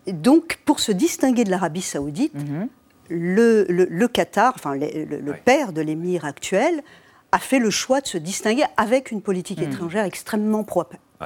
donc, 0.08 0.60
pour 0.66 0.82
se 0.82 0.92
distinguer 0.92 1.46
de 1.46 1.50
l'Arabie 1.50 1.82
saoudite, 1.82 2.34
mhm. 2.34 2.68
le, 3.10 4.08
Qatar, 4.08 4.54
enfin 4.56 4.76
le, 4.76 5.34
père 5.46 5.72
de 5.72 5.82
l'émir 5.82 6.26
actuel, 6.26 6.84
a 7.32 7.40
fait 7.40 7.60
le 7.60 7.70
choix 7.70 8.02
de 8.02 8.08
se 8.08 8.18
distinguer 8.18 8.66
avec 8.76 9.12
une 9.12 9.22
politique 9.22 9.60
mhm. 9.60 9.72
étrangère 9.72 10.04
extrêmement 10.04 10.66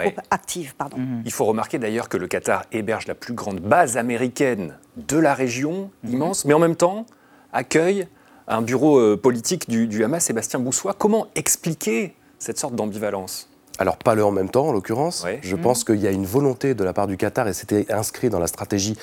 propre. 0.01 0.21
active. 0.31 0.75
Pardon. 0.75 0.97
Mhm. 0.97 1.23
Il 1.25 1.31
faut 1.31 1.45
remarquer 1.45 1.79
d'ailleurs 1.79 2.09
que 2.09 2.17
le 2.17 2.27
Qatar 2.27 2.65
héberge 2.71 3.07
la 3.07 3.15
plus 3.15 3.33
grande 3.33 3.59
base 3.59 3.97
américaine 3.97 4.77
de 4.97 5.17
la 5.17 5.33
région, 5.33 5.91
immense, 6.07 6.45
mais 6.45 6.53
en 6.53 6.59
même 6.59 6.75
temps, 6.75 7.05
accueille 7.53 8.07
un 8.47 8.61
bureau 8.61 8.99
euh, 8.99 9.17
politique 9.17 9.69
du, 9.69 9.87
du 9.87 10.03
Hamas, 10.03 10.23
Sébastien 10.23 10.59
Boussois. 10.59 10.93
Comment 10.93 11.27
expliquer 11.35 12.15
cette 12.39 12.59
sorte 12.59 12.75
d'ambivalence? 12.75 13.49
Alors 13.77 13.97
pas 13.97 14.15
le 14.15 14.23
en 14.23 14.31
même 14.31 14.49
temps, 14.49 14.67
en 14.67 14.71
l'occurrence. 14.71 15.25
Je 15.41 15.55
pense 15.55 15.83
qu'il 15.83 15.99
y 15.99 16.07
a 16.07 16.11
une 16.11 16.25
volonté 16.25 16.73
de 16.73 16.83
la 16.83 16.93
part 16.93 17.07
du 17.07 17.17
Qatar, 17.17 17.47
et 17.47 17.53
c'était 17.53 17.91
inscrit 17.91 18.29
dans 18.29 18.39
la 18.39 18.47
stratégie 18.47 18.97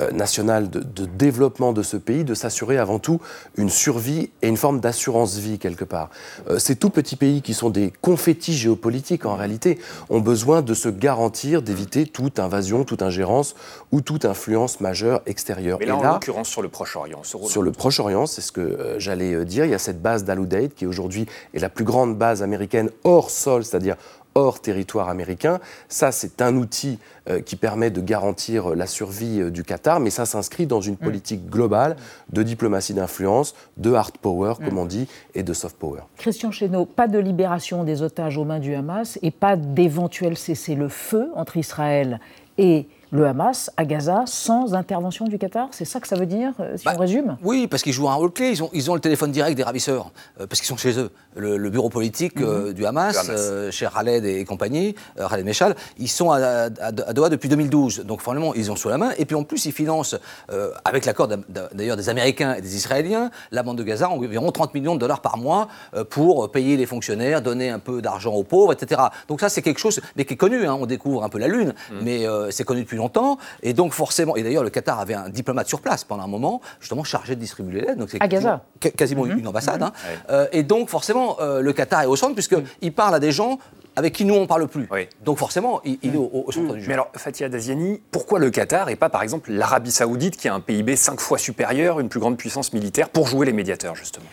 euh, 0.00 0.10
nationale 0.10 0.68
de, 0.70 1.06
développement 1.06 1.72
de 1.72 1.82
ce 1.82 1.96
pays, 1.96 2.24
de 2.24 2.34
s'assurer 2.34 2.78
avant 2.78 2.98
tout 2.98 3.20
une 3.56 3.70
survie 3.70 4.30
et 4.42 4.48
une 4.48 4.56
forme 4.56 4.80
d'assurance-vie 4.80 5.58
quelque 5.58 5.84
part. 5.84 6.10
Euh, 6.48 6.58
ces 6.58 6.76
tout 6.76 6.90
petits 6.90 7.16
pays 7.16 7.42
qui 7.42 7.54
sont 7.54 7.70
des 7.70 7.92
confettis 8.02 8.54
géopolitiques 8.54 9.24
en 9.24 9.36
réalité 9.36 9.78
ont 10.10 10.20
besoin 10.20 10.62
de 10.62 10.74
se 10.74 10.88
garantir 10.88 11.62
d'éviter 11.62 12.06
toute 12.06 12.38
invasion, 12.38 12.84
toute 12.84 13.02
ingérence 13.02 13.54
ou 13.92 14.00
toute 14.00 14.24
influence 14.24 14.80
majeure 14.80 15.22
extérieure. 15.26 15.78
Mais 15.80 15.86
là, 15.86 15.96
en 15.96 16.12
l'occurrence 16.14 16.48
sur 16.48 16.62
le 16.62 16.68
Proche-Orient. 16.68 17.22
Sur 17.24 17.62
le 17.62 17.72
Proche-Orient, 17.72 18.26
c'est 18.26 18.42
ce 18.42 18.52
que 18.52 18.60
euh, 18.60 18.98
j'allais 18.98 19.44
dire. 19.44 19.64
Il 19.64 19.70
y 19.70 19.74
a 19.74 19.78
cette 19.78 20.02
base 20.02 20.24
d'Al 20.24 20.40
Udeid 20.40 20.74
qui 20.74 20.86
aujourd'hui 20.86 21.26
est 21.54 21.58
la 21.58 21.68
plus 21.68 21.84
grande 21.84 22.16
base 22.16 22.42
américaine 22.42 22.90
hors 23.04 23.30
sol, 23.30 23.64
c'est-à-dire 23.64 23.96
hors 24.34 24.60
territoire 24.60 25.08
américain. 25.08 25.60
Ça, 25.88 26.12
c'est 26.12 26.42
un 26.42 26.56
outil 26.56 26.98
euh, 27.28 27.40
qui 27.40 27.56
permet 27.56 27.90
de 27.90 28.00
garantir 28.00 28.74
la 28.74 28.86
survie 28.86 29.40
euh, 29.40 29.50
du 29.50 29.64
Qatar, 29.64 30.00
mais 30.00 30.10
ça 30.10 30.26
s'inscrit 30.26 30.66
dans 30.66 30.80
une 30.80 30.94
mm. 30.94 30.98
politique 30.98 31.50
globale 31.50 31.96
de 32.32 32.42
diplomatie 32.42 32.94
d'influence, 32.94 33.54
de 33.76 33.92
hard 33.92 34.18
power, 34.18 34.54
comme 34.56 34.74
mm. 34.74 34.78
on 34.78 34.86
dit, 34.86 35.08
et 35.34 35.42
de 35.42 35.52
soft 35.52 35.76
power. 35.76 36.00
Christian 36.16 36.50
Chesneau, 36.50 36.84
pas 36.84 37.08
de 37.08 37.18
libération 37.18 37.84
des 37.84 38.02
otages 38.02 38.38
aux 38.38 38.44
mains 38.44 38.60
du 38.60 38.74
Hamas 38.74 39.18
et 39.22 39.30
pas 39.30 39.56
d'éventuel 39.56 40.36
cessez-le-feu 40.36 41.28
entre 41.34 41.56
Israël 41.56 42.20
et 42.58 42.88
le 43.10 43.26
Hamas 43.26 43.70
à 43.76 43.84
Gaza 43.84 44.24
sans 44.26 44.74
intervention 44.74 45.24
du 45.26 45.38
Qatar 45.38 45.68
C'est 45.70 45.84
ça 45.86 45.98
que 46.00 46.06
ça 46.08 46.16
veut 46.16 46.26
dire, 46.26 46.52
euh, 46.60 46.76
si 46.76 46.84
Bah, 46.84 46.92
on 46.96 47.00
résume? 47.00 47.36
Oui, 47.42 47.66
parce 47.66 47.82
qu'ils 47.82 47.92
jouent 47.94 48.08
un 48.08 48.14
rôle 48.14 48.30
clé. 48.32 48.50
Ils 48.50 48.62
ont, 48.62 48.70
ils 48.72 48.90
ont 48.90 48.94
le 48.94 49.00
téléphone 49.00 49.32
direct 49.32 49.56
des 49.56 49.62
ravisseurs, 49.62 50.10
euh, 50.40 50.46
parce 50.46 50.60
qu'ils 50.60 50.68
sont 50.68 50.76
chez 50.76 50.98
eux. 50.98 51.10
Le, 51.36 51.56
le 51.56 51.70
bureau 51.70 51.88
politique 51.88 52.40
euh, 52.40 52.72
du 52.72 52.84
Hamas, 52.84 53.12
Du 53.24 53.30
Hamas. 53.30 53.40
euh, 53.40 53.70
chez 53.70 53.86
Khaled 53.92 54.24
et 54.24 54.44
compagnie, 54.44 54.94
euh, 55.18 55.28
Khaled 55.28 55.44
Meshal, 55.46 55.74
ils 55.98 56.08
sont 56.08 56.30
à, 56.32 56.36
à- 56.36 56.68
à 56.80 56.92
Doha 56.92 57.28
depuis 57.30 57.48
2012. 57.48 58.00
Donc, 58.04 58.20
forcément, 58.20 58.52
ils 58.54 58.70
ont 58.70 58.76
sous 58.76 58.88
la 58.90 58.98
main. 58.98 59.10
Et 59.18 59.24
puis, 59.24 59.36
en 59.36 59.44
plus, 59.44 59.64
ils 59.64 59.72
financent, 59.72 60.16
euh, 60.52 60.72
avec 60.84 61.06
l'accord 61.06 61.28
d'a- 61.28 61.36
d'a- 61.48 61.68
d'ailleurs 61.72 61.96
des 61.96 62.08
Américains 62.10 62.54
et 62.54 62.60
des 62.60 62.76
Israéliens, 62.76 63.30
la 63.52 63.62
bande 63.62 63.78
de 63.78 63.82
Gaza 63.84 64.10
environ 64.10 64.50
30 64.52 64.74
millions 64.74 64.94
de 64.94 65.00
dollars 65.00 65.20
par 65.22 65.38
mois 65.38 65.68
euh, 65.94 66.04
pour 66.04 66.50
payer 66.50 66.76
les 66.76 66.86
fonctionnaires, 66.86 67.40
donner 67.40 67.70
un 67.70 67.78
peu 67.78 68.02
d'argent 68.02 68.34
aux 68.34 68.44
pauvres, 68.44 68.72
etc. 68.72 69.00
Donc, 69.28 69.40
ça, 69.40 69.48
c'est 69.48 69.62
quelque 69.62 69.80
chose, 69.80 70.00
mais 70.16 70.24
qui 70.26 70.34
est 70.34 70.36
connu. 70.36 70.66
hein. 70.66 70.76
On 70.78 70.84
découvre 70.86 71.24
un 71.24 71.28
peu 71.30 71.38
la 71.38 71.48
Lune, 71.48 71.72
mais 72.02 72.26
euh, 72.26 72.50
c'est 72.50 72.64
connu 72.64 72.82
depuis 72.82 72.97
longtemps. 72.98 73.38
Et 73.62 73.72
donc, 73.72 73.92
forcément, 73.94 74.36
et 74.36 74.42
d'ailleurs, 74.42 74.62
le 74.62 74.70
Qatar 74.70 75.00
avait 75.00 75.14
un 75.14 75.30
diplomate 75.30 75.66
sur 75.68 75.80
place 75.80 76.04
pendant 76.04 76.24
un 76.24 76.28
moment, 76.28 76.60
justement 76.80 77.04
chargé 77.04 77.34
de 77.34 77.40
distribuer 77.40 77.80
l'aide. 77.80 77.98
Donc, 77.98 78.10
c'est 78.10 78.18
quasiment- 78.28 78.60
quasiment 78.96 79.24
une 79.38 79.46
ambassade. 79.48 79.82
hein. 79.82 79.92
Euh, 80.30 80.46
et 80.52 80.62
donc, 80.62 80.88
forcément, 80.90 81.36
euh, 81.40 81.60
le 81.62 81.72
Qatar 81.72 82.02
est 82.02 82.06
au 82.06 82.16
centre, 82.16 82.34
puisqu'il 82.34 82.92
parle 82.92 83.14
à 83.14 83.20
des 83.20 83.32
gens 83.32 83.58
avec 83.96 84.12
qui 84.14 84.24
nous, 84.24 84.34
on 84.34 84.42
ne 84.42 84.46
parle 84.46 84.68
plus. 84.68 84.86
Donc, 85.24 85.38
forcément, 85.38 85.80
il, 85.84 85.98
il 86.02 86.14
est 86.14 86.18
au, 86.18 86.30
au 86.46 86.52
centre 86.52 86.74
du 86.74 86.80
jeu. 86.82 86.88
Mais 86.88 86.94
alors, 86.94 87.08
Fatia 87.16 87.48
Daziani, 87.48 88.00
pourquoi 88.12 88.38
le 88.38 88.50
Qatar 88.50 88.88
et 88.90 88.96
pas, 88.96 89.08
par 89.08 89.22
exemple, 89.22 89.50
l'Arabie 89.50 89.90
Saoudite, 89.90 90.36
qui 90.36 90.46
a 90.48 90.54
un 90.54 90.60
PIB 90.60 90.94
cinq 90.94 91.18
fois 91.20 91.38
supérieur, 91.38 91.98
une 91.98 92.08
plus 92.08 92.20
grande 92.20 92.36
puissance 92.36 92.72
militaire, 92.72 93.08
pour 93.08 93.26
jouer 93.26 93.46
les 93.46 93.52
médiateurs, 93.52 93.96
justement? 93.96 94.26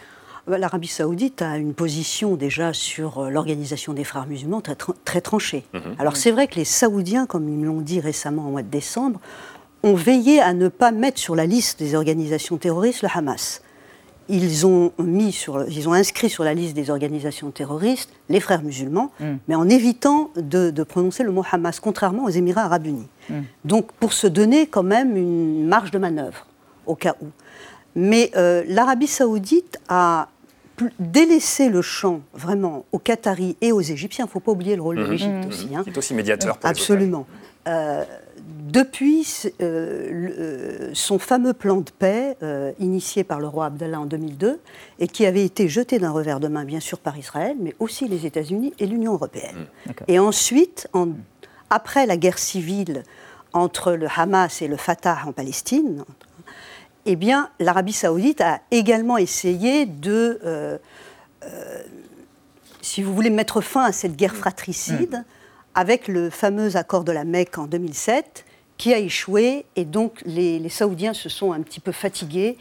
L'Arabie 0.47 0.88
saoudite 0.88 1.41
a 1.41 1.58
une 1.58 1.73
position 1.73 2.36
déjà 2.36 2.71
sur 2.71 3.17
euh, 3.19 3.29
l'organisation 3.29 3.93
des 3.93 4.03
frères 4.03 4.27
musulmans 4.27 4.62
très, 4.62 4.73
tra- 4.75 4.93
très 5.03 5.21
tranchée. 5.21 5.63
Mhm. 5.73 5.95
Alors 5.97 6.17
c'est 6.17 6.31
vrai 6.31 6.47
que 6.47 6.55
les 6.55 6.65
Saoudiens, 6.65 7.25
comme 7.25 7.49
ils 7.49 7.65
l'ont 7.65 7.81
dit 7.81 7.99
récemment 7.99 8.47
au 8.47 8.51
mois 8.51 8.62
de 8.62 8.69
décembre, 8.69 9.19
ont 9.81 9.95
veillé 9.95 10.39
à 10.41 10.53
ne 10.53 10.67
pas 10.67 10.91
mettre 10.91 11.19
sur 11.19 11.36
la 11.36 11.45
liste 11.45 11.79
des 11.79 11.95
organisations 11.95 12.58
terroristes 12.58 13.01
le 13.01 13.10
Hamas. 13.13 13.62
Ils 14.29 14.65
ont, 14.65 14.91
mis 14.97 15.31
sur, 15.31 15.67
ils 15.69 15.88
ont 15.88 15.93
inscrit 15.93 16.29
sur 16.31 16.43
la 16.43 16.55
liste 16.55 16.75
des 16.75 16.89
organisations 16.89 17.51
terroristes 17.51 18.10
les 18.29 18.39
frères 18.39 18.63
musulmans, 18.63 19.12
mais 19.47 19.53
en 19.53 19.69
évitant 19.69 20.31
de, 20.36 20.71
de 20.71 20.84
prononcer 20.84 21.21
le 21.23 21.31
mot 21.31 21.43
Hamas, 21.51 21.79
contrairement 21.79 22.23
aux 22.23 22.29
Émirats 22.29 22.63
arabes 22.63 22.88
unis. 22.88 23.08
Donc 23.65 23.91
pour 23.93 24.13
se 24.13 24.25
donner 24.25 24.65
quand 24.65 24.81
même 24.81 25.15
une 25.15 25.67
marge 25.67 25.91
de 25.91 25.99
manœuvre, 25.99 26.47
au 26.88 26.95
cas 26.95 27.13
où. 27.21 27.27
Mais 27.93 28.31
euh, 28.36 28.63
l'Arabie 28.67 29.08
saoudite 29.08 29.77
a 29.88 30.27
délaissé 30.99 31.69
le 31.69 31.81
champ 31.81 32.21
vraiment 32.33 32.85
aux 32.91 32.99
Qataris 32.99 33.55
et 33.61 33.71
aux 33.71 33.81
Égyptiens. 33.81 34.25
Il 34.25 34.27
ne 34.27 34.31
faut 34.31 34.39
pas 34.39 34.51
oublier 34.51 34.75
le 34.75 34.81
rôle 34.81 34.97
de 34.97 35.03
Mhm. 35.03 35.11
l'Égypte 35.11 35.33
Mhm. 35.43 35.47
aussi. 35.49 35.69
hein. 35.75 35.83
Qui 35.83 35.89
est 35.91 35.97
aussi 35.97 36.13
médiateur 36.13 36.57
pour 36.57 36.67
les 36.67 36.71
Absolument. 36.71 37.25
Euh, 37.67 38.03
depuis 38.67 39.25
euh, 39.61 40.09
le- 40.11 40.35
euh, 40.38 40.89
son 40.93 41.17
fameux 41.17 41.53
plan 41.53 41.77
de 41.77 41.89
paix 41.89 42.38
euh, 42.43 42.71
initié 42.79 43.23
par 43.23 43.39
le 43.39 43.47
roi 43.47 43.67
Abdallah 43.67 44.01
en 44.01 44.05
2002 44.05 44.59
et 44.99 45.07
qui 45.07 45.25
avait 45.25 45.43
été 45.45 45.67
jeté 45.67 45.97
d'un 45.97 46.11
revers 46.11 46.39
de 46.39 46.47
main 46.47 46.65
bien 46.65 46.79
sûr 46.79 46.99
par 46.99 47.17
Israël, 47.17 47.55
mais 47.59 47.73
aussi 47.79 48.07
les 48.07 48.25
États-Unis 48.25 48.73
et 48.77 48.85
l'Union 48.85 49.13
européenne. 49.13 49.65
Et 50.07 50.19
ensuite, 50.19 50.88
en- 50.93 51.09
après 51.69 52.05
la 52.05 52.17
guerre 52.17 52.38
civile 52.38 53.03
entre 53.53 53.93
le 53.93 54.07
Hamas 54.15 54.61
et 54.61 54.67
le 54.67 54.75
Fatah 54.77 55.19
en 55.25 55.31
Palestine, 55.31 56.03
eh 57.05 57.15
bien, 57.15 57.49
l'Arabie 57.59 57.93
saoudite 57.93 58.41
a 58.41 58.61
également 58.71 59.17
essayé 59.17 59.85
de, 59.85 60.39
euh, 60.43 60.77
euh, 61.43 61.83
si 62.81 63.03
vous 63.03 63.13
voulez, 63.13 63.29
mettre 63.29 63.61
fin 63.61 63.83
à 63.83 63.91
cette 63.91 64.15
guerre 64.15 64.35
fratricide 64.35 65.23
avec 65.75 66.07
le 66.07 66.29
fameux 66.29 66.77
accord 66.77 67.03
de 67.03 67.11
la 67.11 67.23
Mecque 67.23 67.57
en 67.57 67.67
2007 67.67 68.45
qui 68.77 68.93
a 68.93 68.99
échoué 68.99 69.65
et 69.77 69.85
donc 69.85 70.21
les, 70.25 70.59
les 70.59 70.67
Saoudiens 70.69 71.13
se 71.13 71.29
sont 71.29 71.53
un 71.53 71.61
petit 71.61 71.79
peu 71.79 71.93
fatigués 71.93 72.57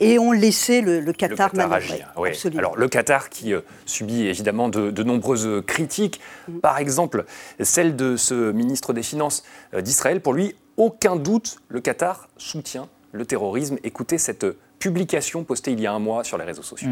et 0.00 0.18
ont 0.18 0.32
laissé 0.32 0.80
le, 0.80 1.00
le 1.00 1.12
Qatar, 1.12 1.48
le 1.50 1.58
Qatar 1.58 1.68
manœuvrer. 1.68 1.94
agir, 1.94 2.12
oui. 2.16 2.30
Absolument. 2.30 2.58
Alors 2.60 2.76
le 2.76 2.88
Qatar 2.88 3.28
qui 3.28 3.52
euh, 3.52 3.60
subit 3.84 4.26
évidemment 4.28 4.70
de, 4.70 4.90
de 4.90 5.02
nombreuses 5.02 5.62
critiques, 5.66 6.20
par 6.62 6.78
exemple 6.78 7.26
celle 7.60 7.96
de 7.96 8.16
ce 8.16 8.50
ministre 8.52 8.94
des 8.94 9.02
Finances 9.02 9.42
d'Israël. 9.78 10.22
Pour 10.22 10.32
lui, 10.32 10.54
aucun 10.78 11.16
doute, 11.16 11.58
le 11.68 11.80
Qatar 11.80 12.28
soutient 12.38 12.88
le 13.12 13.24
terrorisme. 13.24 13.78
Écoutez 13.84 14.18
cette 14.18 14.46
publication 14.78 15.44
postée 15.44 15.72
il 15.72 15.80
y 15.80 15.86
a 15.86 15.92
un 15.92 15.98
mois 15.98 16.24
sur 16.24 16.38
les 16.38 16.44
réseaux 16.44 16.62
sociaux. 16.62 16.90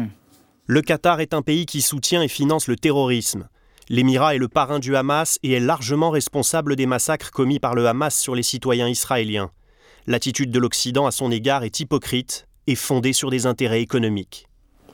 Le 0.65 0.81
Qatar 0.81 1.21
est 1.21 1.33
un 1.33 1.41
pays 1.41 1.65
qui 1.65 1.81
soutient 1.81 2.21
et 2.21 2.27
finance 2.27 2.67
le 2.67 2.75
terrorisme. 2.75 3.47
L'Émirat 3.89 4.35
est 4.35 4.39
le 4.39 4.49
parrain 4.49 4.79
du 4.79 4.95
Hamas 4.97 5.39
et 5.43 5.53
est 5.53 5.61
largement 5.61 6.09
responsable 6.09 6.75
des 6.75 6.85
massacres 6.85 7.31
commis 7.31 7.59
par 7.59 7.73
le 7.73 7.87
Hamas 7.87 8.17
sur 8.17 8.35
les 8.35 8.43
citoyens 8.43 8.89
israéliens. 8.89 9.51
L'attitude 10.07 10.51
de 10.51 10.59
l'Occident 10.59 11.05
à 11.05 11.11
son 11.11 11.31
égard 11.31 11.63
est 11.63 11.79
hypocrite 11.79 12.47
et 12.67 12.75
fondée 12.75 13.13
sur 13.13 13.29
des 13.29 13.45
intérêts 13.45 13.81
économiques. 13.81 14.47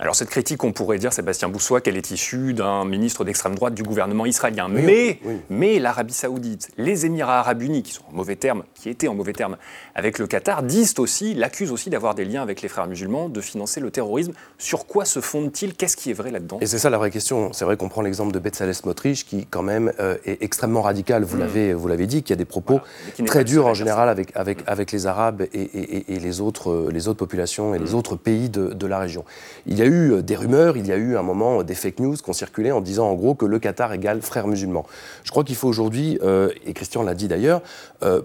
Alors 0.03 0.17
cette 0.17 0.29
critique, 0.29 0.61
on 0.65 0.73
pourrait 0.73 0.97
dire, 0.97 1.13
Sébastien 1.13 1.47
Boussois, 1.47 1.79
qu'elle 1.79 1.95
est 1.95 2.11
issue 2.11 2.53
d'un 2.53 2.83
ministre 2.83 3.23
d'extrême 3.23 3.55
droite 3.55 3.73
du 3.73 3.83
gouvernement 3.83 4.25
israélien. 4.25 4.67
Oui, 4.69 4.81
mais 4.83 5.19
oui. 5.23 5.37
mais 5.49 5.79
l'Arabie 5.79 6.11
saoudite, 6.11 6.71
les 6.77 7.05
Émirats 7.05 7.39
arabes 7.39 7.61
unis, 7.61 7.83
qui 7.83 7.93
sont 7.93 8.03
en 8.11 8.13
mauvais 8.17 8.35
termes, 8.35 8.63
qui 8.75 8.89
étaient 8.89 9.07
en 9.07 9.13
mauvais 9.15 9.31
termes 9.31 9.55
avec 9.95 10.19
le 10.19 10.27
Qatar, 10.27 10.61
disent 10.63 10.95
aussi, 10.97 11.33
l'accusent 11.35 11.71
aussi 11.71 11.89
d'avoir 11.89 12.15
des 12.15 12.25
liens 12.25 12.41
avec 12.41 12.61
les 12.61 12.67
frères 12.67 12.85
musulmans, 12.87 13.29
de 13.29 13.39
financer 13.39 13.79
le 13.79 13.91
terrorisme. 13.91 14.33
Sur 14.57 14.87
quoi 14.87 15.05
se 15.05 15.21
fondent-ils 15.21 15.73
Qu'est-ce 15.73 15.95
qui 15.95 16.09
est 16.09 16.13
vrai 16.13 16.31
là-dedans? 16.31 16.57
Et 16.59 16.65
c'est 16.65 16.79
ça 16.79 16.89
la 16.89 16.97
vraie 16.97 17.09
question. 17.09 17.53
C'est 17.53 17.63
vrai 17.63 17.77
qu'on 17.77 17.87
prend 17.87 18.01
l'exemple 18.01 18.33
de 18.33 18.39
Bezalel 18.39 18.75
Smotrich, 18.75 19.23
qui 19.25 19.45
quand 19.45 19.63
même 19.63 19.93
euh, 20.01 20.17
est 20.25 20.43
extrêmement 20.43 20.81
radical, 20.81 21.23
vous 21.23 21.37
Mm. 21.37 21.87
l'avez 21.87 22.07
dit, 22.07 22.23
qui 22.23 22.33
a 22.33 22.35
des 22.35 22.43
propos 22.43 22.81
très 23.25 23.45
durs 23.45 23.67
en 23.67 23.73
général 23.73 24.09
avec, 24.09 24.35
avec, 24.35 24.57
avec 24.67 24.91
les 24.91 25.07
Arabes 25.07 25.43
et, 25.53 25.61
et- 25.61 25.95
et- 25.95 26.15
et 26.15 26.19
les, 26.19 26.41
autres, 26.41 26.71
euh, 26.71 26.89
les 26.91 27.07
autres 27.07 27.19
populations 27.19 27.73
et 27.73 27.79
les 27.79 27.93
autres 27.93 28.17
pays 28.17 28.49
de, 28.49 28.73
de 28.73 28.85
la 28.85 28.99
région. 28.99 29.23
Il 29.65 29.79
y 29.79 29.81
a 29.81 29.85
eu 29.85 29.92
euh, 29.93 30.21
des 30.21 30.35
rumeurs, 30.35 30.77
il 30.77 30.87
y 30.87 30.91
a 30.91 30.97
eu 30.97 31.17
un 31.17 31.21
moment 31.21 31.59
euh, 31.59 31.63
des 31.63 31.75
fake 31.75 31.99
news 31.99 32.15
qui 32.15 32.29
ont 32.29 32.33
circulé 32.33 32.71
en 32.71 32.81
disant 32.81 33.09
en 33.09 33.13
gros 33.13 33.35
que 33.35 33.45
le 33.45 33.59
Qatar 33.59 33.93
égale 33.93 34.21
frères 34.21 34.47
musulmans. 34.47 34.85
Je 35.23 35.31
crois 35.31 35.43
qu'il 35.43 35.55
faut 35.55 35.67
aujourd'hui, 35.67 36.19
euh, 36.23 36.49
et 36.65 36.73
Christian 36.73 37.03
l'a 37.03 37.15
dit 37.15 37.27
d'ailleurs, 37.27 37.61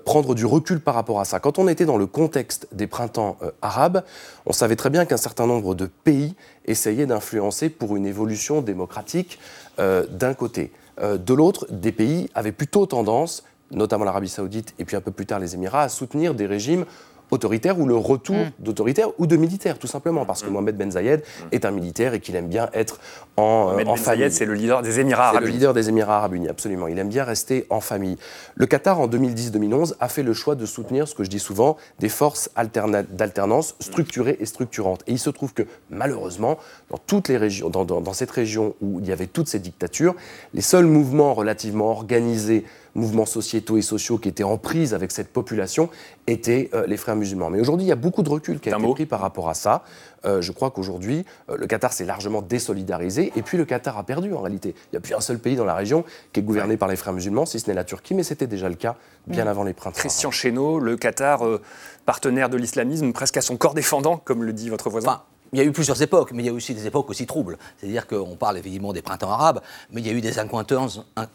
prendre 0.05 0.35
du 0.35 0.45
recul 0.45 0.81
par 0.81 0.95
rapport 0.95 1.21
à 1.21 1.25
ça. 1.25 1.39
Quand 1.39 1.59
on 1.59 1.69
était 1.69 1.85
dans 1.85 1.97
le 1.97 2.07
contexte 2.07 2.67
des 2.73 2.89
printemps 2.89 3.37
arabes, 3.63 4.03
on 4.45 4.53
savait 4.53 4.75
très 4.75 4.91
bien 4.91 5.05
qu'un 5.05 5.17
certain 5.17 5.47
nombre 5.47 5.77
de 5.77 5.87
pays 5.87 6.35
essayaient 6.67 7.07
d'influencer 7.07 7.69
pour 7.69 7.95
une 7.97 8.05
évolution 8.05 8.61
démocratique 8.61 9.39
d'un 9.79 10.35
côté. 10.35 10.73
De 11.01 11.33
l'autre, 11.33 11.69
des 11.71 11.93
pays 11.93 12.29
avaient 12.35 12.51
plutôt 12.51 12.87
tendance, 12.87 13.45
notamment 13.71 14.05
l'Arabie 14.05 14.29
saoudite 14.29 14.75
et 14.81 14.85
puis 14.85 14.97
un 14.97 15.01
peu 15.01 15.13
plus 15.13 15.27
tard 15.27 15.39
les 15.39 15.55
Émirats, 15.55 15.83
à 15.83 15.89
soutenir 15.89 16.35
des 16.35 16.47
régimes 16.47 16.85
autoritaires 17.31 17.79
ou 17.79 17.87
le 17.87 17.97
retour 17.97 18.37
d'autoritaires 18.59 19.09
ou 19.19 19.27
de 19.27 19.37
militaires, 19.37 19.79
tout 19.79 19.87
simplement, 19.87 20.25
parce 20.25 20.43
que 20.43 20.49
Mohamed 20.51 20.77
Ben 20.77 20.91
Zayed 20.93 21.23
est 21.53 21.65
un 21.65 21.71
militaire 21.71 22.15
et 22.15 22.21
qu'il 22.21 22.37
aime 22.37 22.49
bien 22.49 22.69
être 22.73 22.99
en, 23.37 23.43
euh, 23.43 23.73
Mohamed 23.73 23.89
en 23.89 23.95
Ben 23.95 23.97
famille. 24.03 24.21
Zayed, 24.23 24.33
c'est 24.33 24.45
le 24.47 24.55
leader 24.55 24.83
des 24.83 25.01
Émirats 25.01 25.31
C'est 25.31 25.37
arabes 25.37 25.45
le 25.45 25.51
leader 25.51 25.75
des 25.75 25.89
Émirats 25.89 26.17
arabes 26.19 26.35
unis, 26.35 26.49
absolument. 26.49 26.89
Il 26.89 26.99
aime 26.99 27.09
bien 27.09 27.25
rester 27.25 27.67
en 27.71 27.81
famille. 27.81 28.17
Le 28.55 28.67
Qatar, 28.67 29.01
en 29.01 29.07
2010-2011, 29.09 29.95
a 30.01 30.09
fait 30.09 30.23
le 30.23 30.33
choix 30.33 30.55
de 30.55 30.67
soutenir 30.67 31.07
ce 31.09 31.15
que 31.15 31.25
je 31.25 31.31
dis 31.31 31.39
souvent, 31.39 31.77
des 31.99 32.09
forces 32.09 32.51
alterna- 32.57 33.05
d'alternance 33.09 33.75
structurées 33.81 34.37
et 34.41 34.47
structurantes. 34.47 35.03
Et 35.07 35.13
il 35.13 35.19
se 35.19 35.31
trouve 35.31 35.53
que, 35.55 35.63
malheureusement, 35.91 36.59
dans 36.91 36.99
toutes 36.99 37.29
les 37.29 37.37
régions, 37.37 37.71
dans, 37.71 37.85
dans- 37.85 38.01
dans 38.01 38.13
cette 38.13 38.31
région 38.31 38.75
où 38.81 39.01
il 39.01 39.07
y 39.07 39.13
avait 39.13 39.27
toutes 39.27 39.49
ces 39.49 39.59
dictatures, 39.59 40.15
les 40.55 40.61
seuls 40.63 40.87
mouvements 40.87 41.35
relativement 41.35 41.91
organisés, 41.91 42.65
mouvements 42.95 43.27
sociétaux 43.27 43.77
et 43.77 43.83
sociaux 43.83 44.19
qui 44.19 44.29
étaient 44.29 44.45
en 44.45 44.59
prise 44.59 44.95
avec 44.95 45.13
cette 45.13 45.33
population, 45.33 45.89
étaient 46.27 46.71
euh, 46.75 46.87
les 46.87 46.97
frères 46.97 47.17
musulmans. 47.17 47.51
Mais 47.51 47.61
aujourd'hui, 47.61 47.87
il 47.87 47.89
y 47.89 47.93
a 47.93 47.97
beaucoup 47.97 48.23
de 48.23 48.29
recul 48.31 48.61
qui 48.61 48.71
a 48.71 48.77
été 48.79 48.93
pris 48.93 49.07
par 49.07 49.21
rapport 49.21 49.49
à 49.49 49.55
ça. 49.55 49.83
Euh, 50.25 50.41
je 50.43 50.51
crois 50.51 50.71
qu'aujourd'hui, 50.71 51.25
euh, 51.49 51.57
le 51.57 51.67
Qatar 51.67 51.93
s'est 51.93 52.05
largement 52.05 52.43
désolidarisé. 52.43 53.33
Et 53.37 53.43
puis, 53.43 53.57
le 53.57 53.65
Qatar 53.65 53.97
a 53.99 54.03
perdu, 54.03 54.33
en 54.35 54.41
réalité. 54.41 54.75
Il 54.87 54.95
n'y 54.95 54.99
a 54.99 55.01
plus 55.01 55.15
un 55.15 55.21
seul 55.21 55.39
pays 55.39 55.55
dans 55.55 55.65
la 55.65 55.75
région 55.75 56.05
qui 56.33 56.41
est 56.41 56.43
gouverné 56.43 56.77
par 56.77 56.89
les 56.89 56.97
frères 56.97 57.13
musulmans, 57.13 57.47
si 57.47 57.61
ce 57.61 57.69
n'est 57.69 57.75
la 57.75 57.85
Turquie, 57.85 58.15
mais 58.15 58.25
c'était 58.25 58.47
déjà 58.47 58.69
le 58.69 58.75
cas 58.75 58.97
bien 59.27 59.45
Mm. 59.45 59.49
avant 59.49 59.65
les 59.65 59.75
printemps. 59.75 59.99
Christian 59.99 60.31
Chesneau, 60.31 60.79
le 60.81 60.97
Qatar, 60.97 61.47
euh, 61.47 61.61
partenaire 62.07 62.49
de 62.49 62.57
l'islamisme, 62.57 63.13
presque 63.13 63.37
à 63.37 63.41
son 63.41 63.57
corps 63.57 63.75
défendant, 63.75 64.17
comme 64.17 64.43
le 64.43 64.53
dit 64.53 64.69
votre 64.69 64.91
voisin. 64.91 65.23
Il 65.53 65.59
y 65.59 65.63
a 65.63 65.65
eu 65.65 65.73
plusieurs 65.73 66.01
époques, 66.03 66.33
mais 66.33 66.43
il 66.43 66.47
y 66.47 66.49
a 66.49 66.53
aussi 66.53 66.75
des 66.75 66.87
époques 66.87 67.09
aussi 67.11 67.27
troubles. 67.27 67.57
C'est-à-dire 67.79 68.07
qu'on 68.07 68.37
parle 68.37 68.59
évidemment 68.59 68.93
des 68.93 69.03
printemps 69.03 69.31
arabes, 69.31 69.61
mais 69.93 70.01
il 70.01 70.07
y 70.07 70.11
a 70.11 70.13
eu 70.13 70.21
des 70.21 70.39
accointances, 70.39 71.01
un- 71.17 71.27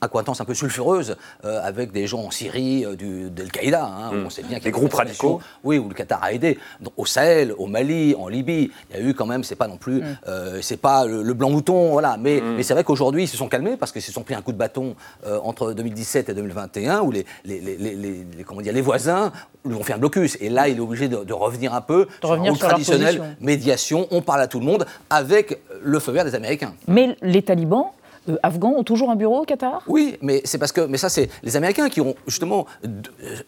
peu 0.46 0.54
sulfureuses 0.54 1.16
euh, 1.46 1.62
avec 1.64 1.92
des 1.92 2.06
gens 2.06 2.20
en 2.24 2.32
Syrie, 2.32 2.86
euh, 2.86 2.96
du, 2.96 3.30
d'Al-Qaïda. 3.30 3.84
hein, 3.86 4.10
où 4.12 4.16
Mm. 4.18 4.26
on 4.26 4.30
sait 4.30 4.42
bien 4.44 4.58
qu'il 4.60 4.68
y 4.68 4.70
a 4.70 4.72
Des 4.72 4.78
eu 4.78 4.80
groupes 4.80 4.94
radicaux. 4.94 5.42
Oui, 5.64 5.78
où 5.78 5.88
le 5.88 5.94
Qatar 5.96 6.22
a 6.24 6.34
aidé. 6.34 6.60
Donc, 6.82 6.94
au 6.98 7.06
Sahel, 7.06 7.54
au 7.58 7.66
Mali, 7.68 8.14
en 8.18 8.28
Libye, 8.28 8.72
il 8.92 8.96
y 8.96 9.00
a 9.00 9.02
eu 9.04 9.14
quand 9.14 9.26
même, 9.26 9.44
c'est 9.44 9.56
pas 9.56 9.68
non 9.68 9.78
plus, 9.78 10.02
Mm. 10.02 10.18
euh, 10.28 10.60
c'est 10.62 10.78
pas 10.78 11.06
le, 11.06 11.24
le 11.24 11.34
blanc 11.34 11.50
mouton, 11.50 11.92
voilà. 11.92 12.18
Mais, 12.20 12.42
mais 12.42 12.64
c'est 12.64 12.74
vrai 12.74 12.84
qu'aujourd'hui, 12.84 13.24
ils 13.24 13.28
se 13.28 13.38
sont 13.38 13.48
calmés 13.48 13.78
parce 13.78 13.92
qu'ils 13.92 14.02
se 14.02 14.12
sont 14.12 14.24
pris 14.24 14.36
un 14.36 14.42
coup 14.42 14.52
de 14.52 14.58
bâton 14.58 14.96
euh, 15.26 15.40
entre 15.44 15.74
2017 15.74 16.30
et 16.30 16.34
2021, 16.34 17.02
où 17.02 17.12
les, 17.12 17.26
les, 17.46 17.60
les, 17.62 17.78
les- 17.78 17.96
les- 17.96 18.26
les- 18.38 18.44
comment 18.44 18.62
dire, 18.62 18.74
les 18.74 18.82
voisins 18.82 19.32
lui 19.66 19.76
ont 19.76 19.84
fait 19.84 19.94
un 19.94 19.98
blocus. 19.98 20.38
Et 20.42 20.50
là, 20.50 20.68
il 20.68 20.78
est 20.78 20.82
obligé 20.82 21.08
de, 21.08 21.24
de 21.24 21.34
revenir 21.34 21.74
un 21.74 21.82
peu 21.82 22.08
sur 22.20 22.30
revenir 22.30 22.56
sur 22.56 23.26
médiation, 23.40 24.08
on 24.12 24.22
parle 24.22 24.42
à 24.42 24.48
tout 24.48 24.60
le 24.60 24.66
monde, 24.66 24.86
avec 25.10 25.60
le 25.82 26.00
feu 26.00 26.12
vert 26.12 26.26
des 26.26 26.36
Américains. 26.36 26.74
Mais 26.88 27.16
les 27.22 27.42
talibans 27.42 27.88
euh, 28.30 28.38
afghans 28.42 28.74
ont 28.78 28.84
toujours 28.84 29.10
un 29.10 29.16
bureau 29.16 29.42
au 29.42 29.46
Qatar? 29.46 29.84
Oui, 29.88 30.18
mais 30.22 30.42
c'est 30.46 30.58
parce 30.58 30.72
que, 30.72 30.82
mais 30.82 30.98
ça 30.98 31.10
c'est 31.10 31.30
les 31.44 31.58
Américains 31.58 31.90
qui 31.90 32.00
ont 32.00 32.16
justement 32.26 32.66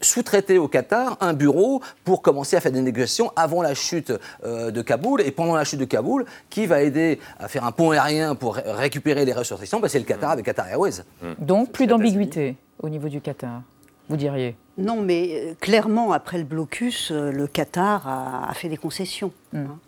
sous-traité 0.01 0.58
au 0.58 0.67
Qatar 0.67 1.17
un 1.21 1.34
bureau 1.34 1.82
pour 2.04 2.21
commencer 2.21 2.58
à 2.58 2.62
faire 2.62 2.73
des 2.73 2.82
négociations 2.82 3.32
avant 3.36 3.62
la 3.62 3.73
chute 3.73 4.12
de 4.43 4.82
Kaboul. 4.82 5.21
Et 5.21 5.32
pendant 5.32 5.56
la 5.56 5.63
chute 5.63 5.80
de 5.80 5.86
Kaboul, 5.86 6.25
qui 6.49 6.65
va 6.65 6.82
aider 6.82 7.19
à 7.39 7.47
faire 7.47 7.63
un 7.63 7.71
pont 7.71 7.91
aérien 7.91 8.36
pour 8.36 8.56
récupérer 8.56 9.23
les 9.23 9.34
ressources 9.34 9.62
ben, 9.62 9.88
C'est 9.88 9.99
le 9.99 10.06
Qatar 10.06 10.32
avec 10.32 10.45
Qatar 10.45 10.67
Airways. 10.67 11.04
Donc 11.39 11.71
plus 11.71 11.88
d'ambiguïté 11.88 12.58
au 12.82 12.89
niveau 12.89 13.08
du 13.08 13.21
Qatar, 13.21 13.62
vous 14.10 14.17
diriez? 14.17 14.58
Non, 14.77 15.01
mais 15.01 15.55
clairement, 15.61 16.11
après 16.11 16.38
le 16.38 16.43
blocus, 16.43 17.11
le 17.11 17.47
Qatar 17.47 18.07
a, 18.07 18.53
fait 18.53 18.69
des 18.69 18.77
concessions. 18.77 19.31
Mm. 19.53 19.57
Hein. 19.57 19.79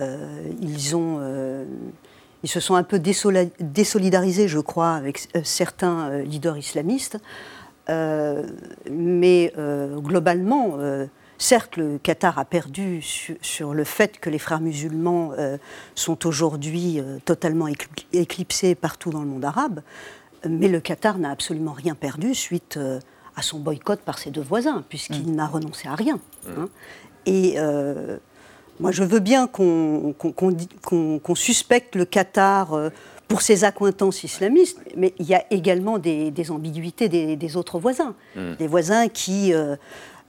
Euh, 0.00 0.52
ils, 0.60 0.94
ont, 0.94 1.18
euh, 1.20 1.64
ils 2.42 2.48
se 2.48 2.60
sont 2.60 2.74
un 2.74 2.82
peu 2.82 2.98
désolidarisés, 2.98 4.48
je 4.48 4.58
crois, 4.58 4.92
avec 4.92 5.28
euh, 5.34 5.40
certains 5.42 6.18
leaders 6.18 6.58
islamistes. 6.58 7.18
mais 7.88 9.52
globalement, 9.96 10.76
certes, 11.38 11.76
le 11.76 11.98
Qatar 11.98 12.38
a 12.38 12.44
perdu 12.44 13.00
sur, 13.02 13.74
le 13.74 13.84
fait 13.84 14.18
que 14.18 14.28
les 14.28 14.40
frères 14.40 14.60
musulmans 14.60 15.32
sont 15.94 16.26
aujourd'hui 16.26 17.00
totalement 17.24 17.68
éclipsés 18.12 18.74
partout 18.74 19.10
dans 19.10 19.20
le 19.20 19.28
monde 19.28 19.44
arabe, 19.44 19.82
mais 20.48 20.66
le 20.66 20.80
Qatar 20.80 21.18
n'a 21.18 21.30
absolument 21.30 21.72
rien 21.72 21.94
perdu 21.94 22.34
suite 22.34 22.76
à 23.36 23.42
son 23.42 23.58
boycott 23.58 24.00
par 24.00 24.18
ses 24.18 24.30
deux 24.30 24.42
voisins, 24.42 24.84
puisqu'il 24.88 25.30
mmh. 25.30 25.36
n'a 25.36 25.46
renoncé 25.46 25.88
à 25.88 25.94
rien. 25.94 26.18
Hein. 26.48 26.68
Et 27.26 27.58
moi, 28.80 28.92
je 28.92 29.02
veux 29.02 29.20
bien 29.20 29.46
qu'on 29.46 30.14
suspecte 31.34 31.94
le 31.94 32.04
Qatar 32.04 32.74
euh, 32.74 32.90
pour 33.28 33.42
ses 33.42 33.64
accointances 33.64 34.22
islamistes, 34.22 34.78
mais 34.96 35.14
il 35.18 35.26
y 35.26 35.34
a 35.34 35.44
également 35.50 35.98
des, 35.98 36.50
ambiguïtés 36.50 37.08
des, 37.08 37.56
autres 37.56 37.78
voisins. 37.78 38.14
Hmm. 38.36 38.54
Des 38.58 38.66
voisins 38.66 39.08
qui, 39.08 39.52
euh, 39.52 39.76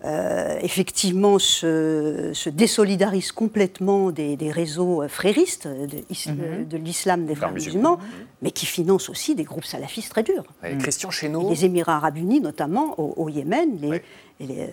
euh, 0.06 0.60
effectivement, 0.62 1.40
se, 1.40 2.50
désolidarisent 2.50 3.32
complètement 3.32 4.12
des, 4.12 4.52
réseaux 4.52 5.08
fréristes 5.08 5.68
de, 5.68 5.98
hmm. 6.32 6.84
l'islam 6.84 7.26
des 7.26 7.36
frères 7.36 7.52
musulmans, 7.52 8.00
mais 8.42 8.52
qui 8.52 8.66
financent 8.66 9.10
aussi 9.10 9.34
des 9.34 9.44
groupes 9.44 9.66
salafistes 9.66 10.12
très 10.12 10.24
durs. 10.24 10.44
Christian. 10.80 11.10
Les 11.50 11.66
Émirats 11.66 11.96
arabes 11.96 12.18
unis, 12.18 12.42
notamment 12.42 13.00
au, 13.00 13.28
Yémen, 13.30 13.80
les, 14.40 14.70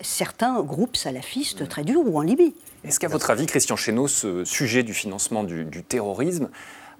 certains 0.00 0.62
groupes 0.62 0.96
salafistes 0.96 1.68
très 1.68 1.84
durs, 1.84 2.00
ou 2.06 2.18
en 2.18 2.22
Libye. 2.22 2.54
Est-ce 2.84 2.98
qu'à 2.98 3.08
votre 3.08 3.30
avis, 3.30 3.46
Christian 3.46 3.76
Chesneau, 3.76 4.08
ce 4.08 4.44
sujet 4.44 4.82
du 4.82 4.94
financement 4.94 5.44
du, 5.44 5.66
terrorisme 5.82 6.48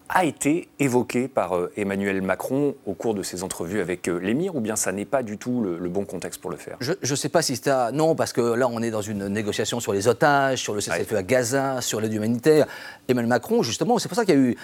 a 0.08 0.24
été 0.24 0.68
évoqué 0.78 1.28
par 1.28 1.56
euh, 1.56 1.72
Emmanuel 1.76 2.22
Macron 2.22 2.74
au 2.86 2.94
cours 2.94 3.14
de 3.14 3.22
ses 3.22 3.42
entrevues 3.42 3.80
avec 3.80 4.08
euh, 4.08 4.18
l'émir, 4.18 4.54
ou 4.56 4.60
bien 4.60 4.76
ça 4.76 4.92
n'est 4.92 5.04
pas 5.04 5.22
du 5.22 5.38
tout 5.38 5.62
le, 5.62 5.88
bon 5.88 6.04
contexte 6.04 6.40
pour 6.40 6.50
le 6.50 6.56
faire? 6.56 6.76
Je 6.80 6.92
ne 6.92 7.16
sais 7.16 7.28
pas 7.28 7.42
si 7.42 7.56
c'est 7.56 7.68
à... 7.68 7.92
Non, 7.92 8.14
parce 8.14 8.32
que 8.32 8.40
là, 8.40 8.68
on 8.68 8.82
est 8.82 8.90
dans 8.90 9.02
une 9.02 9.28
négociation 9.28 9.80
sur 9.80 9.92
les 9.92 10.08
otages, 10.08 10.60
sur 10.60 10.74
le 10.74 10.80
cessez-le-feu 10.80 11.16
à 11.16 11.22
Gaza, 11.22 11.80
sur 11.80 12.00
l'aide 12.00 12.12
humanitaire. 12.12 12.66
Emmanuel 13.08 13.28
Macron, 13.28 13.62
justement, 13.62 13.98
c'est 13.98 14.08
pour 14.08 14.16
ça 14.16 14.24
qu'il 14.24 14.34
y 14.34 14.38
a 14.38 14.40
eu 14.40 14.56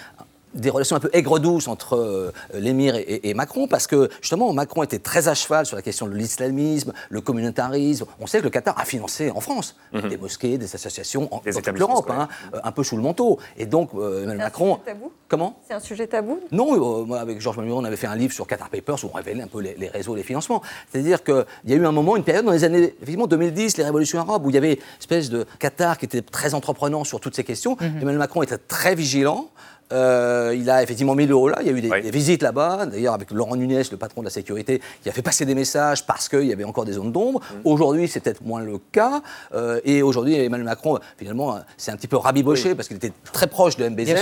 des 0.53 0.69
relations 0.69 0.95
un 0.95 0.99
peu 0.99 1.09
aigre-douces 1.13 1.67
entre 1.67 1.95
euh, 1.95 2.31
l'émir 2.53 2.95
et, 2.95 3.33
Macron, 3.33 3.67
parce 3.67 3.87
que 3.87 4.09
justement, 4.21 4.53
Macron 4.53 4.83
était 4.83 4.99
très 4.99 5.27
à 5.27 5.33
cheval 5.33 5.65
sur 5.65 5.75
la 5.75 5.81
question 5.81 6.07
de 6.07 6.13
l'islamisme, 6.13 6.93
le 7.09 7.21
communautarisme. 7.21 8.05
On 8.19 8.27
sait 8.27 8.39
que 8.39 8.43
le 8.43 8.49
Qatar 8.49 8.77
a 8.77 8.85
financé 8.85 9.31
en 9.31 9.41
France 9.41 9.75
mhm. 9.93 10.09
des 10.09 10.17
mosquées, 10.17 10.57
des 10.57 10.75
associations 10.75 11.33
en, 11.33 11.41
dans 11.45 11.61
toute 11.61 11.79
l'Europe, 11.79 12.09
hein, 12.09 12.27
euh, 12.53 12.59
un 12.63 12.71
peu 12.71 12.83
sous 12.83 12.95
le 12.95 13.01
manteau. 13.01 13.39
Et 13.57 13.65
donc, 13.65 13.91
euh, 13.95 14.23
Emmanuel 14.23 14.37
Macron. 14.37 14.75
Un 14.75 14.85
tabou? 14.85 15.11
Comment? 15.27 15.59
C'est 15.67 15.73
un 15.73 15.79
sujet 15.79 16.07
tabou? 16.07 16.39
Non, 16.51 17.05
moi, 17.05 17.19
avec 17.19 17.41
Georges 17.41 17.57
Manuel, 17.57 17.73
on 17.73 17.83
avait 17.83 17.95
fait 17.95 18.07
un 18.07 18.15
livre 18.15 18.33
sur 18.33 18.45
Qatar 18.45 18.69
Papers 18.69 19.03
où 19.03 19.09
on 19.11 19.15
révélait 19.15 19.43
un 19.43 19.47
peu 19.47 19.61
les, 19.61 19.87
réseaux, 19.87 20.15
les 20.15 20.23
financements. 20.23 20.61
C'est-à-dire 20.91 21.23
qu'il 21.23 21.45
y 21.65 21.73
a 21.73 21.75
eu 21.75 21.85
un 21.85 21.91
moment, 21.91 22.15
une 22.15 22.23
période 22.23 22.45
dans 22.45 22.51
les 22.51 22.63
années 22.63 22.93
effectivement 22.95 23.27
2010, 23.27 23.77
les 23.77 23.83
révolutions 23.83 24.19
arabes, 24.19 24.45
où 24.45 24.49
il 24.49 24.53
y 24.53 24.57
avait 24.57 24.73
une 24.73 24.99
espèce 24.99 25.29
de 25.29 25.45
Qatar 25.59 25.97
qui 25.97 26.05
était 26.05 26.21
très 26.21 26.53
entreprenant 26.53 27.03
sur 27.03 27.19
toutes 27.19 27.35
ces 27.35 27.43
questions. 27.43 27.75
Mhm. 27.79 27.97
Emmanuel 28.01 28.17
Macron 28.19 28.43
était 28.43 28.57
très 28.57 28.95
vigilant. 28.95 29.49
Euh, 29.91 30.55
il 30.57 30.69
a 30.69 30.81
effectivement 30.81 31.15
mis 31.15 31.25
l'euro 31.25 31.49
là. 31.49 31.57
Il 31.61 31.67
y 31.67 31.69
a 31.69 31.73
eu 31.73 31.81
des, 31.81 32.11
visites 32.11 32.41
là-bas, 32.41 32.85
d'ailleurs 32.85 33.13
avec 33.13 33.31
Laurent 33.31 33.55
Nunez, 33.55 33.83
le 33.91 33.97
patron 33.97 34.21
de 34.21 34.25
la 34.25 34.31
sécurité, 34.31 34.81
qui 35.01 35.09
a 35.09 35.11
fait 35.11 35.21
passer 35.21 35.45
des 35.45 35.55
messages 35.55 36.05
parce 36.05 36.29
qu'il 36.29 36.45
y 36.45 36.53
avait 36.53 36.63
encore 36.63 36.85
des 36.85 36.93
zones 36.93 37.11
d'ombre. 37.11 37.39
Mm. 37.39 37.67
Aujourd'hui, 37.67 38.07
c'est 38.07 38.19
peut-être 38.19 38.43
moins 38.43 38.61
le 38.61 38.79
cas. 38.91 39.21
Euh, 39.53 39.79
et 39.83 40.01
aujourd'hui, 40.01 40.35
Emmanuel 40.35 40.65
Macron, 40.65 40.99
finalement, 41.17 41.59
c'est 41.77 41.91
un 41.91 41.95
petit 41.95 42.07
peu 42.07 42.17
rabiboché 42.17 42.75
parce 42.75 42.87
qu'il 42.87 42.97
était 42.97 43.13
très 43.31 43.47
proche 43.47 43.77
de 43.77 43.87
MBZ. 43.87 44.13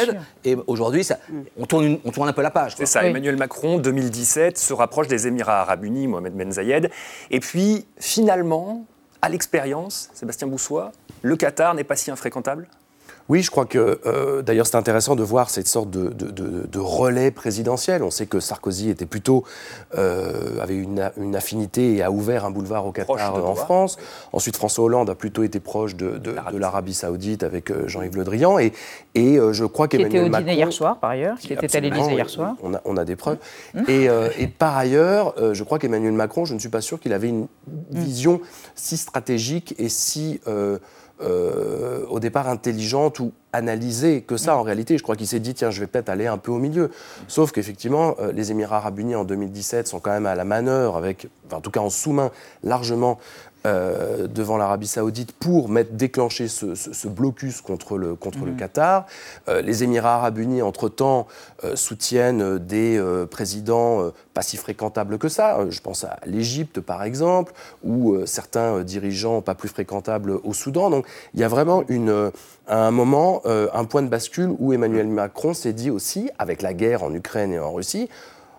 Et 0.44 0.58
aujourd'hui, 0.68 1.08
on, 1.58 1.66
tourne 1.66 2.00
on 2.04 2.12
tourne 2.12 2.30
un 2.30 2.34
peu 2.34 2.42
la 2.42 2.52
page. 2.52 2.76
C'est 2.78 2.86
ça. 2.86 3.04
Emmanuel 3.04 3.38
Macron, 3.38 3.78
2017, 3.78 4.58
se 4.58 4.74
rapproche 4.74 5.08
des 5.08 5.28
Émirats 5.28 5.62
arabes 5.62 5.86
unis, 5.86 6.08
Mohamed 6.08 6.34
Ben 6.34 6.52
Zayed. 6.52 6.90
Et 7.30 7.40
puis, 7.40 7.86
finalement, 7.98 8.86
à 9.22 9.30
l'expérience, 9.30 10.10
Sébastien 10.14 10.48
Boussois, 10.48 10.92
le 11.22 11.36
Qatar 11.36 11.74
n'est 11.76 11.84
pas 11.84 11.96
si 11.96 12.12
infréquentable? 12.12 12.68
Oui, 13.32 13.42
je 13.42 13.50
crois 13.50 13.66
que 13.66 14.02
euh, 14.06 14.42
d'ailleurs 14.42 14.68
c'est 14.68 14.76
intéressant 14.76 15.16
de 15.16 15.24
voir 15.24 15.50
cette 15.50 15.70
sorte 15.70 15.90
de, 15.90 16.10
de, 16.10 16.80
relais 16.80 17.32
présidentiel. 17.32 18.04
On 18.04 18.12
sait 18.12 18.26
que 18.26 18.42
Sarkozy 18.42 18.90
était 18.90 19.06
plutôt 19.06 19.46
euh, 19.98 20.62
avait 20.62 20.76
une, 20.76 21.10
une, 21.16 21.34
affinité 21.34 21.96
et 21.96 22.04
a 22.04 22.12
ouvert 22.12 22.44
un 22.44 22.52
boulevard 22.52 22.86
au 22.86 22.92
Qatar 22.92 23.48
en 23.48 23.56
France. 23.56 23.98
Ensuite, 24.34 24.58
François 24.58 24.84
Hollande 24.84 25.10
a 25.10 25.16
plutôt 25.16 25.44
été 25.44 25.62
proche 25.62 25.96
de, 25.96 26.20
l'Arabie 26.60 26.94
Saoudite 26.94 27.44
avec 27.44 27.72
euh, 27.72 27.88
Jean-Yves 27.88 28.18
Le 28.18 28.26
Drian 28.26 28.60
et, 28.60 28.74
et 29.16 29.40
je 29.54 29.64
crois 29.64 29.88
qu'Emmanuel 29.88 30.30
Macron. 30.30 30.32
Qui 30.32 30.34
était 30.34 30.40
au 30.40 30.44
dîner 30.44 30.54
hier 30.58 30.74
soir, 30.74 31.00
par 31.00 31.12
ailleurs, 31.12 31.38
qui 31.38 31.54
était 31.54 31.74
à 31.74 31.80
l'Élysée 31.80 32.12
hier 32.12 32.30
soir. 32.30 32.56
On 32.62 32.74
a, 32.74 32.82
on 32.84 32.98
a 32.98 33.06
des 33.06 33.16
preuves. 33.16 33.38
Mmh. 33.74 33.84
Et, 33.88 34.10
et, 34.40 34.48
par 34.48 34.76
ailleurs, 34.76 35.36
je 35.54 35.64
crois 35.64 35.80
qu'Emmanuel 35.80 36.12
Macron, 36.12 36.44
je 36.44 36.54
ne 36.54 36.60
suis 36.60 36.68
pas 36.68 36.82
sûr 36.82 37.00
qu'il 37.00 37.14
avait 37.14 37.30
une 37.30 37.44
mmh. 37.44 37.48
vision 37.92 38.42
si 38.76 38.98
stratégique 38.98 39.74
et 39.78 39.88
si 39.88 40.42
euh, 41.24 42.06
au 42.10 42.20
départ 42.20 42.48
intelligente 42.48 43.20
ou 43.20 43.32
analysée 43.54 44.22
que 44.22 44.38
ça 44.38 44.58
en 44.58 44.62
réalité. 44.64 44.98
Je 44.98 45.04
crois 45.04 45.16
qu'il 45.16 45.28
s'est 45.28 45.40
dit, 45.40 45.54
tiens, 45.54 45.72
je 45.72 45.80
vais 45.80 45.88
peut-être 45.88 46.10
aller 46.10 46.28
un 46.28 46.38
peu 46.38 46.52
au 46.52 46.58
milieu. 46.58 46.90
Sauf 47.28 47.52
qu'effectivement, 47.52 48.16
euh, 48.20 48.32
les 48.32 48.52
Émirats 48.52 48.78
arabes 48.78 49.00
unis 49.00 49.16
en 49.16 49.24
2017 49.24 49.88
sont 49.88 50.00
quand 50.00 50.12
même 50.12 50.26
à 50.26 50.36
la 50.36 50.46
manœuvre, 50.46 50.98
avec, 50.98 51.28
en 51.52 51.62
tout 51.62 51.72
cas 51.72 51.82
en 51.82 51.90
sous-main 51.90 52.32
largement 52.64 53.20
euh, 53.68 54.26
devant 54.26 54.58
l'Arabie 54.58 54.88
Saoudite 54.88 55.34
pour 55.34 55.70
mettre, 55.70 55.92
déclencher 55.94 56.48
ce, 56.48 57.08
blocus 57.08 57.62
contre 57.62 57.96
le, 57.96 58.16
contre 58.16 58.40
le 58.40 58.54
mhm. 58.54 58.58
Qatar. 58.58 59.06
Euh, 59.50 59.62
les 59.62 59.84
Émirats 59.84 60.16
arabes 60.16 60.40
unis, 60.40 60.64
entre-temps, 60.64 61.28
euh, 61.64 61.76
soutiennent 61.76 62.58
des 62.58 63.00
présidents 63.30 64.12
pas 64.34 64.42
si 64.42 64.58
fréquentables 64.58 65.20
que 65.20 65.30
ça. 65.30 65.60
Je 65.70 65.80
pense 65.80 66.04
à 66.04 66.18
l'Égypte, 66.26 66.80
par 66.80 67.04
exemple, 67.04 67.54
ou 67.84 68.18
certains 68.26 68.82
dirigeants 68.82 69.42
pas 69.42 69.54
plus 69.54 69.70
fréquentables 69.70 70.32
au 70.44 70.54
Soudan. 70.54 70.90
Donc 70.90 71.06
il 71.34 71.40
y 71.40 71.44
a 71.44 71.48
vraiment 71.48 71.84
une, 71.88 72.32
à 72.68 72.88
un 72.88 72.92
moment 72.92 73.44
un 73.46 73.86
point 73.86 74.02
de 74.02 74.08
bascule 74.08 74.56
où 74.58 74.74
Emmanuel 74.74 75.08
Macron 75.08 75.54
s'est 75.54 75.74
dit 75.74 75.92
aussi, 75.92 76.30
avec 76.40 76.62
la 76.62 76.74
guerre 76.74 77.04
en 77.04 77.14
Ukraine 77.14 77.54
et 77.54 77.60
en 77.60 77.74
Russie, 77.74 78.10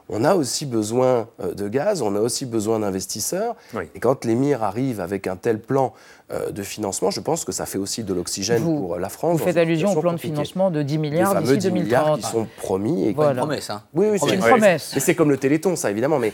on 0.09 0.25
a 0.25 0.35
aussi 0.35 0.67
besoin 0.67 1.29
euh, 1.41 1.55
de 1.55 1.69
gaz, 1.69 2.03
on 2.03 2.15
a 2.15 2.21
aussi 2.21 2.47
besoin 2.47 2.81
d'investisseurs. 2.81 3.57
Et 3.95 4.01
quand 4.01 4.25
l'émir 4.25 4.63
arrive 4.63 5.01
avec 5.01 5.27
un 5.27 5.37
tel 5.37 5.61
plan 5.61 5.93
de 6.31 6.63
financement, 6.63 7.11
je 7.11 7.21
pense 7.21 7.45
que 7.45 7.53
ça 7.53 7.67
fait 7.67 7.79
aussi 7.79 8.05
de 8.05 8.15
l'oxygène 8.15 8.63
pour 8.63 8.99
la 8.99 9.09
France. 9.09 9.39
Vous 9.39 9.45
faites 9.45 9.57
allusion 9.57 9.93
au 9.93 10.01
plan 10.01 10.13
de 10.13 10.19
financement 10.19 10.71
de 10.71 10.83
10 10.83 10.99
milliards 10.99 11.35
d'ici 11.43 11.59
2030. 11.59 11.73
milliards 11.73 12.19
qui 12.19 12.23
sont 12.23 12.47
promis. 12.57 13.09
Et 13.09 13.13
voilà. 13.13 13.33
une 13.33 13.39
promesse. 13.39 13.71
Hein. 13.71 13.83
Oui, 13.95 14.07
oui 14.11 14.19
c'est 14.19 14.35
une 14.35 14.41
promesse. 14.41 14.93
Mais 14.95 15.01
c'est 15.01 15.15
comme 15.15 15.31
le 15.31 15.37
Téléthon, 15.37 15.77
ça 15.77 15.91
évidemment. 15.91 16.19
Mais 16.19 16.33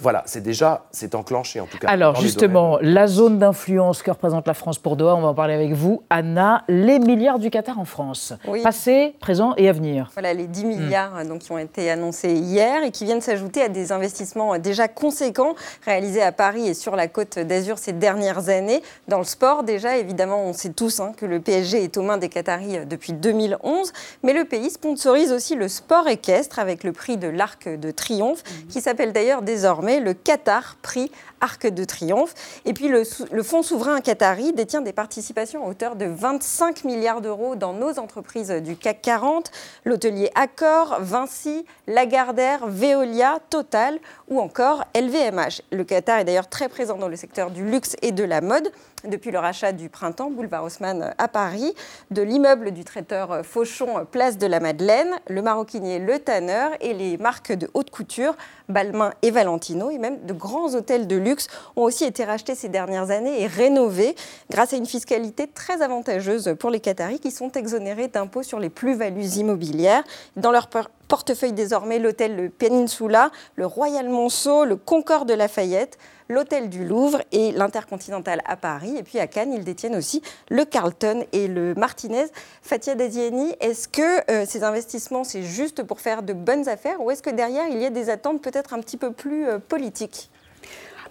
voilà, 0.00 0.22
c'est 0.26 0.42
déjà, 0.42 0.86
c'est 0.92 1.14
enclenché 1.14 1.60
en 1.60 1.66
tout 1.66 1.78
cas. 1.78 1.88
Alors 1.88 2.16
justement, 2.20 2.78
la 2.80 3.06
zone 3.06 3.38
d'influence 3.38 4.02
que 4.02 4.10
représente 4.10 4.46
la 4.46 4.54
France 4.54 4.78
pour 4.78 4.96
Doha, 4.96 5.14
on 5.14 5.22
va 5.22 5.28
en 5.28 5.34
parler 5.34 5.54
avec 5.54 5.72
vous, 5.72 6.02
Anna. 6.10 6.64
Les 6.68 6.98
milliards 6.98 7.38
du 7.38 7.50
Qatar 7.50 7.78
en 7.78 7.84
France, 7.84 8.32
passé, 8.62 9.14
présent 9.20 9.54
et 9.56 9.68
à 9.68 9.72
venir. 9.72 10.10
Voilà, 10.14 10.34
les 10.34 10.46
10 10.46 10.64
milliards 10.64 11.24
hmm. 11.24 11.28
donc, 11.28 11.40
qui 11.40 11.52
ont 11.52 11.58
été 11.58 11.90
annoncés 11.90 12.32
hier 12.32 12.82
et 12.84 12.90
qui 12.90 13.04
viennent 13.04 13.20
s'ajouter 13.20 13.62
à 13.62 13.68
des 13.68 13.92
investissements 13.92 14.58
déjà 14.58 14.88
conséquents 14.88 15.54
réalisés 15.84 16.22
à 16.22 16.32
Paris 16.32 16.68
et 16.68 16.74
sur 16.74 16.96
la 16.96 17.08
côte 17.08 17.38
d'Azur 17.38 17.78
ces 17.78 17.92
dernières 17.92 18.48
années. 18.48 18.82
Dans 19.08 19.18
le 19.18 19.24
sport, 19.24 19.64
déjà, 19.64 19.96
évidemment, 19.96 20.44
on 20.44 20.52
sait 20.52 20.70
tous 20.70 21.00
hein, 21.00 21.12
que 21.16 21.26
le 21.26 21.40
PSG 21.40 21.82
est 21.82 21.96
aux 21.96 22.02
mains 22.02 22.18
des 22.18 22.28
Qataris 22.28 22.78
euh, 22.78 22.84
depuis 22.84 23.12
2011, 23.12 23.92
mais 24.22 24.32
le 24.32 24.44
pays 24.44 24.70
sponsorise 24.70 25.32
aussi 25.32 25.56
le 25.56 25.66
sport 25.66 26.06
équestre 26.06 26.60
avec 26.60 26.84
le 26.84 26.92
prix 26.92 27.16
de 27.16 27.26
l'Arc 27.26 27.68
de 27.68 27.90
Triomphe, 27.90 28.44
mhm. 28.44 28.68
qui 28.68 28.80
s'appelle 28.80 29.12
d'ailleurs 29.12 29.42
désormais 29.42 29.98
le 29.98 30.14
Qatar 30.14 30.76
Prix 30.82 31.10
Arc 31.40 31.66
de 31.66 31.84
Triomphe. 31.84 32.34
Et 32.64 32.72
puis 32.72 32.86
le, 32.86 33.02
le 33.32 33.42
Fonds 33.42 33.62
souverain 33.62 34.00
qatari 34.00 34.52
détient 34.52 34.80
des 34.80 34.92
participations 34.92 35.66
à 35.66 35.68
hauteur 35.68 35.96
de 35.96 36.06
25 36.06 36.84
milliards 36.84 37.20
d'euros 37.20 37.56
dans 37.56 37.72
nos 37.72 37.98
entreprises 37.98 38.50
du 38.50 38.76
CAC 38.76 39.02
40, 39.02 39.50
l'hôtelier 39.84 40.30
Accor, 40.36 40.98
Vinci, 41.00 41.66
Lagardère, 41.88 42.68
Veolia, 42.68 43.40
Total 43.50 43.98
ou 44.28 44.40
encore 44.40 44.84
LVMH. 44.94 45.62
Le 45.72 45.82
Qatar 45.82 46.20
est 46.20 46.24
d'ailleurs 46.24 46.48
très 46.48 46.68
présent 46.68 46.96
dans 46.96 47.08
le 47.08 47.16
secteur 47.16 47.50
du 47.50 47.64
luxe 47.64 47.96
et 48.00 48.12
de 48.12 48.22
la 48.22 48.40
mode 48.40 48.70
depuis 49.04 49.30
le 49.30 49.38
rachat 49.38 49.72
du 49.72 49.88
printemps, 49.88 50.30
boulevard 50.30 50.64
Haussmann 50.64 51.14
à 51.18 51.28
Paris, 51.28 51.74
de 52.10 52.22
l'immeuble 52.22 52.72
du 52.72 52.84
traiteur 52.84 53.44
Fauchon, 53.44 54.06
place 54.10 54.38
de 54.38 54.46
la 54.46 54.60
Madeleine, 54.60 55.10
le 55.28 55.42
maroquinier 55.42 55.98
Le 55.98 56.18
Tanner 56.18 56.68
et 56.80 56.94
les 56.94 57.16
marques 57.18 57.52
de 57.52 57.70
haute 57.74 57.90
couture, 57.90 58.36
Balmain 58.68 59.12
et 59.22 59.30
Valentino, 59.30 59.90
et 59.90 59.98
même 59.98 60.24
de 60.24 60.32
grands 60.32 60.74
hôtels 60.74 61.06
de 61.06 61.16
luxe 61.16 61.48
ont 61.76 61.82
aussi 61.82 62.04
été 62.04 62.24
rachetés 62.24 62.54
ces 62.54 62.68
dernières 62.68 63.10
années 63.10 63.42
et 63.42 63.46
rénovés 63.46 64.14
grâce 64.50 64.72
à 64.72 64.76
une 64.76 64.86
fiscalité 64.86 65.46
très 65.46 65.82
avantageuse 65.82 66.54
pour 66.58 66.70
les 66.70 66.80
Qataris 66.80 67.20
qui 67.20 67.30
sont 67.30 67.52
exonérés 67.52 68.08
d'impôts 68.08 68.42
sur 68.42 68.58
les 68.58 68.70
plus-values 68.70 69.36
immobilières. 69.36 70.04
Dans 70.36 70.50
leur 70.50 70.68
portefeuille 71.12 71.52
désormais 71.52 71.98
l'hôtel 71.98 72.36
Le 72.36 72.48
Peninsula, 72.48 73.30
le 73.56 73.66
Royal 73.66 74.08
Monceau, 74.08 74.64
le 74.64 74.76
Concorde 74.76 75.28
de 75.28 75.34
Lafayette, 75.34 75.98
l'Hôtel 76.30 76.70
du 76.70 76.86
Louvre 76.86 77.20
et 77.32 77.52
l'Intercontinental 77.52 78.40
à 78.46 78.56
Paris. 78.56 78.96
Et 78.96 79.02
puis 79.02 79.18
à 79.18 79.26
Cannes, 79.26 79.52
ils 79.52 79.62
détiennent 79.62 79.94
aussi 79.94 80.22
le 80.48 80.64
Carlton 80.64 81.26
et 81.32 81.48
le 81.48 81.74
Martinez. 81.74 82.24
Fatia 82.62 82.94
Daziani, 82.94 83.54
est-ce 83.60 83.88
que 83.88 84.30
euh, 84.30 84.46
ces 84.48 84.64
investissements, 84.64 85.22
c'est 85.22 85.42
juste 85.42 85.82
pour 85.82 86.00
faire 86.00 86.22
de 86.22 86.32
bonnes 86.32 86.66
affaires 86.66 86.98
ou 87.02 87.10
est-ce 87.10 87.22
que 87.22 87.28
derrière, 87.28 87.68
il 87.68 87.76
y 87.78 87.84
a 87.84 87.90
des 87.90 88.08
attentes 88.08 88.40
peut-être 88.40 88.72
un 88.72 88.80
petit 88.80 88.96
peu 88.96 89.12
plus 89.12 89.46
euh, 89.46 89.58
politiques? 89.58 90.30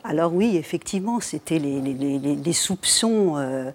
Alors 0.04 0.34
oui, 0.34 0.58
effectivement, 0.58 1.20
c'était 1.20 1.60
les, 1.60 2.54
soupçons. 2.54 3.38
Euh, 3.38 3.72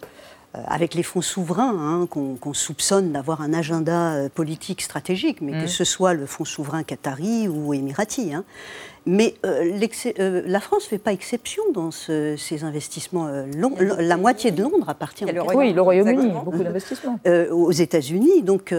avec 0.67 0.95
les 0.95 1.03
fonds 1.03 1.23
souverains, 1.23 1.77
hein, 1.79 2.07
qu'on 2.07 2.55
soupçonne 2.55 3.13
d'avoir 3.13 3.41
un 3.41 3.53
agenda 3.53 4.29
politique 4.35 4.83
stratégique, 4.83 5.41
mais 5.41 5.53
que 5.53 5.65
mmh. 5.65 5.69
ce 5.69 5.85
soit 5.85 6.15
le 6.15 6.27
fonds 6.27 6.45
souverain 6.45 6.83
qatari 6.83 7.49
ou 7.49 7.75
émirati. 7.75 8.33
Hein. 8.35 8.45
Mais 9.07 9.37
euh, 9.47 9.79
euh, 10.19 10.43
la 10.47 10.59
France 10.59 10.85
ne 10.85 10.89
fait 10.89 10.99
pas 10.99 11.13
exception 11.13 11.63
dans 11.73 11.93
ces 11.93 12.65
investissements. 12.65 13.29
Euh, 13.29 13.47
la 14.01 14.17
moitié 14.17 14.51
de 14.51 14.63
Londres 14.63 14.89
appartient 14.89 15.25
au 15.25 15.29
Royaume-Uni. 15.29 15.57
Oui, 15.57 15.73
le 15.73 15.81
Royaume-Uni, 15.81 16.33
beaucoup 16.45 16.63
d'investissements. 16.63 17.19
aux 17.53 17.71
États-Unis, 17.71 18.43
donc 18.43 18.75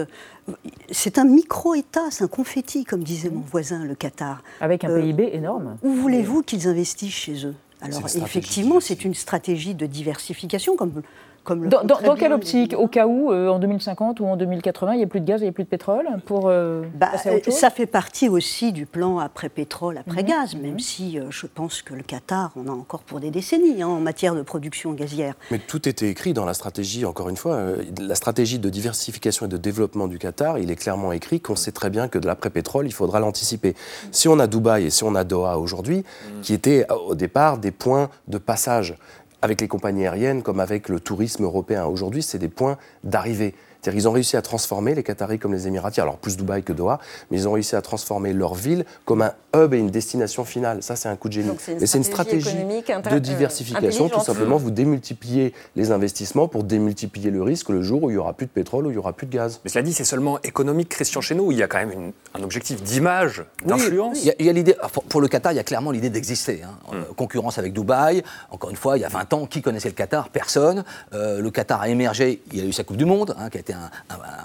c'est 0.90 1.18
un 1.18 1.24
micro-État, 1.24 2.10
c'est 2.10 2.24
un 2.24 2.28
confetti, 2.28 2.84
comme 2.84 3.02
disait 3.02 3.30
mon 3.30 3.40
voisin, 3.40 3.84
le 3.84 3.94
Qatar. 3.94 4.42
Avec 4.60 4.84
un 4.84 5.00
PIB 5.00 5.30
énorme. 5.32 5.78
Où 5.82 5.92
voulez-vous 5.92 6.42
qu'ils 6.42 6.68
investissent 6.68 7.14
chez 7.14 7.46
eux? 7.46 7.54
Alors 7.80 8.04
effectivement, 8.04 8.80
c'est 8.80 9.04
une 9.04 9.14
stratégie 9.14 9.74
de 9.74 9.86
diversification, 9.86 10.76
comme 10.76 11.02
dans, 11.46 12.14
quelle 12.14 12.32
optique 12.32 12.74
Au 12.76 12.86
cas 12.88 13.06
où, 13.06 13.32
euh, 13.32 13.48
en 13.48 13.58
2050 13.58 14.20
ou 14.20 14.26
en 14.26 14.36
2080, 14.36 14.94
il 14.94 14.98
n'y 14.98 15.04
a 15.04 15.06
plus 15.06 15.20
de 15.20 15.24
gaz, 15.24 15.40
il 15.40 15.44
n'y 15.44 15.48
a 15.48 15.52
plus 15.52 15.64
de 15.64 15.68
pétrole 15.68 16.06
pour 16.26 16.48
euh, 16.48 16.82
bah, 16.94 17.12
Ça 17.48 17.70
fait 17.70 17.86
partie 17.86 18.28
aussi 18.28 18.72
du 18.72 18.86
plan 18.86 19.18
après 19.18 19.48
pétrole, 19.48 19.98
après 19.98 20.22
mhm. 20.22 20.28
gaz, 20.28 20.54
même 20.54 20.72
mhm. 20.72 20.78
si 20.78 21.18
euh, 21.18 21.30
je 21.30 21.46
pense 21.46 21.82
que 21.82 21.94
le 21.94 22.02
Qatar, 22.02 22.52
on 22.56 22.68
a 22.68 22.72
encore 22.72 23.00
pour 23.00 23.20
des 23.20 23.30
décennies 23.30 23.82
hein, 23.82 23.88
en 23.88 24.00
matière 24.00 24.34
de 24.34 24.42
production 24.42 24.92
gazière. 24.92 25.34
Mais 25.50 25.58
tout 25.58 25.88
était 25.88 26.08
écrit 26.08 26.32
dans 26.32 26.44
la 26.44 26.54
stratégie, 26.54 27.04
encore 27.04 27.28
une 27.28 27.36
fois, 27.36 27.60
la 28.00 28.14
stratégie 28.14 28.58
de 28.58 28.68
diversification 28.68 29.46
et 29.46 29.48
de 29.48 29.56
développement 29.56 30.06
du 30.06 30.18
Qatar, 30.18 30.58
il 30.58 30.70
est 30.70 30.76
clairement 30.76 31.12
écrit 31.12 31.40
qu'on 31.40 31.56
sait 31.56 31.72
très 31.72 31.90
bien 31.90 32.08
que 32.08 32.18
de 32.18 32.26
l'après-pétrole, 32.26 32.86
il 32.86 32.92
faudra 32.92 33.20
l'anticiper. 33.20 33.74
Si 34.12 34.28
on 34.28 34.38
a 34.38 34.46
Dubaï 34.46 34.86
et 34.86 34.90
si 34.90 35.04
on 35.04 35.14
a 35.14 35.24
Doha 35.24 35.58
aujourd'hui, 35.58 35.98
mhm. 35.98 36.40
qui 36.42 36.54
étaient 36.54 36.86
au 36.90 37.14
départ 37.14 37.58
des 37.58 37.70
points 37.70 38.10
de 38.28 38.38
passage 38.38 38.96
avec 39.42 39.60
les 39.60 39.68
compagnies 39.68 40.06
aériennes 40.06 40.42
comme 40.42 40.60
avec 40.60 40.88
le 40.88 41.00
tourisme 41.00 41.44
européen. 41.44 41.86
Aujourd'hui, 41.86 42.22
c'est 42.22 42.38
des 42.38 42.48
points 42.48 42.78
d'arrivée. 43.04 43.54
C'est-à-dire 43.80 44.00
qu'ils 44.00 44.08
ont 44.08 44.12
réussi 44.12 44.36
à 44.36 44.42
transformer 44.42 44.94
les 44.94 45.02
Qataris 45.02 45.38
comme 45.38 45.52
les 45.52 45.66
Émiratis, 45.66 46.00
alors 46.00 46.16
plus 46.16 46.36
Dubaï 46.36 46.62
que 46.62 46.72
Doha, 46.72 46.98
mais 47.30 47.38
ils 47.38 47.48
ont 47.48 47.52
réussi 47.52 47.76
à 47.76 47.82
transformer 47.82 48.32
leur 48.32 48.54
ville 48.54 48.84
comme 49.04 49.22
un 49.22 49.32
hub 49.54 49.72
et 49.72 49.78
une 49.78 49.90
destination 49.90 50.44
finale. 50.44 50.82
Ça, 50.82 50.96
c'est 50.96 51.08
un 51.08 51.16
coup 51.16 51.28
de 51.28 51.34
génie. 51.34 51.52
Et 51.80 51.86
c'est 51.86 51.98
une 51.98 52.04
stratégie 52.04 52.56
de 52.56 53.18
diversification. 53.18 54.08
Tout 54.08 54.20
simplement, 54.20 54.56
vous 54.56 54.70
démultipliez 54.70 55.54
les 55.76 55.90
investissements 55.90 56.48
pour 56.48 56.64
démultiplier 56.64 57.30
le 57.30 57.42
risque 57.42 57.68
le 57.68 57.82
jour 57.82 58.02
où 58.02 58.10
il 58.10 58.14
n'y 58.14 58.18
aura 58.18 58.32
plus 58.32 58.46
de 58.46 58.50
pétrole, 58.50 58.86
où 58.86 58.90
il 58.90 58.94
n'y 58.94 58.98
aura 58.98 59.12
plus 59.12 59.26
de 59.26 59.32
gaz. 59.32 59.60
Mais 59.64 59.70
cela 59.70 59.82
dit, 59.82 59.92
c'est 59.92 60.04
seulement 60.04 60.40
économique, 60.42 60.88
Christian 60.88 61.20
chez 61.20 61.34
nous. 61.34 61.52
Il 61.52 61.58
y 61.58 61.62
a 61.62 61.68
quand 61.68 61.78
même 61.78 62.12
un 62.34 62.42
objectif 62.42 62.82
d'image, 62.82 63.44
d'influence. 63.64 64.24
il 64.24 64.44
y 64.44 64.48
a, 64.48 64.52
l'idée, 64.52 64.76
pour 65.08 65.20
le 65.20 65.28
Qatar, 65.28 65.52
il 65.52 65.56
y 65.56 65.60
a 65.60 65.64
clairement 65.64 65.90
l'idée 65.90 66.10
d'exister. 66.10 66.62
Hein. 66.64 66.78
Hmm. 66.90 66.96
Euh, 66.96 67.04
concurrence 67.16 67.58
avec 67.58 67.72
Dubaï. 67.72 68.22
Encore 68.50 68.70
une 68.70 68.76
fois, 68.76 68.98
il 68.98 69.00
y 69.00 69.04
a 69.04 69.08
20 69.08 69.32
ans, 69.34 69.46
qui 69.46 69.62
connaissait 69.62 69.88
le 69.88 69.94
Qatar? 69.94 70.28
Personne. 70.30 70.84
Euh, 71.12 71.40
le 71.40 71.50
Qatar 71.50 71.80
a 71.80 71.88
émergé, 71.88 72.42
il 72.52 72.60
a 72.60 72.64
eu 72.64 72.72
sa 72.72 72.84
Coupe 72.84 72.96
du 72.96 73.04
Monde, 73.04 73.34
hein, 73.38 73.50
qui 73.50 73.56
a 73.56 73.60
été 73.60 73.67
un, 73.74 73.90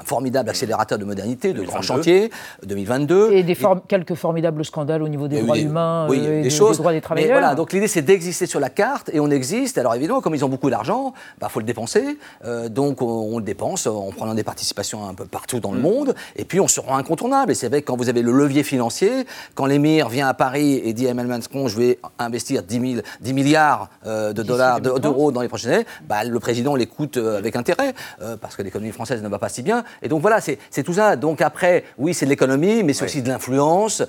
formidable 0.03 0.49
accélérateur 0.49 0.97
de 0.97 1.05
modernité, 1.05 1.53
de 1.53 1.63
grands 1.63 1.81
chantiers, 1.81 2.29
2022. 2.65 3.31
Et 3.31 3.43
des 3.43 3.57
quelques 3.87 4.15
formidables 4.15 4.63
scandales 4.65 5.01
au 5.01 5.07
niveau 5.07 5.27
des 5.27 5.41
droits 5.41 5.57
humains 5.57 6.07
oui, 6.09 6.17
et 6.17 6.41
des, 6.41 6.49
choses. 6.49 6.77
droits 6.77 6.91
des 6.91 7.01
travailleurs. 7.01 7.31
voilà, 7.31 7.55
donc 7.55 7.73
l'idée 7.73 7.87
c'est 7.87 8.01
d'exister 8.01 8.45
sur 8.45 8.59
la 8.59 8.69
carte 8.69 9.09
et 9.13 9.19
on 9.19 9.29
existe. 9.29 9.77
Alors 9.77 9.95
évidemment, 9.95 10.21
comme 10.21 10.35
ils 10.35 10.43
ont 10.43 10.49
beaucoup 10.49 10.69
d'argent, 10.69 11.13
il 11.15 11.39
bah, 11.41 11.49
faut 11.49 11.59
le 11.59 11.65
dépenser. 11.65 12.17
Euh, 12.45 12.69
donc 12.69 13.01
on, 13.01 13.37
le 13.37 13.43
dépense 13.43 13.87
en 13.87 14.11
prenant 14.11 14.33
des 14.33 14.43
participations 14.43 15.07
un 15.07 15.13
peu 15.13 15.25
partout 15.25 15.59
dans 15.59 15.71
le 15.71 15.79
mm. 15.79 15.83
monde. 15.83 16.15
Et 16.35 16.45
puis 16.45 16.59
on 16.59 16.67
se 16.67 16.79
rend 16.79 16.97
incontournable. 16.97 17.51
Et 17.51 17.55
c'est 17.55 17.69
vrai 17.69 17.81
que 17.81 17.87
quand 17.87 17.97
vous 17.97 18.09
avez 18.09 18.21
le 18.21 18.31
levier 18.31 18.63
financier, 18.63 19.25
quand 19.55 19.65
l'émir 19.65 20.09
vient 20.09 20.27
à 20.27 20.33
Paris 20.33 20.81
et 20.83 20.93
dit 20.93 21.07
à 21.07 21.11
Emmanuel 21.11 21.39
Macron, 21.39 21.67
je 21.67 21.77
vais 21.77 21.99
investir 22.19 22.63
10, 22.63 23.01
10 23.21 23.33
milliards 23.33 23.89
euh, 24.05 24.33
de 24.33 24.43
dollars, 24.43 24.81
d'euros 24.81 25.31
dans 25.31 25.41
les 25.41 25.47
prochaines 25.47 25.71
années, 25.71 25.85
bah, 26.07 26.23
le 26.23 26.39
président 26.39 26.75
l'écoute 26.75 27.17
euh, 27.17 27.37
avec 27.37 27.55
intérêt 27.55 27.93
parce 28.41 28.55
que 28.55 28.61
l'économie 28.61 28.91
française 28.91 29.12
ne 29.21 29.27
va 29.29 29.39
pas 29.39 29.49
si 29.49 29.61
bien. 29.61 29.83
Et 30.01 30.07
donc 30.07 30.21
voilà, 30.21 30.39
c'est 30.41 30.83
tout 30.83 30.93
ça. 30.93 31.15
Donc 31.15 31.41
après, 31.41 31.83
oui, 31.97 32.13
c'est 32.13 32.25
de 32.25 32.29
l'économie, 32.29 32.83
mais 32.83 32.93
c'est 32.93 33.05
aussi 33.05 33.21
de 33.21 33.29
l'influence. 33.29 34.03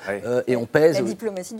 et 0.47 0.57
on 0.57 0.67
pèse. 0.67 1.03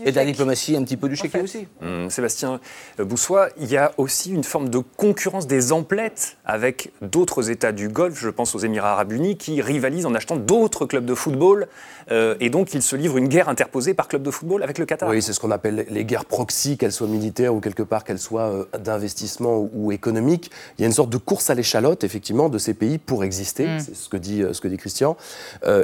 Et 0.05 0.11
de 0.11 0.15
la 0.15 0.25
diplomatie 0.25 0.75
un 0.75 0.83
petit 0.83 0.97
peu 0.97 1.09
du 1.09 1.15
chéquier 1.15 1.41
aussi. 1.41 1.67
Hum, 1.81 2.09
Sébastien 2.09 2.59
Boussois, 2.99 3.49
il 3.57 3.71
y 3.71 3.77
a 3.77 3.91
aussi 3.97 4.31
une 4.31 4.43
forme 4.43 4.69
de 4.69 4.79
concurrence 4.79 5.47
des 5.47 5.71
emplettes 5.71 6.37
avec 6.45 6.91
d'autres 7.01 7.49
États 7.49 7.71
du 7.71 7.89
Golfe, 7.89 8.19
je 8.19 8.29
pense 8.29 8.55
aux 8.55 8.59
Émirats 8.59 8.93
arabes 8.93 9.11
unis, 9.11 9.37
qui 9.37 9.61
rivalisent 9.61 10.05
en 10.05 10.15
achetant 10.15 10.37
d'autres 10.37 10.85
clubs 10.85 11.05
de 11.05 11.15
football. 11.15 11.67
Euh, 12.11 12.35
et 12.39 12.49
donc, 12.49 12.73
ils 12.73 12.81
se 12.81 12.95
livrent 12.95 13.17
une 13.17 13.27
guerre 13.27 13.49
interposée 13.49 13.93
par 13.93 14.07
club 14.07 14.21
de 14.21 14.31
football 14.31 14.63
avec 14.63 14.77
le 14.77 14.85
Qatar. 14.85 15.09
Oui, 15.09 15.21
c'est 15.21 15.33
ce 15.33 15.39
qu'on 15.39 15.51
appelle 15.51 15.85
les 15.89 16.05
guerres 16.05 16.25
proxy, 16.25 16.77
qu'elles 16.77 16.91
soient 16.91 17.07
militaires 17.07 17.53
ou 17.53 17.59
quelque 17.59 17.83
part 17.83 18.03
qu'elles 18.03 18.19
soient 18.19 18.49
euh, 18.49 18.65
d'investissement 18.77 19.69
ou, 19.73 19.91
économiques. 19.91 20.51
Il 20.77 20.81
y 20.81 20.83
a 20.85 20.87
une 20.87 20.93
sorte 20.93 21.09
de 21.09 21.17
course 21.17 21.49
à 21.49 21.55
l'échalote, 21.55 22.03
effectivement, 22.03 22.49
de 22.49 22.57
ces 22.57 22.73
pays 22.73 22.97
pour 22.97 23.23
exister. 23.23 23.34
Mm. 23.43 23.79
C'est 23.79 23.95
ce 23.95 24.09
que 24.09 24.17
dit, 24.17 24.41
euh, 24.41 24.53
ce 24.53 24.61
que 24.61 24.67
dit 24.67 24.77
Christian. 24.77 25.17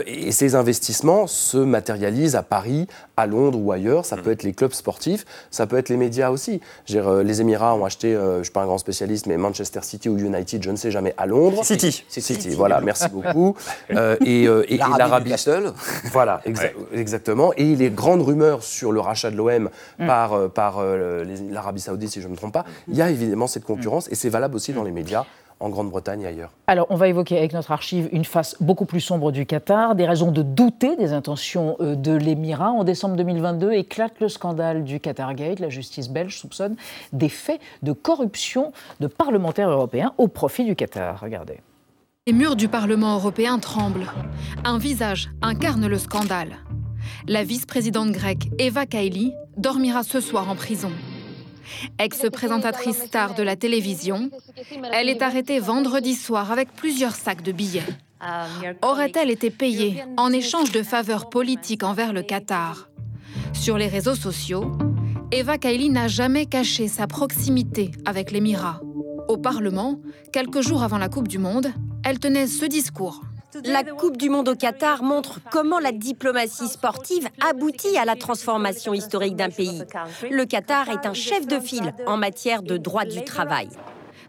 et 0.06 0.32
ces 0.32 0.56
investissements 0.56 1.28
se 1.28 1.58
matérialisent 1.58 2.36
à 2.36 2.44
Paris, 2.44 2.88
à 3.18 3.28
Londres 3.28 3.60
ou 3.60 3.72
ailleurs. 3.72 4.06
Ça 4.06 4.16
mm. 4.16 4.22
peut 4.22 4.32
être 4.32 4.44
les 4.44 4.54
clubs 4.54 4.74
sportifs, 4.74 5.26
ça 5.50 5.68
peut 5.68 5.78
être 5.78 5.90
les 5.90 5.98
médias 5.98 6.30
aussi. 6.30 6.62
Euh, 6.92 7.24
les 7.24 7.42
Émirats 7.42 7.76
ont 7.76 7.86
acheté, 7.86 8.16
euh, 8.16 8.34
je 8.36 8.38
ne 8.40 8.44
suis 8.44 8.54
pas 8.54 8.62
un 8.62 8.66
grand 8.66 8.78
spécialiste, 8.78 9.28
mais 9.28 9.38
Manchester 9.38 9.82
City 9.84 10.10
ou 10.10 10.18
United, 10.18 10.64
je 10.64 10.72
ne 10.72 10.76
sais 10.76 10.92
jamais, 10.92 11.14
à 11.18 11.26
Londres. 11.26 11.64
City. 11.64 12.04
City, 12.08 12.50
voilà, 12.50 12.82
merci 12.82 13.10
beaucoup. 13.14 13.56
Euh, 13.92 14.18
et, 14.26 14.44
et 14.44 14.78
l'Arabie 14.78 15.32
Voilà, 16.12 16.42
exactement. 16.94 17.54
Et 17.56 17.76
les 17.76 17.90
grandes 17.90 18.22
rumeurs 18.22 18.64
sur 18.64 18.92
le 18.92 19.00
rachat 19.00 19.32
de 19.32 19.38
l'OM 19.38 19.70
mm. 20.00 20.08
par, 20.08 20.50
par 20.50 20.84
l'Arabie 21.50 21.82
Saoudite, 21.82 22.12
si 22.12 22.22
je 22.22 22.28
ne 22.28 22.34
me 22.34 22.38
trompe 22.38 22.54
pas, 22.54 22.66
il 22.88 22.96
y 22.96 23.02
a 23.02 23.10
évidemment 23.10 23.48
cette 23.48 23.66
concurrence 23.66 24.08
et 24.12 24.16
c'est 24.16 24.30
valable 24.30 24.56
aussi 24.56 24.74
dans 24.74 24.84
les 24.84 24.92
médias 24.92 25.26
en 25.62 25.70
Grande-Bretagne 25.70 26.22
et 26.22 26.28
ailleurs. 26.28 26.52
Alors, 26.68 26.88
on 26.90 26.96
va 26.96 27.08
évoquer 27.08 27.38
avec 27.38 27.54
notre 27.54 27.72
archive 27.72 28.10
une 28.12 28.26
face 28.26 28.56
beaucoup 28.60 28.86
plus 28.86 29.00
sombre 29.00 29.32
du 29.32 29.46
Qatar, 29.46 29.96
des 29.96 30.06
raisons 30.06 30.32
de 30.32 30.42
douter 30.42 30.96
des 30.96 31.14
intentions 31.14 31.78
euh, 31.80 31.96
de 31.96 32.14
l'Émirat. 32.14 32.72
En 32.72 32.84
décembre 32.84 33.16
2022, 33.16 33.72
éclate 33.74 34.20
le 34.20 34.28
scandale 34.28 34.84
du 34.84 35.00
Qatargate. 35.00 35.60
La 35.60 35.70
justice 35.70 36.10
belge 36.10 36.38
soupçonne 36.38 36.76
des 37.14 37.30
faits 37.30 37.62
de 37.84 37.92
corruption 37.92 38.74
de 39.00 39.08
parlementaires 39.08 39.70
européens 39.70 40.14
au 40.18 40.28
profit 40.28 40.66
du 40.66 40.76
Qatar. 40.76 41.20
Regardez. 41.20 41.60
Les 42.28 42.34
murs 42.34 42.56
du 42.56 42.68
Parlement 42.68 43.16
européen 43.16 43.58
tremblent. 43.60 44.12
Un 44.64 44.78
visage 44.78 45.30
incarne 45.42 45.88
le 45.88 45.98
scandale. 45.98 46.58
La 47.28 47.44
vice-présidente 47.44 48.12
grecque 48.12 48.50
Eva 48.60 48.86
Kaili 48.86 49.34
dormira 49.58 50.04
ce 50.04 50.20
soir 50.20 50.50
en 50.50 50.56
prison. 50.56 50.92
Ex-présentatrice 52.00 53.04
star 53.06 53.36
de 53.36 53.44
la 53.44 53.56
télévision, 53.56 54.30
elle 54.94 55.10
est 55.10 55.22
arrêtée 55.22 55.60
vendredi 55.60 56.16
soir 56.16 56.52
avec 56.52 56.72
plusieurs 56.74 57.16
sacs 57.16 57.44
de 57.44 57.52
billets. 57.52 57.84
Aurait-elle 58.82 59.32
été 59.32 59.50
payée 59.50 60.04
en 60.18 60.32
échange 60.32 60.72
de 60.72 60.84
faveurs 60.84 61.30
politiques 61.30 61.84
envers 61.84 62.14
le 62.14 62.22
Qatar? 62.22 62.90
Sur 63.54 63.78
les 63.78 63.88
réseaux 63.88 64.16
sociaux, 64.16 64.72
Eva 65.32 65.58
Kaili 65.58 65.90
n'a 65.90 66.08
jamais 66.08 66.46
caché 66.46 66.88
sa 66.88 67.08
proximité 67.08 67.92
avec 68.06 68.32
l'Émirat. 68.32 68.82
Au 69.28 69.38
Parlement, 69.38 70.00
quelques 70.34 70.62
jours 70.62 70.84
avant 70.84 70.98
la 70.98 71.10
Coupe 71.10 71.28
du 71.28 71.38
Monde, 71.38 71.72
elle 72.04 72.20
tenait 72.20 72.48
ce 72.48 72.66
discours. 72.66 73.22
La 73.66 73.84
Coupe 73.84 74.18
du 74.18 74.30
Monde 74.30 74.50
au 74.50 74.56
Qatar 74.56 75.04
montre 75.04 75.40
comment 75.52 75.80
la 75.80 75.92
diplomatie 75.92 76.68
sportive 76.68 77.28
aboutit 77.42 77.98
à 77.98 78.06
la 78.06 78.16
transformation 78.16 78.94
historique 78.94 79.36
d'un 79.36 79.50
pays. 79.50 79.84
Le 80.30 80.46
Qatar 80.46 80.90
est 80.90 81.06
un 81.06 81.14
chef 81.14 81.48
de 81.48 81.60
file 81.60 81.94
en 82.08 82.18
matière 82.18 82.64
de 82.64 82.78
droit 82.78 83.06
du 83.06 83.24
travail. 83.24 83.70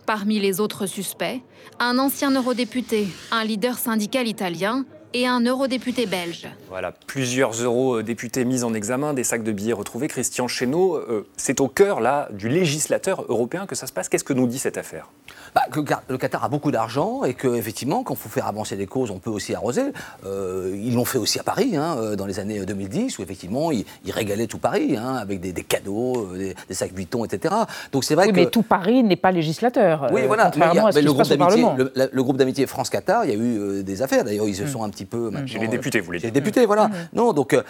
Parmi 0.07 0.41
les 0.41 0.61
autres 0.61 0.87
suspects, 0.87 1.41
un 1.79 1.99
ancien 1.99 2.33
eurodéputé, 2.33 3.07
un 3.31 3.45
leader 3.45 3.79
syndical 3.79 4.27
italien 4.27 4.85
et 5.15 5.27
un 5.27 5.41
eurodéputé 5.41 6.07
belge. 6.07 6.49
Voilà, 6.69 6.93
plusieurs 7.07 7.53
eurodéputés 7.53 8.45
mis 8.45 8.65
en 8.65 8.75
examen, 8.75 9.15
des 9.15 9.25
sacs 9.25 9.43
de 9.43 9.53
billets 9.53 9.73
retrouvés. 9.73 10.09
Christian 10.09 10.49
Chesneau, 10.49 10.97
euh, 10.97 11.27
c'est 11.37 11.61
au 11.61 11.69
cœur 11.69 12.01
là 12.01 12.29
du 12.33 12.49
législateur 12.49 13.25
européen 13.29 13.67
que 13.67 13.75
ça 13.75 13.87
se 13.87 13.93
passe. 13.93 14.09
Qu'est-ce 14.09 14.25
que 14.25 14.33
nous 14.33 14.47
dit 14.47 14.59
cette 14.59 14.79
affaire? 14.79 15.09
Bah, 15.55 15.63
que 15.71 15.81
le 16.09 16.19
Qatar 16.19 16.45
a 16.45 16.49
beaucoup 16.49 16.71
d'argent 16.71 17.25
et 17.25 17.35
qu'effectivement, 17.35 18.03
quand 18.03 18.15
il 18.15 18.21
faut 18.21 18.29
faire 18.29 18.47
avancer 18.47 18.77
des 18.77 18.87
causes, 18.87 19.11
on 19.11 19.19
peut 19.19 19.31
aussi 19.31 19.55
arroser. 19.55 19.93
Euh, 20.25 20.75
ils 20.83 20.95
l'ont 20.95 21.05
fait 21.05 21.19
aussi 21.19 21.39
à 21.39 21.43
Paris, 21.43 21.77
hein, 21.77 21.97
euh, 21.99 22.17
dans 22.17 22.27
les 22.27 22.41
années 22.41 22.65
2010, 22.65 23.19
où 23.19 23.23
effectivement, 23.23 23.71
ils, 23.71 23.85
régalaient 24.11 24.47
tout 24.47 24.59
Paris, 24.59 24.97
hein, 24.97 25.17
avec 25.17 25.41
des, 25.41 25.53
cadeaux, 25.63 26.29
des, 26.37 26.55
sacs 26.71 26.93
Vuitton, 26.93 27.25
etc. 27.25 27.55
Donc 27.93 28.05
c'est 28.05 28.15
vrai 28.15 28.29
que... 28.29 28.33
Mais 28.33 28.47
tout 28.47 28.63
Paris 28.63 29.03
n'est 29.03 29.17
pas 29.17 29.31
législateur. 29.31 30.09
Oui, 30.13 30.23
voilà. 30.27 30.51
le, 30.55 31.13
groupe 31.13 31.93
le, 31.95 32.23
groupe 32.23 32.37
d'amitié 32.37 32.67
France-Qatar, 32.67 33.25
il 33.25 33.31
y 33.31 33.35
a 33.35 33.37
eu 33.37 33.83
des 33.83 34.03
affaires. 34.03 34.25
D'ailleurs, 34.25 34.49
ils 34.49 34.57
se 34.57 34.65
mm. 34.65 34.69
sont 34.69 34.85
un 34.85 34.91
petit 34.91 35.02
peu 35.05 35.31
chez 35.47 35.59
les 35.59 35.69
députés, 35.69 36.01
vous 36.01 36.07
voulez 36.07 36.19
dire 36.19 36.29
les 36.29 36.33
députés, 36.33 36.67
voilà. 36.67 36.89
Mm. 36.89 36.93
Non, 37.15 37.33
donc. 37.33 37.55
Euh, 37.55 37.63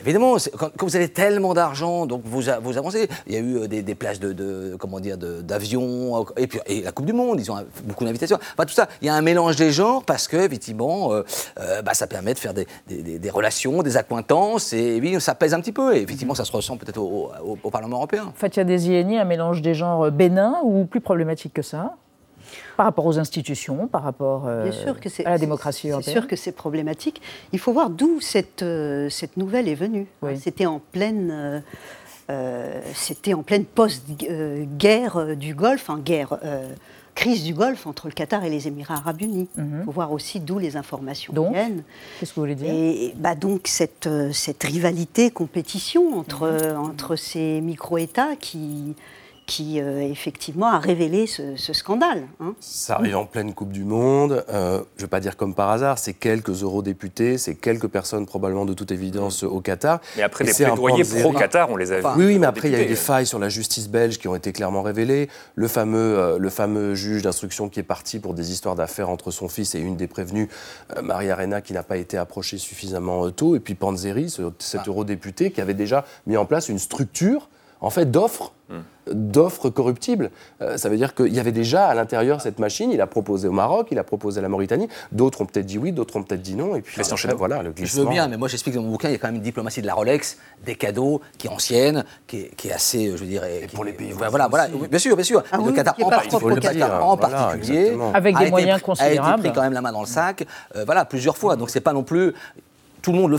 évidemment, 0.00 0.36
quand, 0.56 0.70
vous 0.82 0.96
avez 0.96 1.08
tellement 1.08 1.54
d'argent, 1.54 2.06
donc 2.06 2.22
vous, 2.24 2.42
vous 2.62 2.78
avancez. 2.78 3.08
Il 3.26 3.34
y 3.34 3.36
a 3.36 3.40
eu 3.40 3.56
euh, 3.58 3.66
des, 3.66 3.94
places 3.94 4.20
de, 4.20 4.76
comment 4.78 5.00
dire, 5.00 5.16
d'avions, 5.18 6.24
et 6.36 6.46
puis 6.46 6.60
et 6.66 6.82
la 6.82 6.92
Coupe 6.92 7.06
du 7.06 7.12
Monde, 7.12 7.40
ils 7.40 7.50
ont 7.50 7.56
beaucoup 7.84 8.04
d'invitations. 8.04 8.38
Enfin, 8.54 8.64
tout 8.64 8.74
ça, 8.74 8.88
il 9.02 9.06
y 9.06 9.08
a 9.10 9.14
un 9.14 9.22
mélange 9.22 9.56
des 9.56 9.70
genres 9.70 10.04
parce 10.04 10.28
que, 10.28 10.36
effectivement, 10.36 11.12
euh, 11.12 11.22
bah, 11.82 11.94
ça 11.94 12.06
permet 12.06 12.34
de 12.34 12.38
faire 12.38 12.54
des, 12.54 12.66
relations, 13.30 13.82
des 13.82 13.96
accointances, 13.96 14.72
et 14.72 15.00
oui, 15.00 15.20
ça 15.20 15.34
pèse 15.34 15.54
un 15.54 15.60
petit 15.60 15.72
peu. 15.72 15.94
Et 15.96 16.02
effectivement, 16.02 16.34
ça 16.34 16.44
se 16.44 16.52
ressent 16.52 16.76
peut-être 16.76 16.98
au, 16.98 17.30
Parlement 17.70 17.98
européen. 17.98 18.32
Fatia 18.34 18.64
Desieni, 18.64 19.16
un 19.18 19.24
mélange 19.24 19.62
des 19.62 19.74
genres 19.74 20.10
bénin 20.10 20.56
ou 20.64 20.86
plus 20.86 21.00
problématique 21.00 21.54
que 21.54 21.62
ça? 21.62 21.94
Par 22.76 22.86
rapport 22.86 23.06
aux 23.06 23.18
institutions, 23.18 23.88
par 23.88 24.02
rapport 24.02 24.44
euh, 24.46 24.70
à 25.24 25.30
la 25.30 25.38
démocratie 25.38 25.88
européenne 25.88 26.14
C'est 26.14 26.18
sûr 26.20 26.26
que 26.26 26.36
c'est 26.36 26.52
problématique. 26.52 27.20
Il 27.52 27.58
faut 27.58 27.72
voir 27.72 27.90
d'où 27.90 28.20
cette, 28.20 28.62
euh, 28.62 29.08
cette 29.10 29.36
nouvelle 29.36 29.68
est 29.68 29.74
venue. 29.74 30.06
C'était 30.36 30.66
en 30.66 30.80
pleine... 30.92 31.62
Euh, 32.30 32.80
c'était 32.94 33.34
en 33.34 33.42
pleine 33.42 33.64
post-guerre 33.64 35.36
du 35.36 35.52
Golfe, 35.52 35.90
en 35.90 35.98
guerre, 35.98 36.38
crise 37.16 37.42
du 37.42 37.54
Golfe 37.54 37.88
entre 37.88 38.06
le 38.06 38.12
Qatar 38.12 38.44
et 38.44 38.50
les 38.50 38.68
Émirats 38.68 38.94
arabes 38.94 39.20
unis. 39.22 39.48
Il 39.56 39.64
mhm. 39.64 39.84
faut 39.84 39.90
voir 39.90 40.12
aussi 40.12 40.38
d'où 40.38 40.60
les 40.60 40.76
informations 40.76 41.34
viennent. 41.50 41.82
Qu'est-ce 42.20 42.30
que 42.30 42.36
vous 42.36 42.42
voulez 42.42 42.54
dire? 42.54 42.72
Et 42.72 43.14
bah 43.16 43.34
donc 43.34 43.62
cette, 43.66 44.08
cette 44.32 44.62
rivalité, 44.62 45.32
compétition 45.32 46.16
entre, 46.16 46.46
mhm. 46.46 46.78
entre 46.78 47.16
ces 47.16 47.60
micro-États 47.60 48.36
qui, 48.36 48.94
qui 49.50 49.80
euh, 49.80 50.00
effectivement 50.00 50.68
a 50.68 50.78
révélé 50.78 51.26
ce, 51.26 51.72
scandale. 51.72 52.28
Hein. 52.38 52.54
Ça 52.60 52.94
arrive 52.94 53.16
en 53.16 53.26
pleine 53.26 53.52
Coupe 53.52 53.72
du 53.72 53.82
Monde. 53.82 54.44
Euh, 54.48 54.78
je 54.96 55.02
ne 55.02 55.06
vais 55.06 55.10
pas 55.10 55.18
dire 55.18 55.36
comme 55.36 55.54
par 55.54 55.70
hasard, 55.70 55.98
c'est 55.98 56.12
quelques 56.12 56.62
eurodéputés, 56.62 57.36
c'est 57.36 57.56
quelques 57.56 57.88
personnes 57.88 58.26
probablement 58.26 58.64
de 58.64 58.74
toute 58.74 58.92
évidence 58.92 59.42
au 59.42 59.60
Qatar. 59.60 60.00
Mais 60.16 60.22
après 60.22 60.44
des 60.44 60.52
plaidoyers 60.52 61.02
pro-Qatar, 61.02 61.68
on 61.68 61.76
les 61.76 61.90
a 61.90 61.98
vus. 61.98 62.06
Oui, 62.16 62.26
oui 62.26 62.38
mais 62.38 62.46
après 62.46 62.68
il 62.68 62.74
y 62.74 62.76
a 62.76 62.82
eu 62.82 62.86
des 62.86 62.94
failles 62.94 63.26
sur 63.26 63.40
la 63.40 63.48
justice 63.48 63.88
belge 63.88 64.18
qui 64.18 64.28
ont 64.28 64.36
été 64.36 64.52
clairement 64.52 64.82
révélées. 64.82 65.28
Le 65.56 65.66
fameux, 65.66 65.98
euh, 66.16 66.38
le 66.38 66.48
fameux 66.48 66.94
juge 66.94 67.22
d'instruction 67.22 67.68
qui 67.68 67.80
est 67.80 67.84
parti 67.84 68.20
pour 68.20 68.34
des 68.34 68.52
histoires 68.52 68.76
d'affaires 68.76 69.10
entre 69.10 69.32
son 69.32 69.48
fils 69.48 69.74
et 69.74 69.80
une 69.80 69.96
des 69.96 70.06
prévenues, 70.06 70.48
Maria 71.02 71.32
Arena, 71.32 71.60
qui 71.60 71.72
n'a 71.72 71.82
pas 71.82 71.96
été 71.96 72.16
approchée 72.16 72.58
suffisamment 72.58 73.28
tôt. 73.32 73.56
Et 73.56 73.60
puis 73.60 73.74
Panzeri, 73.74 74.30
cet 74.30 74.80
ah. 74.84 74.84
eurodéputé 74.86 75.50
qui 75.50 75.60
avait 75.60 75.74
déjà 75.74 76.04
mis 76.28 76.36
en 76.36 76.44
place 76.44 76.68
une 76.68 76.78
structure 76.78 77.48
en 77.80 77.90
fait 77.90 78.10
d'offres 78.10 78.52
d'offres 79.06 79.70
corruptibles. 79.70 80.30
Euh, 80.60 80.76
ça 80.76 80.88
veut 80.88 80.96
dire 80.96 81.14
qu'il 81.14 81.34
y 81.34 81.40
avait 81.40 81.52
déjà 81.52 81.86
à 81.86 81.94
l'intérieur 81.94 82.40
cette 82.40 82.58
machine. 82.58 82.90
Il 82.92 83.00
a 83.00 83.06
proposé 83.06 83.48
au 83.48 83.52
Maroc, 83.52 83.88
il 83.90 83.98
a 83.98 84.04
proposé 84.04 84.38
à 84.38 84.42
la 84.42 84.48
Mauritanie. 84.48 84.88
D'autres 85.12 85.40
ont 85.40 85.46
peut-être 85.46 85.66
dit 85.66 85.78
oui, 85.78 85.92
d'autres 85.92 86.16
ont 86.16 86.22
peut-être 86.22 86.42
dit 86.42 86.54
non. 86.54 86.76
Et 86.76 86.80
puis 86.80 87.00
voilà, 87.36 87.62
le 87.62 87.72
glissement. 87.72 88.02
Je 88.02 88.06
veux 88.06 88.12
bien, 88.12 88.28
mais 88.28 88.36
moi 88.36 88.48
j'explique 88.48 88.74
dans 88.74 88.82
mon 88.82 88.90
bouquin, 88.90 89.08
il 89.08 89.12
y 89.12 89.14
a 89.14 89.18
quand 89.18 89.28
même 89.28 89.36
une 89.36 89.42
diplomatie 89.42 89.82
de 89.82 89.86
la 89.86 89.94
Rolex, 89.94 90.38
des 90.64 90.76
cadeaux, 90.76 91.20
qui 91.38 91.46
est 91.46 91.50
ancienne, 91.50 92.04
qui 92.26 92.48
est, 92.64 92.72
assez, 92.72 93.16
je 93.16 93.24
dirais. 93.24 93.66
pour 93.74 93.84
les 93.84 93.92
pays. 93.92 94.12
Voilà, 94.12 94.48
voilà, 94.48 94.68
bien 94.68 94.98
sûr, 94.98 95.16
bien 95.16 95.24
sûr. 95.24 95.42
Ah 95.50 95.58
le 95.64 95.72
Qatar 95.72 95.96
en, 97.02 97.16
particulier, 97.16 97.96
avec 98.14 98.38
des 98.38 98.50
moyens 98.50 98.80
considérables, 98.80 99.20
a 99.20 99.32
été 99.34 99.48
pris 99.48 99.52
quand 99.52 99.62
même 99.62 99.72
la 99.72 99.80
main 99.80 99.92
dans 99.92 100.00
le 100.00 100.06
sac. 100.06 100.46
Euh, 100.76 100.84
voilà, 100.84 101.04
plusieurs 101.04 101.36
fois. 101.36 101.56
Donc 101.56 101.70
c'est 101.70 101.80
pas 101.80 101.92
non 101.92 102.02
plus 102.02 102.34
tout 103.02 103.12
le 103.12 103.18
monde, 103.18 103.30
le 103.30 103.38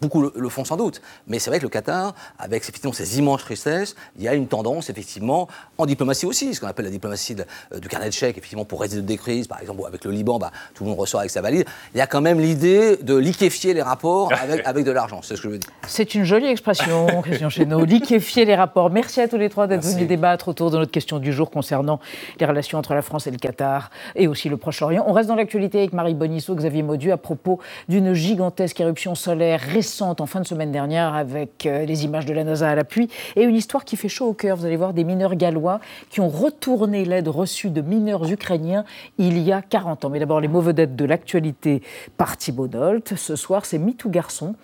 beaucoup 0.00 0.30
le, 0.34 0.48
font 0.48 0.64
sans 0.64 0.76
doute, 0.76 1.00
mais 1.26 1.38
c'est 1.38 1.50
vrai 1.50 1.58
que 1.58 1.64
le 1.64 1.68
Qatar, 1.68 2.14
avec 2.38 2.62
effectivement 2.62 2.92
ses 2.92 3.18
immenses 3.18 3.42
tristesses, 3.42 3.96
il 4.16 4.22
y 4.22 4.28
a 4.28 4.34
une 4.34 4.46
tendance 4.46 4.90
effectivement 4.90 5.48
en 5.78 5.86
diplomatie 5.86 6.26
aussi, 6.26 6.54
ce 6.54 6.60
qu'on 6.60 6.66
appelle 6.66 6.84
la 6.84 6.90
diplomatie 6.90 7.36
euh, 7.72 7.78
du 7.78 7.88
carnet 7.88 8.08
de 8.08 8.12
chèques, 8.12 8.38
effectivement 8.38 8.64
pour 8.64 8.80
résoudre 8.80 9.06
des 9.06 9.16
crises, 9.16 9.48
par 9.48 9.60
exemple 9.60 9.82
avec 9.86 10.04
le 10.04 10.10
Liban, 10.10 10.38
bah, 10.38 10.50
tout 10.74 10.84
le 10.84 10.90
monde 10.90 10.98
reçoit 10.98 11.20
avec 11.20 11.30
sa 11.30 11.40
valise. 11.40 11.64
Il 11.94 11.98
y 11.98 12.00
a 12.00 12.06
quand 12.06 12.20
même 12.20 12.40
l'idée 12.40 12.96
de 12.96 13.16
liquéfier 13.16 13.74
les 13.74 13.82
rapports 13.82 14.32
avec, 14.42 14.66
avec 14.66 14.84
de 14.84 14.90
l'argent, 14.90 15.20
c'est 15.22 15.36
ce 15.36 15.42
que 15.42 15.48
je 15.48 15.52
veux 15.52 15.58
dire. 15.58 15.70
C'est 15.86 16.14
une 16.14 16.24
jolie 16.24 16.46
expression, 16.46 17.06
Christian 17.22 17.50
Chesneau, 17.50 17.84
liquéfier 17.84 18.44
les 18.44 18.54
rapports. 18.54 18.90
Merci 18.90 19.20
à 19.20 19.28
tous 19.28 19.38
les 19.38 19.48
trois 19.48 19.66
d'être 19.66 19.84
venus 19.84 20.06
débattre 20.06 20.48
autour 20.48 20.70
de 20.70 20.78
notre 20.78 20.90
question 20.90 21.18
du 21.18 21.32
jour 21.32 21.50
concernant 21.50 22.00
les 22.38 22.46
relations 22.46 22.78
entre 22.78 22.94
la 22.94 23.02
France 23.02 23.26
et 23.26 23.30
le 23.30 23.38
Qatar 23.38 23.90
et 24.14 24.26
aussi 24.26 24.48
le 24.48 24.56
Proche-Orient. 24.56 25.04
On 25.06 25.12
reste 25.12 25.28
dans 25.28 25.36
l'actualité 25.36 25.78
avec 25.78 25.92
Marie 25.92 26.14
Bonisseau, 26.14 26.54
Xavier 26.54 26.82
Maudu 26.82 27.10
à 27.10 27.16
propos 27.16 27.60
d'une 27.88 28.12
gigantesque 28.14 28.80
éruption 28.80 28.91
solaire 29.14 29.60
récente 29.60 30.20
en 30.20 30.26
fin 30.26 30.40
de 30.40 30.46
semaine 30.46 30.72
dernière 30.72 31.14
avec 31.14 31.66
euh, 31.66 31.84
les 31.84 32.04
images 32.04 32.26
de 32.26 32.32
la 32.32 32.44
NASA 32.44 32.68
à 32.70 32.74
l'appui 32.74 33.08
et 33.36 33.42
une 33.42 33.54
histoire 33.54 33.84
qui 33.84 33.96
fait 33.96 34.08
chaud 34.08 34.26
au 34.26 34.32
cœur. 34.34 34.56
Vous 34.56 34.66
allez 34.66 34.76
voir 34.76 34.92
des 34.92 35.04
mineurs 35.04 35.34
gallois 35.34 35.80
qui 36.10 36.20
ont 36.20 36.28
retourné 36.28 37.04
l'aide 37.04 37.28
reçue 37.28 37.70
de 37.70 37.80
mineurs 37.80 38.30
ukrainiens 38.30 38.84
il 39.18 39.38
y 39.38 39.52
a 39.52 39.62
40 39.62 40.04
ans. 40.04 40.10
Mais 40.10 40.18
d'abord, 40.18 40.40
les 40.40 40.48
mots 40.48 40.60
vedettes 40.60 40.96
de 40.96 41.04
l'actualité 41.04 41.82
par 42.16 42.36
Thibault 42.36 42.68
Dolt. 42.68 43.14
Ce 43.16 43.36
soir, 43.36 43.64
c'est 43.64 43.78
MeToo 43.78 44.10
Garçon, 44.10 44.54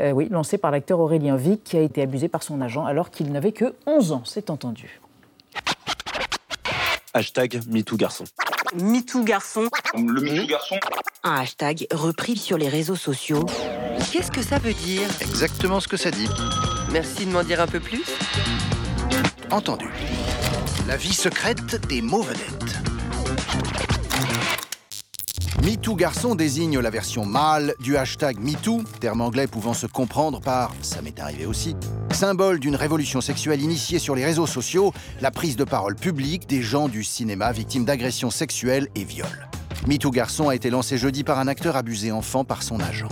euh, 0.00 0.26
lancé 0.30 0.58
par 0.58 0.70
l'acteur 0.70 1.00
Aurélien 1.00 1.36
Vic, 1.36 1.64
qui 1.64 1.76
a 1.76 1.80
été 1.80 2.02
abusé 2.02 2.28
par 2.28 2.42
son 2.42 2.60
agent 2.60 2.84
alors 2.84 3.10
qu'il 3.10 3.32
n'avait 3.32 3.52
que 3.52 3.74
11 3.86 4.12
ans. 4.12 4.22
C'est 4.24 4.50
entendu. 4.50 5.00
Hashtag 7.16 7.62
MeTooGarçon. 7.66 8.24
MeTooGarçon. 8.74 9.70
Le 9.94 10.20
MeTooGarçon. 10.20 10.76
Un 11.22 11.36
hashtag 11.36 11.86
repris 11.90 12.36
sur 12.36 12.58
les 12.58 12.68
réseaux 12.68 12.94
sociaux. 12.94 13.46
Qu'est-ce 14.12 14.30
que 14.30 14.42
ça 14.42 14.58
veut 14.58 14.74
dire? 14.74 15.08
Exactement 15.22 15.80
ce 15.80 15.88
que 15.88 15.96
ça 15.96 16.10
dit. 16.10 16.28
Merci 16.92 17.24
de 17.24 17.30
m'en 17.30 17.42
dire 17.42 17.62
un 17.62 17.66
peu 17.66 17.80
plus. 17.80 18.04
Entendu. 19.50 19.88
La 20.86 20.98
vie 20.98 21.14
secrète 21.14 21.86
des 21.88 22.02
mots 22.02 22.20
vedettes. 22.20 22.76
MeToo 25.66 25.96
garçon 25.96 26.36
désigne 26.36 26.78
la 26.78 26.90
version 26.90 27.26
mâle 27.26 27.74
du 27.80 27.96
hashtag 27.96 28.38
MeToo, 28.38 28.84
terme 29.00 29.20
anglais 29.20 29.48
pouvant 29.48 29.74
se 29.74 29.88
comprendre 29.88 30.40
par 30.40 30.72
ça 30.80 31.02
m'est 31.02 31.18
arrivé 31.18 31.44
aussi, 31.44 31.74
symbole 32.12 32.60
d'une 32.60 32.76
révolution 32.76 33.20
sexuelle 33.20 33.60
initiée 33.60 33.98
sur 33.98 34.14
les 34.14 34.24
réseaux 34.24 34.46
sociaux, 34.46 34.94
la 35.20 35.32
prise 35.32 35.56
de 35.56 35.64
parole 35.64 35.96
publique 35.96 36.48
des 36.48 36.62
gens 36.62 36.86
du 36.86 37.02
cinéma 37.02 37.50
victimes 37.50 37.84
d'agressions 37.84 38.30
sexuelles 38.30 38.86
et 38.94 39.02
viols. 39.02 39.48
MeToo 39.88 40.12
garçon 40.12 40.50
a 40.50 40.54
été 40.54 40.70
lancé 40.70 40.98
jeudi 40.98 41.24
par 41.24 41.40
un 41.40 41.48
acteur 41.48 41.74
abusé 41.74 42.12
enfant 42.12 42.44
par 42.44 42.62
son 42.62 42.78
agent. 42.78 43.08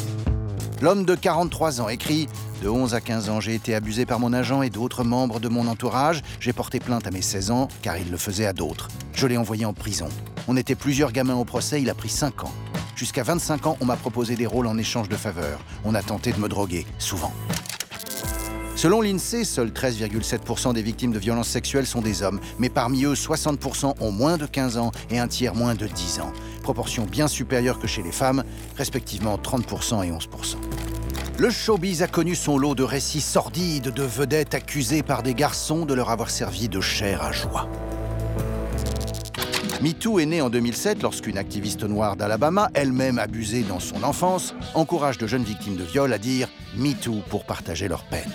L'homme 0.81 1.05
de 1.05 1.17
43 1.17 1.81
ans 1.81 1.89
écrit 1.89 2.29
De 2.63 2.69
11 2.69 2.95
à 2.95 3.01
15 3.01 3.31
ans, 3.31 3.41
j'ai 3.41 3.57
été 3.57 3.75
abusé 3.75 4.07
par 4.07 4.21
mon 4.21 4.33
agent 4.33 4.63
et 4.63 4.71
d'autres 4.71 5.03
membres 5.03 5.41
de 5.41 5.49
mon 5.49 5.67
entourage. 5.67 6.23
J'ai 6.39 6.53
porté 6.53 6.79
plainte 6.79 7.09
à 7.09 7.11
mes 7.11 7.23
16 7.23 7.51
ans 7.51 7.67
car 7.83 7.97
il 7.97 8.13
le 8.13 8.17
faisait 8.17 8.47
à 8.47 8.53
d'autres. 8.53 8.91
Je 9.13 9.27
l'ai 9.27 9.39
envoyé 9.39 9.65
en 9.65 9.73
prison. 9.73 10.09
On 10.47 10.57
était 10.57 10.75
plusieurs 10.75 11.13
gamins 11.13 11.37
au 11.37 11.45
procès, 11.45 11.81
il 11.81 11.89
a 11.89 11.95
pris 11.95 12.09
5 12.09 12.45
ans. 12.45 12.53
Jusqu'à 12.97 13.23
25 13.23 13.67
ans, 13.67 13.77
on 13.81 13.87
m'a 13.87 13.97
proposé 13.97 14.37
des 14.37 14.47
rôles 14.47 14.67
en 14.67 14.77
échange 14.77 15.09
de 15.09 15.17
faveurs. 15.17 15.61
On 15.85 15.95
a 15.95 16.03
tenté 16.03 16.33
de 16.33 16.39
me 16.39 16.49
droguer, 16.49 16.87
souvent. 16.99 17.33
Selon 18.77 19.01
l'INSEE, 19.01 19.45
seuls 19.45 19.71
13,7% 19.71 20.75
des 20.75 20.83
victimes 20.83 21.13
de 21.13 21.19
violences 21.19 21.49
sexuelles 21.49 21.87
sont 21.87 22.03
des 22.03 22.23
hommes, 22.23 22.41
mais 22.59 22.69
parmi 22.69 23.05
eux, 23.05 23.15
60% 23.15 23.95
ont 24.01 24.11
moins 24.11 24.37
de 24.37 24.47
15 24.47 24.77
ans 24.77 24.91
et 25.11 25.19
un 25.19 25.29
tiers 25.29 25.55
moins 25.55 25.75
de 25.75 25.87
10 25.87 26.21
ans. 26.21 26.33
Proportion 26.63 27.05
bien 27.05 27.29
supérieure 27.29 27.79
que 27.79 27.87
chez 27.87 28.03
les 28.03 28.13
femmes, 28.13 28.45
respectivement 28.77 29.39
30% 29.39 30.05
et 30.05 30.11
11%. 30.11 30.57
Le 31.39 31.51
showbiz 31.51 32.03
a 32.03 32.07
connu 32.07 32.35
son 32.35 32.59
lot 32.59 32.75
de 32.75 32.83
récits 32.83 33.21
sordides 33.21 33.91
de 33.91 34.03
vedettes 34.03 34.55
accusées 34.55 35.03
par 35.03 35.23
des 35.23 35.35
garçons 35.35 35.87
de 35.87 35.95
leur 35.95 36.11
avoir 36.11 36.31
servi 36.31 36.69
de 36.69 36.81
chair 36.81 37.23
à 37.23 37.33
joie. 37.33 37.69
MeToo 39.85 40.19
est 40.19 40.25
né 40.25 40.41
en 40.41 40.49
2007 40.49 41.03
lorsqu'une 41.03 41.37
activiste 41.37 41.85
noire 41.85 42.17
d'Alabama, 42.17 42.71
elle-même 42.73 43.19
abusée 43.19 43.65
dans 43.65 43.81
son 43.81 44.03
enfance, 44.03 44.55
encourage 44.73 45.19
de 45.19 45.27
jeunes 45.27 45.45
victimes 45.45 45.77
de 45.77 45.85
viol 45.85 46.11
à 46.11 46.17
dire 46.17 46.49
MeToo 46.75 47.21
pour 47.29 47.45
partager 47.45 47.87
leur 47.87 48.05
peine. 48.05 48.31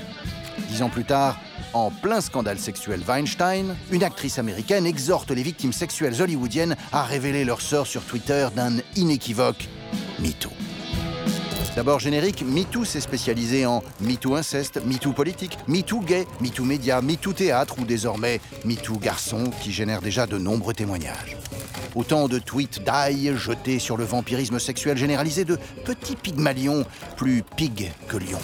Dix 0.69 0.83
ans 0.83 0.89
plus 0.89 1.05
tard, 1.05 1.39
en 1.73 1.89
plein 1.89 2.21
scandale 2.21 2.59
sexuel 2.59 3.01
Weinstein, 3.07 3.75
une 3.91 4.03
actrice 4.03 4.37
américaine 4.37 4.85
exhorte 4.85 5.31
les 5.31 5.41
victimes 5.41 5.73
sexuelles 5.73 6.21
hollywoodiennes 6.21 6.75
à 6.91 7.01
révéler 7.01 7.45
leur 7.45 7.61
sort 7.61 7.87
sur 7.87 8.03
Twitter 8.03 8.47
d'un 8.55 8.73
inéquivoque 8.95 9.67
MeToo. 10.19 10.51
D'abord 11.75 11.99
générique, 11.99 12.43
MeToo 12.45 12.83
s'est 12.83 12.99
spécialisé 12.99 13.65
en 13.65 13.81
MeToo 14.01 14.35
inceste, 14.35 14.81
MeToo 14.85 15.13
politique, 15.13 15.57
MeToo 15.67 16.01
gay, 16.01 16.27
MeToo 16.41 16.65
média, 16.65 17.01
MeToo 17.01 17.33
théâtre 17.33 17.75
ou 17.79 17.85
désormais 17.85 18.39
MeToo 18.65 18.97
garçon 18.97 19.45
qui 19.61 19.71
génère 19.71 20.01
déjà 20.01 20.27
de 20.27 20.37
nombreux 20.37 20.73
témoignages. 20.73 21.38
Autant 21.95 22.27
de 22.27 22.39
tweets 22.39 22.83
d'ail 22.83 23.33
jetés 23.35 23.79
sur 23.79 23.97
le 23.97 24.03
vampirisme 24.03 24.59
sexuel 24.59 24.97
généralisé 24.97 25.45
de 25.45 25.57
petits 25.85 26.15
pygmalions, 26.15 26.85
plus 27.17 27.43
pig 27.55 27.91
que 28.07 28.17
lions. 28.17 28.39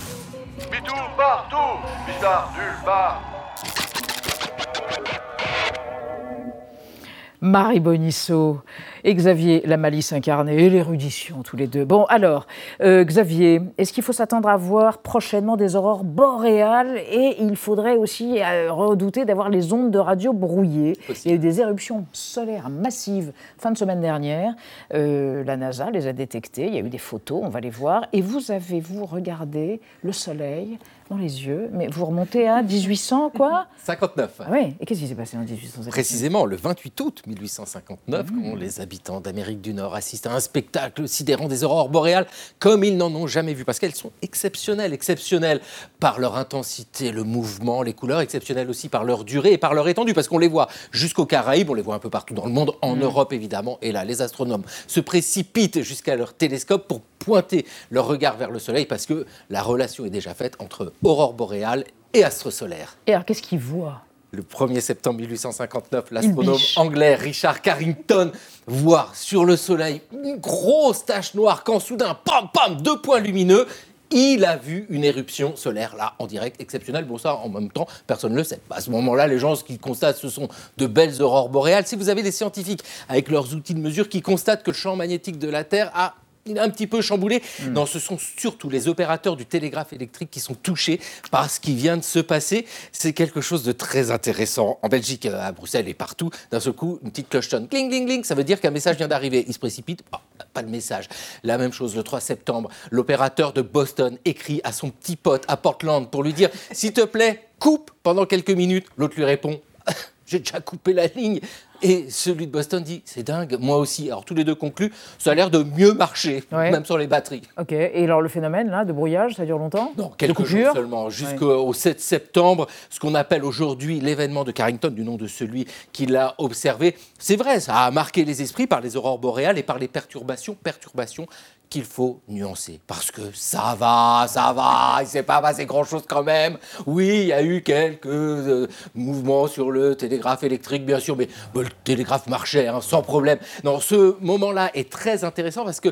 Marie 7.42 7.80
Bonisso 7.80 8.62
et 9.04 9.14
Xavier 9.14 9.62
la 9.66 9.78
malice 9.78 10.14
incarnée 10.14 10.66
et 10.66 10.70
l'érudition 10.70 11.44
tous 11.44 11.58
les 11.58 11.68
deux. 11.68 11.86
Bon 11.86 12.06
alors, 12.06 12.48
euh, 12.82 13.04
Xavier, 13.04 13.62
est-ce 13.78 13.94
qu'il 13.94 14.04
faut 14.04 14.14
s'attendre 14.14 14.50
à 14.50 14.58
voir 14.58 15.00
prochainement 15.00 15.58
des 15.58 15.76
aurores 15.76 16.04
boréales 16.04 16.98
et 17.12 17.36
il 17.40 17.56
faudrait 17.56 17.96
aussi 17.96 18.40
euh, 18.42 18.72
redouter 18.72 19.26
d'avoir 19.26 19.50
les 19.50 19.74
ondes 19.74 19.92
de 19.92 20.00
radio 20.00 20.34
brouillées 20.34 20.98
Il 21.24 21.32
y 21.32 21.34
a 21.34 21.36
eu 21.36 21.40
des 21.40 21.62
éruptions 21.62 22.06
solaires 22.12 22.70
massives 22.70 23.32
fin 23.58 23.72
de 23.72 23.78
semaine 23.78 24.02
dernière. 24.02 24.54
Euh, 24.94 25.44
la 25.44 25.58
NASA 25.58 25.92
les 25.92 26.08
a 26.08 26.14
détectées, 26.14 26.68
il 26.68 26.74
y 26.74 26.78
a 26.78 26.82
eu 26.82 26.90
des 26.90 26.98
photos, 26.98 27.42
on 27.44 27.50
va 27.50 27.60
les 27.60 27.70
voir. 27.70 28.06
Et 28.14 28.22
vous 28.22 28.52
avez-vous 28.52 29.06
regardé 29.06 29.82
le 30.04 30.12
soleil 30.12 30.78
dans 31.10 31.18
les 31.18 31.46
yeux, 31.46 31.70
mais 31.72 31.88
vous 31.88 32.06
remontez 32.06 32.48
à 32.48 32.64
1800 32.64 33.32
quoi 33.36 33.68
59. 33.84 34.38
Ah 34.40 34.48
oui, 34.52 34.76
et 34.80 34.86
qu'est-ce 34.86 35.02
qui 35.02 35.08
s'est 35.08 35.16
passé 35.16 35.38
en 35.38 35.42
1859 35.42 35.92
Précisément, 35.92 36.46
le 36.46 36.56
28 36.56 37.02
août 37.02 37.22
1859, 37.28 38.28
quand 38.32 38.56
les 38.56 38.82
habitants 38.82 39.20
d'Amérique 39.22 39.62
du 39.62 39.74
Nord 39.74 39.94
assistent 39.96 40.28
à 40.28 40.34
un 40.34 40.40
spectacle 40.40 41.08
sidérant 41.08 41.48
des 41.48 41.64
aurores 41.64 41.90
boréales 41.90 42.26
comme 42.60 42.84
ils 42.84 42.98
n'en 42.98 43.14
ont 43.14 43.28
jamais 43.28 43.54
vu, 43.54 43.66
parce 43.66 43.78
qu'elles 43.80 43.94
sont 43.96 44.12
exceptionnelles, 44.22 44.94
exceptionnelles 44.94 45.62
par 46.00 46.20
leur 46.20 46.36
intensité, 46.38 47.12
le 47.12 47.24
mouvement, 47.24 47.84
les 47.84 47.94
couleurs, 47.94 48.22
exceptionnelles 48.22 48.70
aussi 48.70 48.90
par 48.90 49.04
leur 49.04 49.24
durée 49.26 49.54
et 49.54 49.58
par 49.60 49.74
leur 49.76 49.88
étendue, 49.88 50.14
parce 50.14 50.28
qu'on 50.28 50.40
les 50.40 50.48
voit 50.48 50.68
jusqu'aux 50.92 51.26
Caraïbes, 51.28 51.70
on 51.70 51.76
les 51.76 51.82
voit 51.84 51.96
un 51.96 52.00
peu 52.00 52.10
partout 52.10 52.34
dans 52.34 52.46
le 52.46 52.52
monde, 52.52 52.74
en 52.82 52.96
Mm. 52.96 53.02
Europe 53.04 53.34
évidemment, 53.34 53.78
et 53.82 53.92
là, 53.92 54.04
les 54.06 54.22
astronomes 54.22 54.64
se 54.88 55.00
précipitent 55.00 55.82
jusqu'à 55.84 56.16
leur 56.16 56.34
télescope 56.34 56.88
pour 56.88 57.02
pointer 57.26 57.66
leur 57.90 58.06
regard 58.06 58.38
vers 58.38 58.52
le 58.52 58.60
Soleil, 58.60 58.86
parce 58.86 59.06
que 59.06 59.26
la 59.50 59.62
relation 59.62 60.06
est 60.06 60.10
déjà 60.12 60.34
faite 60.34 60.56
entre 60.60 60.94
aurore 61.04 61.34
boréale 61.34 61.84
et 62.14 62.24
astre 62.24 62.52
solaire. 62.52 62.96
Et 63.08 63.14
alors, 63.14 63.26
qu'est-ce 63.26 63.42
qu'ils 63.42 63.60
voient? 63.60 64.02
Le 64.32 64.42
1er 64.42 64.82
septembre 64.82 65.20
1859, 65.22 66.12
l'astronome 66.12 66.60
anglais 66.76 67.16
Richard 67.16 67.62
Carrington 67.62 68.32
voit 68.68 69.10
sur 69.14 69.46
le 69.46 69.56
Soleil 69.56 70.02
une 70.12 70.38
grosse 70.38 71.06
tache 71.06 71.34
noire 71.36 71.64
quand 71.64 71.80
soudain, 71.80 72.18
pam, 72.26 72.50
pam, 72.54 72.82
deux 72.82 73.00
points 73.00 73.20
lumineux. 73.22 73.66
Il 74.12 74.46
a 74.46 74.58
vu 74.58 74.86
une 74.90 75.04
éruption 75.04 75.56
solaire 75.56 75.96
là 75.96 76.14
en 76.20 76.28
direct 76.28 76.62
exceptionnelle. 76.62 77.06
Bon, 77.06 77.18
ça 77.18 77.36
en 77.36 77.50
même 77.50 77.72
temps, 77.72 77.88
personne 78.08 78.34
ne 78.34 78.38
le 78.38 78.44
sait. 78.44 78.60
À 78.70 78.82
ce 78.82 78.90
moment-là, 78.92 79.28
les 79.28 79.40
gens, 79.40 79.56
ce 79.56 79.64
qu'ils 79.64 79.80
constatent, 79.80 80.18
ce 80.18 80.30
sont 80.30 80.48
de 80.78 80.86
belles 80.86 81.22
aurores 81.22 81.50
boréales. 81.50 81.88
Si 81.88 81.96
vous 81.96 82.10
avez 82.10 82.22
des 82.22 82.32
scientifiques 82.32 82.84
avec 83.10 83.30
leurs 83.30 83.54
outils 83.54 83.74
de 83.74 83.80
mesure 83.80 84.08
qui 84.10 84.22
constatent 84.22 84.64
que 84.64 84.72
le 84.72 84.76
champ 84.76 84.96
magnétique 84.96 85.40
de 85.40 85.50
la 85.50 85.64
Terre 85.64 85.92
a 85.96 86.16
un 86.48 86.70
petit 86.70 86.86
peu 86.86 87.02
chamboulé. 87.02 87.42
Non, 87.70 87.88
ce 87.88 87.98
sont 87.98 88.20
surtout 88.20 88.70
les 88.70 88.88
opérateurs 88.88 89.36
du 89.36 89.48
télégraphe 89.48 89.94
électrique 89.94 90.30
qui 90.30 90.40
sont 90.40 90.54
touchés 90.54 91.00
par 91.32 91.50
ce 91.50 91.60
qui 91.60 91.74
vient 91.74 91.98
de 91.98 92.04
se 92.04 92.20
passer. 92.20 92.68
C'est 92.92 93.14
quelque 93.14 93.42
chose 93.42 93.64
de 93.64 93.72
très 93.72 94.12
intéressant. 94.12 94.78
En 94.84 94.88
Belgique, 94.88 95.26
à 95.26 95.52
Bruxelles 95.52 95.88
et 95.88 95.96
partout, 95.96 96.30
d'un 96.52 96.60
seul 96.60 96.74
coup, 96.74 97.00
une 97.04 97.10
petite 97.10 97.30
cloche 97.30 97.50
sonne. 97.50 97.68
Cling, 97.68 97.90
cling, 97.90 98.06
cling. 98.06 98.24
Ça 98.24 98.36
veut 98.36 98.44
dire 98.44 98.62
qu'un 98.62 98.70
message 98.70 98.98
vient 98.98 99.08
d'arriver. 99.08 99.44
Il 99.48 99.54
se 99.56 99.60
précipite. 99.60 100.04
Ah, 100.12 100.22
pas 100.54 100.62
de 100.62 100.70
message. 100.70 101.10
La 101.44 101.58
même 101.58 101.74
chose 101.74 101.96
le 101.96 102.04
3 102.04 102.20
septembre. 102.20 102.70
L'opérateur 102.92 103.52
de 103.52 103.64
Boston 103.64 104.20
écrit 104.24 104.62
à 104.64 104.72
son 104.72 104.92
petit 104.92 105.16
pote 105.16 105.46
à 105.48 105.58
Portland 105.58 106.12
pour 106.12 106.22
lui 106.22 106.34
dire 106.34 106.52
S'il 106.72 106.94
te 106.94 107.06
plaît, 107.06 107.48
coupe 107.58 107.90
pendant 108.04 108.28
quelques 108.28 108.52
minutes. 108.52 108.86
L'autre 108.98 109.16
lui 109.16 109.26
répond 109.26 109.60
J'ai 110.28 110.40
déjà 110.40 110.60
coupé 110.60 110.94
la 110.94 111.08
ligne. 111.08 111.40
Et 111.88 112.10
celui 112.10 112.48
de 112.48 112.52
Boston 112.52 112.82
dit 112.82 113.04
C'est 113.06 113.22
dingue, 113.22 113.58
moi 113.60 113.78
aussi. 113.78 114.08
Alors 114.10 114.26
tous 114.26 114.34
les 114.34 114.44
deux 114.44 114.56
concluent 114.56 114.92
Ça 115.20 115.32
a 115.32 115.36
l'air 115.36 115.52
de 115.52 115.62
mieux 115.62 115.94
marcher, 115.94 116.44
Ouais. 116.52 116.72
même 116.72 116.84
sans 116.84 116.98
les 116.98 117.06
batteries. 117.06 117.44
Ok, 117.60 117.72
et 117.74 118.04
alors 118.04 118.22
le 118.22 118.30
phénomène 118.30 118.70
là 118.72 118.86
de 118.86 118.92
brouillage, 118.92 119.36
ça 119.36 119.46
dure 119.46 119.60
longtemps? 119.60 119.92
Non, 119.98 120.10
quelques 120.18 120.44
jours 120.46 120.74
seulement, 120.74 121.10
jusqu'au 121.12 121.72
7 121.74 122.00
septembre, 122.02 122.66
ce 122.90 123.00
qu'on 123.00 123.14
appelle 123.14 123.44
aujourd'hui 123.46 124.00
l'événement 124.00 124.44
de 124.44 124.52
Carrington, 124.52 124.90
du 124.90 125.04
nom 125.04 125.16
de 125.16 125.28
celui 125.28 125.68
qui 125.94 126.08
l'a 126.08 126.34
observé. 126.40 126.96
C'est 127.20 127.36
vrai, 127.36 127.60
ça 127.60 127.78
a 127.82 127.92
marqué 127.92 128.26
les 128.26 128.42
esprits 128.42 128.66
par 128.68 128.82
les 128.82 128.98
aurores 128.98 129.20
boréales 129.20 129.58
et 129.60 129.64
par 129.64 129.78
les 129.78 129.88
perturbations, 129.88 130.56
perturbations 130.56 131.28
qu'il 131.70 131.84
faut 131.84 132.22
nuancer. 132.28 132.80
Parce 132.86 133.10
que 133.12 133.22
ça 133.34 133.76
va, 133.78 134.26
ça 134.28 134.54
va, 134.54 135.02
il 135.02 135.08
s'est 135.08 135.24
pas 135.24 135.42
passé 135.42 135.66
grand-chose 135.66 136.04
quand 136.08 136.24
même. 136.24 136.58
Oui, 136.86 137.08
il 137.22 137.26
y 137.28 137.34
a 137.34 137.42
eu 137.44 137.62
quelques 137.64 138.06
euh, 138.06 138.68
mouvements 138.94 139.48
sur 139.48 139.72
le 139.72 139.96
télégraphe 139.96 140.44
électrique, 140.44 140.86
bien 140.86 141.00
sûr, 141.00 141.16
mais, 141.18 141.28
mais 141.56 141.64
le 141.64 141.70
télégraphe 141.84 142.28
marchait 142.28 142.68
hein, 142.68 142.82
sans 142.82 143.02
problème. 143.02 143.40
Non, 143.64 143.80
ce 143.80 144.16
moment-là 144.22 144.72
est 144.74 144.90
très 144.90 145.24
intéressant 145.24 145.66
parce 145.66 145.80
que 145.80 145.90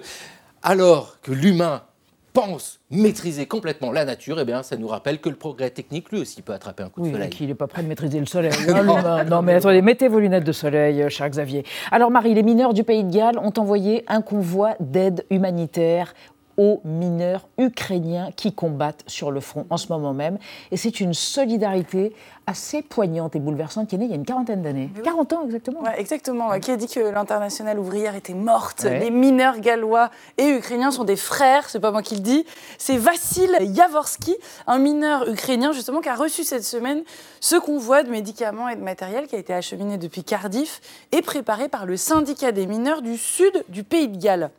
alors 0.62 1.18
que 1.22 1.32
l'humain 1.32 1.84
pense 2.32 2.80
maîtriser 2.90 3.46
complètement 3.46 3.92
la 3.92 4.06
nature, 4.06 4.40
eh 4.40 4.46
bien, 4.46 4.64
ça 4.64 4.76
nous 4.76 4.88
rappelle 4.88 5.20
que 5.20 5.30
le 5.30 5.36
progrès 5.36 5.70
technique, 5.70 6.12
lui 6.12 6.20
aussi, 6.22 6.42
peut 6.42 6.54
attraper 6.54 6.82
un 6.82 6.90
coup 6.90 7.02
de 7.02 7.06
Oui, 7.06 7.12
soleil. 7.12 7.30
qu'il 7.30 7.48
n'est 7.48 7.54
pas 7.54 7.68
prêt 7.68 7.84
de 7.84 7.88
maîtriser 7.88 8.20
le 8.20 8.26
soleil. 8.26 8.52
hein, 8.70 8.82
l'humain. 8.82 9.24
non, 9.26 9.44
mais 9.44 9.54
attendez, 9.54 9.84
mettez 9.84 10.08
vos 10.08 10.20
lunettes 10.20 10.44
de 10.44 10.52
soleil, 10.52 11.04
euh, 11.04 11.10
cher 11.10 11.30
Xavier. 11.30 11.64
Alors, 11.92 12.10
Marie, 12.10 12.34
les 12.34 12.42
mineurs 12.42 12.74
du 12.74 12.84
Pays 12.84 13.04
de 13.04 13.12
Galles 13.14 13.38
ont 13.38 13.54
envoyé 13.58 14.04
un 14.08 14.22
convoi 14.24 14.74
d'aide 14.80 15.26
humanitaire 15.30 16.16
aux 16.58 16.82
mineurs 16.84 17.48
ukrainiens 17.58 18.30
qui 18.36 18.54
combattent 18.54 19.04
sur 19.08 19.32
le 19.32 19.40
front 19.40 19.66
en 19.70 19.78
ce 19.78 19.88
moment 19.88 20.14
même. 20.14 20.38
Et 20.72 20.78
c'est 20.78 21.00
une 21.00 21.14
solidarité 21.14 22.14
assez 22.46 22.82
poignante 22.82 23.36
et 23.36 23.40
bouleversante 23.40 23.88
qui 23.88 23.96
est 23.96 23.98
née 23.98 24.06
il 24.06 24.12
y 24.12 24.14
a 24.14 24.18
une 24.18 24.26
quarantaine 24.26 24.62
d'années. 24.62 24.90
40 25.04 25.34
ans 25.34 25.42
exactement. 25.46 25.82
Ouais, 25.82 26.00
exactement. 26.00 26.50
ouais, 26.50 26.60
Qui 26.60 26.72
a 26.72 26.78
dit 26.78 26.88
que 26.88 27.00
l'internationale 27.00 27.80
ouvrière 27.80 28.16
était 28.16 28.34
morte 28.34 28.84
Ouais. 28.84 29.00
Les 29.00 29.12
mineurs 29.12 29.60
gallois 29.60 30.10
et 30.38 30.50
ukrainiens 30.50 30.92
sont 30.92 31.06
des 31.06 31.16
frères, 31.16 31.70
c'est 31.70 31.80
pas 31.80 31.92
moi 31.92 32.02
qui 32.02 32.16
le 32.16 32.22
dis. 32.22 32.46
C'est 32.78 32.98
Vassil 32.98 33.50
Yavorski, 33.62 34.36
un 34.68 34.78
mineur 34.78 35.30
ukrainien 35.30 35.72
justement 35.72 36.02
qui 36.02 36.10
a 36.10 36.16
reçu 36.16 36.44
cette 36.44 36.66
semaine 36.66 37.04
ce 37.40 37.56
convoi 37.56 38.04
de 38.04 38.10
médicaments 38.10 38.68
et 38.68 38.76
de 38.76 38.82
matériel 38.82 39.28
qui 39.28 39.36
a 39.36 39.40
été 39.40 39.54
acheminé 39.54 39.98
depuis 39.98 40.24
Cardiff 40.24 40.82
et 41.12 41.22
préparé 41.22 41.70
par 41.70 41.86
le 41.86 41.98
syndicat 41.98 42.52
des 42.52 42.68
mineurs 42.68 43.02
du 43.02 43.18
sud 43.18 43.64
du 43.70 43.84
Pays 43.84 44.08
de 44.08 44.18
Galles. 44.18 44.50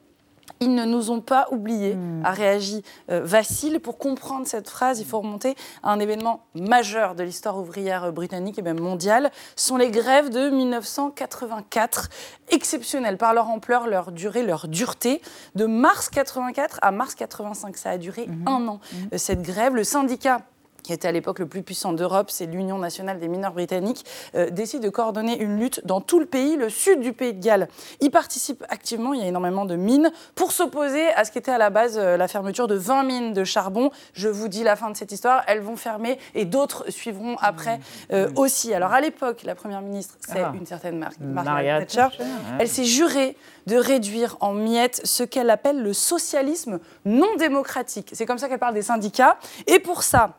Ils 0.65 0.75
ne 0.75 0.87
nous 0.87 1.11
ont 1.11 1.21
pas 1.21 1.47
oubliés, 1.51 1.95
a 2.25 2.31
réagi 2.31 2.83
euh, 3.11 3.21
Vassil. 3.23 3.81
Pour 3.81 3.99
comprendre 3.99 4.47
cette 4.47 4.71
phrase, 4.71 4.99
il 4.99 5.05
faut 5.05 5.19
remonter 5.19 5.57
à 5.83 5.93
un 5.93 6.01
événement 6.01 6.41
majeur 6.55 7.15
de 7.15 7.23
l'histoire 7.23 7.59
ouvrière 7.59 8.05
euh, 8.05 8.13
britannique 8.13 8.59
et 8.59 8.63
même 8.63 8.81
mondiale. 8.81 9.31
Ce 9.57 9.67
sont 9.69 9.77
les 9.77 9.91
grèves 9.91 10.31
de 10.31 10.49
1984, 10.49 12.09
exceptionnelles 12.49 13.19
par 13.19 13.35
leur 13.35 13.51
ampleur, 13.51 13.87
leur 13.87 14.11
durée, 14.11 14.43
leur 14.43 14.67
dureté. 14.67 15.21
De 15.55 15.67
mars 15.67 16.09
84 16.09 16.79
à 16.81 16.93
mars 16.93 17.15
85, 17.15 17.77
ça 17.77 17.91
a 17.91 17.99
duré 17.99 18.27
un 18.47 18.67
an, 18.67 18.81
euh, 19.13 19.19
cette 19.19 19.43
grève. 19.43 19.75
Le 19.75 19.85
syndicat 19.85 20.41
qui 20.85 20.93
était 20.93 21.09
à 21.09 21.13
l'époque 21.13 21.41
le 21.41 21.47
plus 21.47 21.63
puissant 21.63 21.93
d'Europe, 21.93 22.31
c'est 22.31 22.47
l'Union 22.47 22.79
nationale 22.79 23.19
des 23.19 23.27
mineurs 23.27 23.53
britanniques, 23.55 24.05
euh, 24.37 24.51
décide 24.51 24.83
de 24.83 24.89
coordonner 24.91 25.37
une 25.41 25.59
lutte 25.59 25.85
dans 25.85 26.01
tout 26.01 26.21
le 26.21 26.27
pays, 26.27 26.55
le 26.57 26.69
sud 26.69 27.01
du 27.01 27.13
pays 27.13 27.33
de 27.33 27.43
Galles. 27.43 27.67
Y 28.01 28.11
participe 28.11 28.63
activement, 28.69 29.15
il 29.15 29.21
y 29.21 29.25
a 29.25 29.27
énormément 29.27 29.65
de 29.65 29.75
mines, 29.75 30.13
pour 30.37 30.53
s'opposer 30.53 31.09
à 31.15 31.25
ce 31.25 31.33
qui 31.33 31.39
était 31.39 31.51
à 31.51 31.59
la 31.59 31.71
base 31.71 31.99
euh, 31.99 32.17
la 32.17 32.29
fermeture 32.29 32.69
de 32.69 32.77
20 32.77 33.03
mines 33.03 33.33
de 33.33 33.43
charbon. 33.43 33.91
Je 34.13 34.29
vous 34.29 34.47
dis 34.47 34.63
la 34.63 34.77
fin 34.77 34.91
de 34.91 34.97
cette 34.97 35.11
histoire, 35.11 35.43
elles 35.49 35.61
vont 35.61 35.77
fermer 35.77 36.19
et 36.35 36.45
d'autres 36.45 36.91
suivront 36.91 37.37
après 37.41 37.81
euh, 38.13 38.31
aussi. 38.37 38.73
Alors 38.75 38.93
à 38.93 39.01
l'époque, 39.01 39.43
la 39.45 39.55
première 39.55 39.81
ministre, 39.81 40.15
c'est 40.21 40.43
Ah. 40.43 40.53
une 40.55 40.67
certaine 40.67 40.99
Mar- 40.99 41.13
Margaret 41.19 41.87
Thatcher. 41.87 42.19
Ouais. 42.23 42.27
Elle 42.61 42.69
s'est 42.69 42.85
jurée 42.85 43.37
de 43.67 43.77
réduire 43.77 44.37
en 44.41 44.53
miettes 44.53 45.01
ce 45.05 45.23
qu'elle 45.23 45.49
appelle 45.49 45.83
le 45.83 45.95
socialisme 45.95 46.79
non 47.07 47.35
démocratique. 47.39 48.11
C'est 48.13 48.27
comme 48.27 48.37
ça 48.37 48.49
qu'elle 48.51 48.59
parle 48.59 48.75
des 48.75 48.83
syndicats. 48.83 49.39
Et 49.67 49.79
pour 49.79 50.03
ça, 50.03 50.35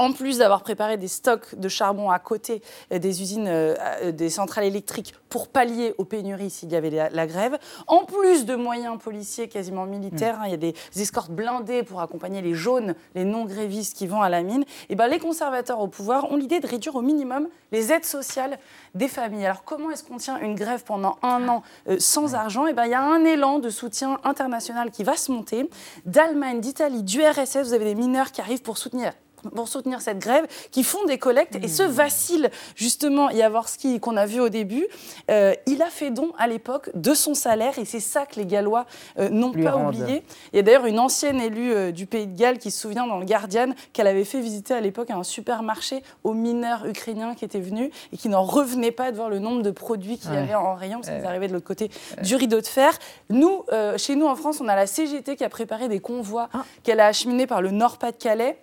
en 0.00 0.12
plus 0.12 0.38
d'avoir 0.38 0.62
préparé 0.62 0.96
des 0.96 1.08
stocks 1.08 1.54
de 1.54 1.68
charbon 1.68 2.10
à 2.10 2.18
côté 2.18 2.62
euh, 2.90 2.98
des 2.98 3.20
usines, 3.20 3.46
euh, 3.46 3.74
euh, 4.02 4.12
des 4.12 4.30
centrales 4.30 4.64
électriques 4.64 5.14
pour 5.28 5.48
pallier 5.48 5.94
aux 5.98 6.06
pénuries 6.06 6.48
s'il 6.48 6.72
y 6.72 6.76
avait 6.76 6.88
la, 6.88 7.10
la 7.10 7.26
grève, 7.26 7.58
en 7.86 8.04
plus 8.04 8.46
de 8.46 8.56
moyens 8.56 8.98
policiers 8.98 9.48
quasiment 9.48 9.84
militaires, 9.84 10.38
hein, 10.40 10.44
il 10.46 10.50
y 10.52 10.54
a 10.54 10.56
des 10.56 10.74
escortes 10.96 11.30
blindées 11.30 11.82
pour 11.82 12.00
accompagner 12.00 12.40
les 12.40 12.54
jaunes, 12.54 12.94
les 13.14 13.24
non-grévistes 13.24 13.94
qui 13.94 14.06
vont 14.06 14.22
à 14.22 14.30
la 14.30 14.42
mine, 14.42 14.64
et 14.88 14.94
ben 14.94 15.06
les 15.06 15.18
conservateurs 15.18 15.80
au 15.80 15.86
pouvoir 15.86 16.32
ont 16.32 16.36
l'idée 16.36 16.60
de 16.60 16.66
réduire 16.66 16.96
au 16.96 17.02
minimum 17.02 17.48
les 17.70 17.92
aides 17.92 18.06
sociales 18.06 18.58
des 18.94 19.06
familles. 19.06 19.44
Alors 19.44 19.64
comment 19.64 19.90
est-ce 19.90 20.02
qu'on 20.02 20.16
tient 20.16 20.38
une 20.40 20.54
grève 20.54 20.82
pendant 20.82 21.18
un 21.22 21.46
an 21.48 21.62
euh, 21.88 21.96
sans 21.98 22.34
argent? 22.34 22.66
Et 22.66 22.72
ben 22.72 22.86
il 22.86 22.92
y 22.92 22.94
a 22.94 23.02
un 23.02 23.24
élan 23.24 23.58
de 23.58 23.68
soutien 23.68 24.18
international 24.24 24.90
qui 24.90 25.04
va 25.04 25.16
se 25.16 25.30
monter. 25.30 25.68
D'Allemagne, 26.06 26.60
d'Italie, 26.60 27.02
du 27.02 27.22
RSS, 27.22 27.58
vous 27.64 27.74
avez 27.74 27.84
des 27.84 27.94
mineurs 27.94 28.32
qui 28.32 28.40
arrivent 28.40 28.62
pour 28.62 28.78
soutenir 28.78 29.12
pour 29.54 29.68
soutenir 29.68 30.00
cette 30.00 30.18
grève, 30.18 30.46
qui 30.70 30.82
font 30.82 31.04
des 31.04 31.18
collectes. 31.18 31.56
Et 31.62 31.68
ce 31.68 31.82
Vassil, 31.82 32.50
justement, 32.74 33.30
Yavorski, 33.30 34.00
qu'on 34.00 34.16
a 34.16 34.26
vu 34.26 34.40
au 34.40 34.48
début, 34.48 34.86
euh, 35.30 35.54
il 35.66 35.82
a 35.82 35.86
fait 35.86 36.10
don 36.10 36.32
à 36.38 36.46
l'époque 36.46 36.90
de 36.94 37.14
son 37.14 37.34
salaire. 37.34 37.78
Et 37.78 37.84
c'est 37.84 38.00
ça 38.00 38.26
que 38.26 38.36
les 38.36 38.46
Gallois 38.46 38.86
euh, 39.18 39.28
n'ont 39.28 39.52
pas 39.52 39.76
oublié. 39.76 40.22
Il 40.52 40.56
y 40.56 40.58
a 40.58 40.62
d'ailleurs 40.62 40.86
une 40.86 40.98
ancienne 40.98 41.40
élue 41.40 41.72
euh, 41.72 41.92
du 41.92 42.06
pays 42.06 42.26
de 42.26 42.36
Galles 42.36 42.58
qui 42.58 42.70
se 42.70 42.80
souvient 42.80 43.06
dans 43.06 43.18
le 43.18 43.26
Guardian 43.26 43.74
qu'elle 43.92 44.06
avait 44.06 44.24
fait 44.24 44.40
visiter 44.40 44.74
à 44.74 44.80
l'époque 44.80 45.10
un 45.10 45.22
supermarché 45.22 46.02
aux 46.24 46.34
mineurs 46.34 46.86
ukrainiens 46.86 47.34
qui 47.34 47.44
étaient 47.44 47.60
venus 47.60 47.90
et 48.12 48.16
qui 48.16 48.28
n'en 48.28 48.42
revenaient 48.42 48.90
pas 48.90 49.10
de 49.10 49.16
voir 49.16 49.28
le 49.28 49.38
nombre 49.38 49.62
de 49.62 49.70
produits 49.70 50.18
qu'il 50.18 50.32
y 50.32 50.36
avait 50.36 50.54
en 50.54 50.74
rayon 50.74 51.00
parce 51.00 51.14
qu'ils 51.14 51.26
arrivaient 51.26 51.48
de 51.48 51.52
l'autre 51.52 51.66
côté 51.66 51.90
du 52.22 52.36
rideau 52.36 52.60
de 52.60 52.66
fer. 52.66 52.92
Nous, 53.28 53.64
chez 53.96 54.16
nous 54.16 54.26
en 54.26 54.36
France, 54.36 54.60
on 54.60 54.68
a 54.68 54.76
la 54.76 54.86
CGT 54.86 55.36
qui 55.36 55.44
a 55.44 55.48
préparé 55.48 55.88
des 55.88 56.00
convois 56.00 56.48
ah. 56.52 56.64
qu'elle 56.82 57.00
a 57.00 57.06
acheminés 57.06 57.46
par 57.46 57.62
le 57.62 57.70
Nord-Pas-de-Calais 57.70 58.58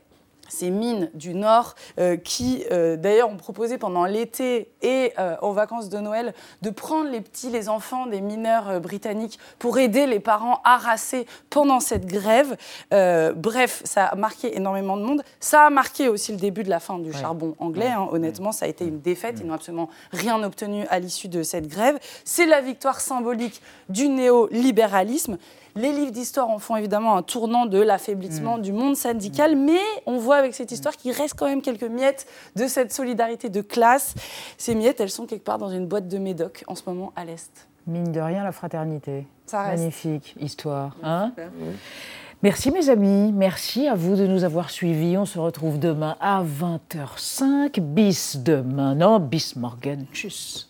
ces 0.49 0.69
mines 0.69 1.09
du 1.13 1.33
Nord 1.33 1.75
euh, 1.99 2.17
qui, 2.17 2.63
euh, 2.71 2.95
d'ailleurs, 2.95 3.29
ont 3.29 3.37
proposé 3.37 3.77
pendant 3.77 4.05
l'été 4.05 4.69
et 4.81 5.13
euh, 5.19 5.35
aux 5.41 5.53
vacances 5.53 5.89
de 5.89 5.97
Noël 5.97 6.33
de 6.61 6.69
prendre 6.69 7.09
les 7.09 7.21
petits, 7.21 7.49
les 7.49 7.69
enfants 7.69 8.05
des 8.05 8.21
mineurs 8.21 8.79
britanniques 8.79 9.39
pour 9.59 9.77
aider 9.77 10.07
les 10.07 10.19
parents 10.19 10.61
harassés 10.63 11.25
pendant 11.49 11.79
cette 11.79 12.05
grève. 12.05 12.57
bref, 12.91 13.81
ça 13.83 14.05
a 14.05 14.15
marqué 14.15 14.55
énormément 14.55 14.97
de 14.97 15.03
monde. 15.03 15.23
Ça 15.39 15.65
a 15.65 15.69
marqué 15.69 16.09
aussi 16.09 16.31
le 16.31 16.37
début 16.37 16.63
de 16.63 16.69
la 16.69 16.79
fin 16.79 16.99
du 16.99 17.13
charbon 17.13 17.55
anglais. 17.59 17.87
Hein. 17.87 18.07
Honnêtement, 18.11 18.51
ça 18.51 18.65
a 18.65 18.67
été 18.67 18.85
une 18.85 19.01
défaite. 19.01 19.37
Ils 19.39 19.47
n'ont 19.47 19.53
absolument 19.53 19.89
rien 20.11 20.41
obtenu 20.43 20.85
à 20.89 20.99
l'issue 20.99 21.27
de 21.27 21.43
cette 21.43 21.67
grève. 21.67 21.97
C'est 22.25 22.45
la 22.45 22.61
victoire 22.61 22.99
symbolique 22.99 23.61
du 23.89 24.09
néolibéralisme. 24.09 25.37
Les 25.77 25.91
livres 25.91 26.11
d'histoire 26.11 26.49
en 26.49 26.57
font 26.57 26.75
évidemment 26.75 27.15
un 27.15 27.21
tournant 27.21 27.67
de 27.67 27.79
l'affaiblissement 27.79 28.57
mm. 28.57 28.61
du 28.61 28.73
monde 28.73 28.95
syndical, 28.95 29.55
mm. 29.55 29.65
mais 29.65 29.81
on 30.07 30.17
voit 30.17 30.37
avec 30.37 30.55
cette 30.55 30.71
histoire 30.71 30.97
qu'il 30.97 31.11
reste 31.11 31.35
quand 31.37 31.45
même 31.45 31.61
quelques 31.61 31.83
miettes 31.83 32.25
de 32.55 32.65
cette 32.67 32.91
solidarité 32.91 33.49
de 33.49 33.61
classe. 33.61 34.15
Ces 34.57 34.73
miettes, 34.73 34.99
elles 34.99 35.11
sont 35.11 35.27
quelque 35.27 35.43
part 35.43 35.59
dans 35.59 35.69
une 35.69 35.85
boîte 35.85 36.07
de 36.07 36.17
médoc 36.17 36.63
en 36.65 36.73
ce 36.73 36.81
moment 36.87 37.13
à 37.15 37.25
l'Est. 37.25 37.67
Mine 37.85 38.11
de 38.11 38.19
rien, 38.19 38.43
la 38.43 38.51
fraternité. 38.51 39.27
Ça 39.45 39.61
reste. 39.61 39.79
Magnifique 39.79 40.35
histoire. 40.39 40.95
Hein 41.03 41.31
Merci 42.43 42.69
mes 42.71 42.89
amis, 42.89 43.31
merci 43.31 43.87
à 43.87 43.95
vous 43.95 44.15
de 44.15 44.27
nous 44.27 44.43
avoir 44.43 44.69
suivis. 44.69 45.17
On 45.17 45.25
se 45.25 45.39
retrouve 45.39 45.79
demain 45.79 46.15
à 46.19 46.43
20h05. 46.43 47.79
Bis 47.79 48.37
demain, 48.37 48.95
non, 48.95 49.19
bis 49.19 49.55
morgen. 49.55 50.05
Tchuss. 50.11 50.69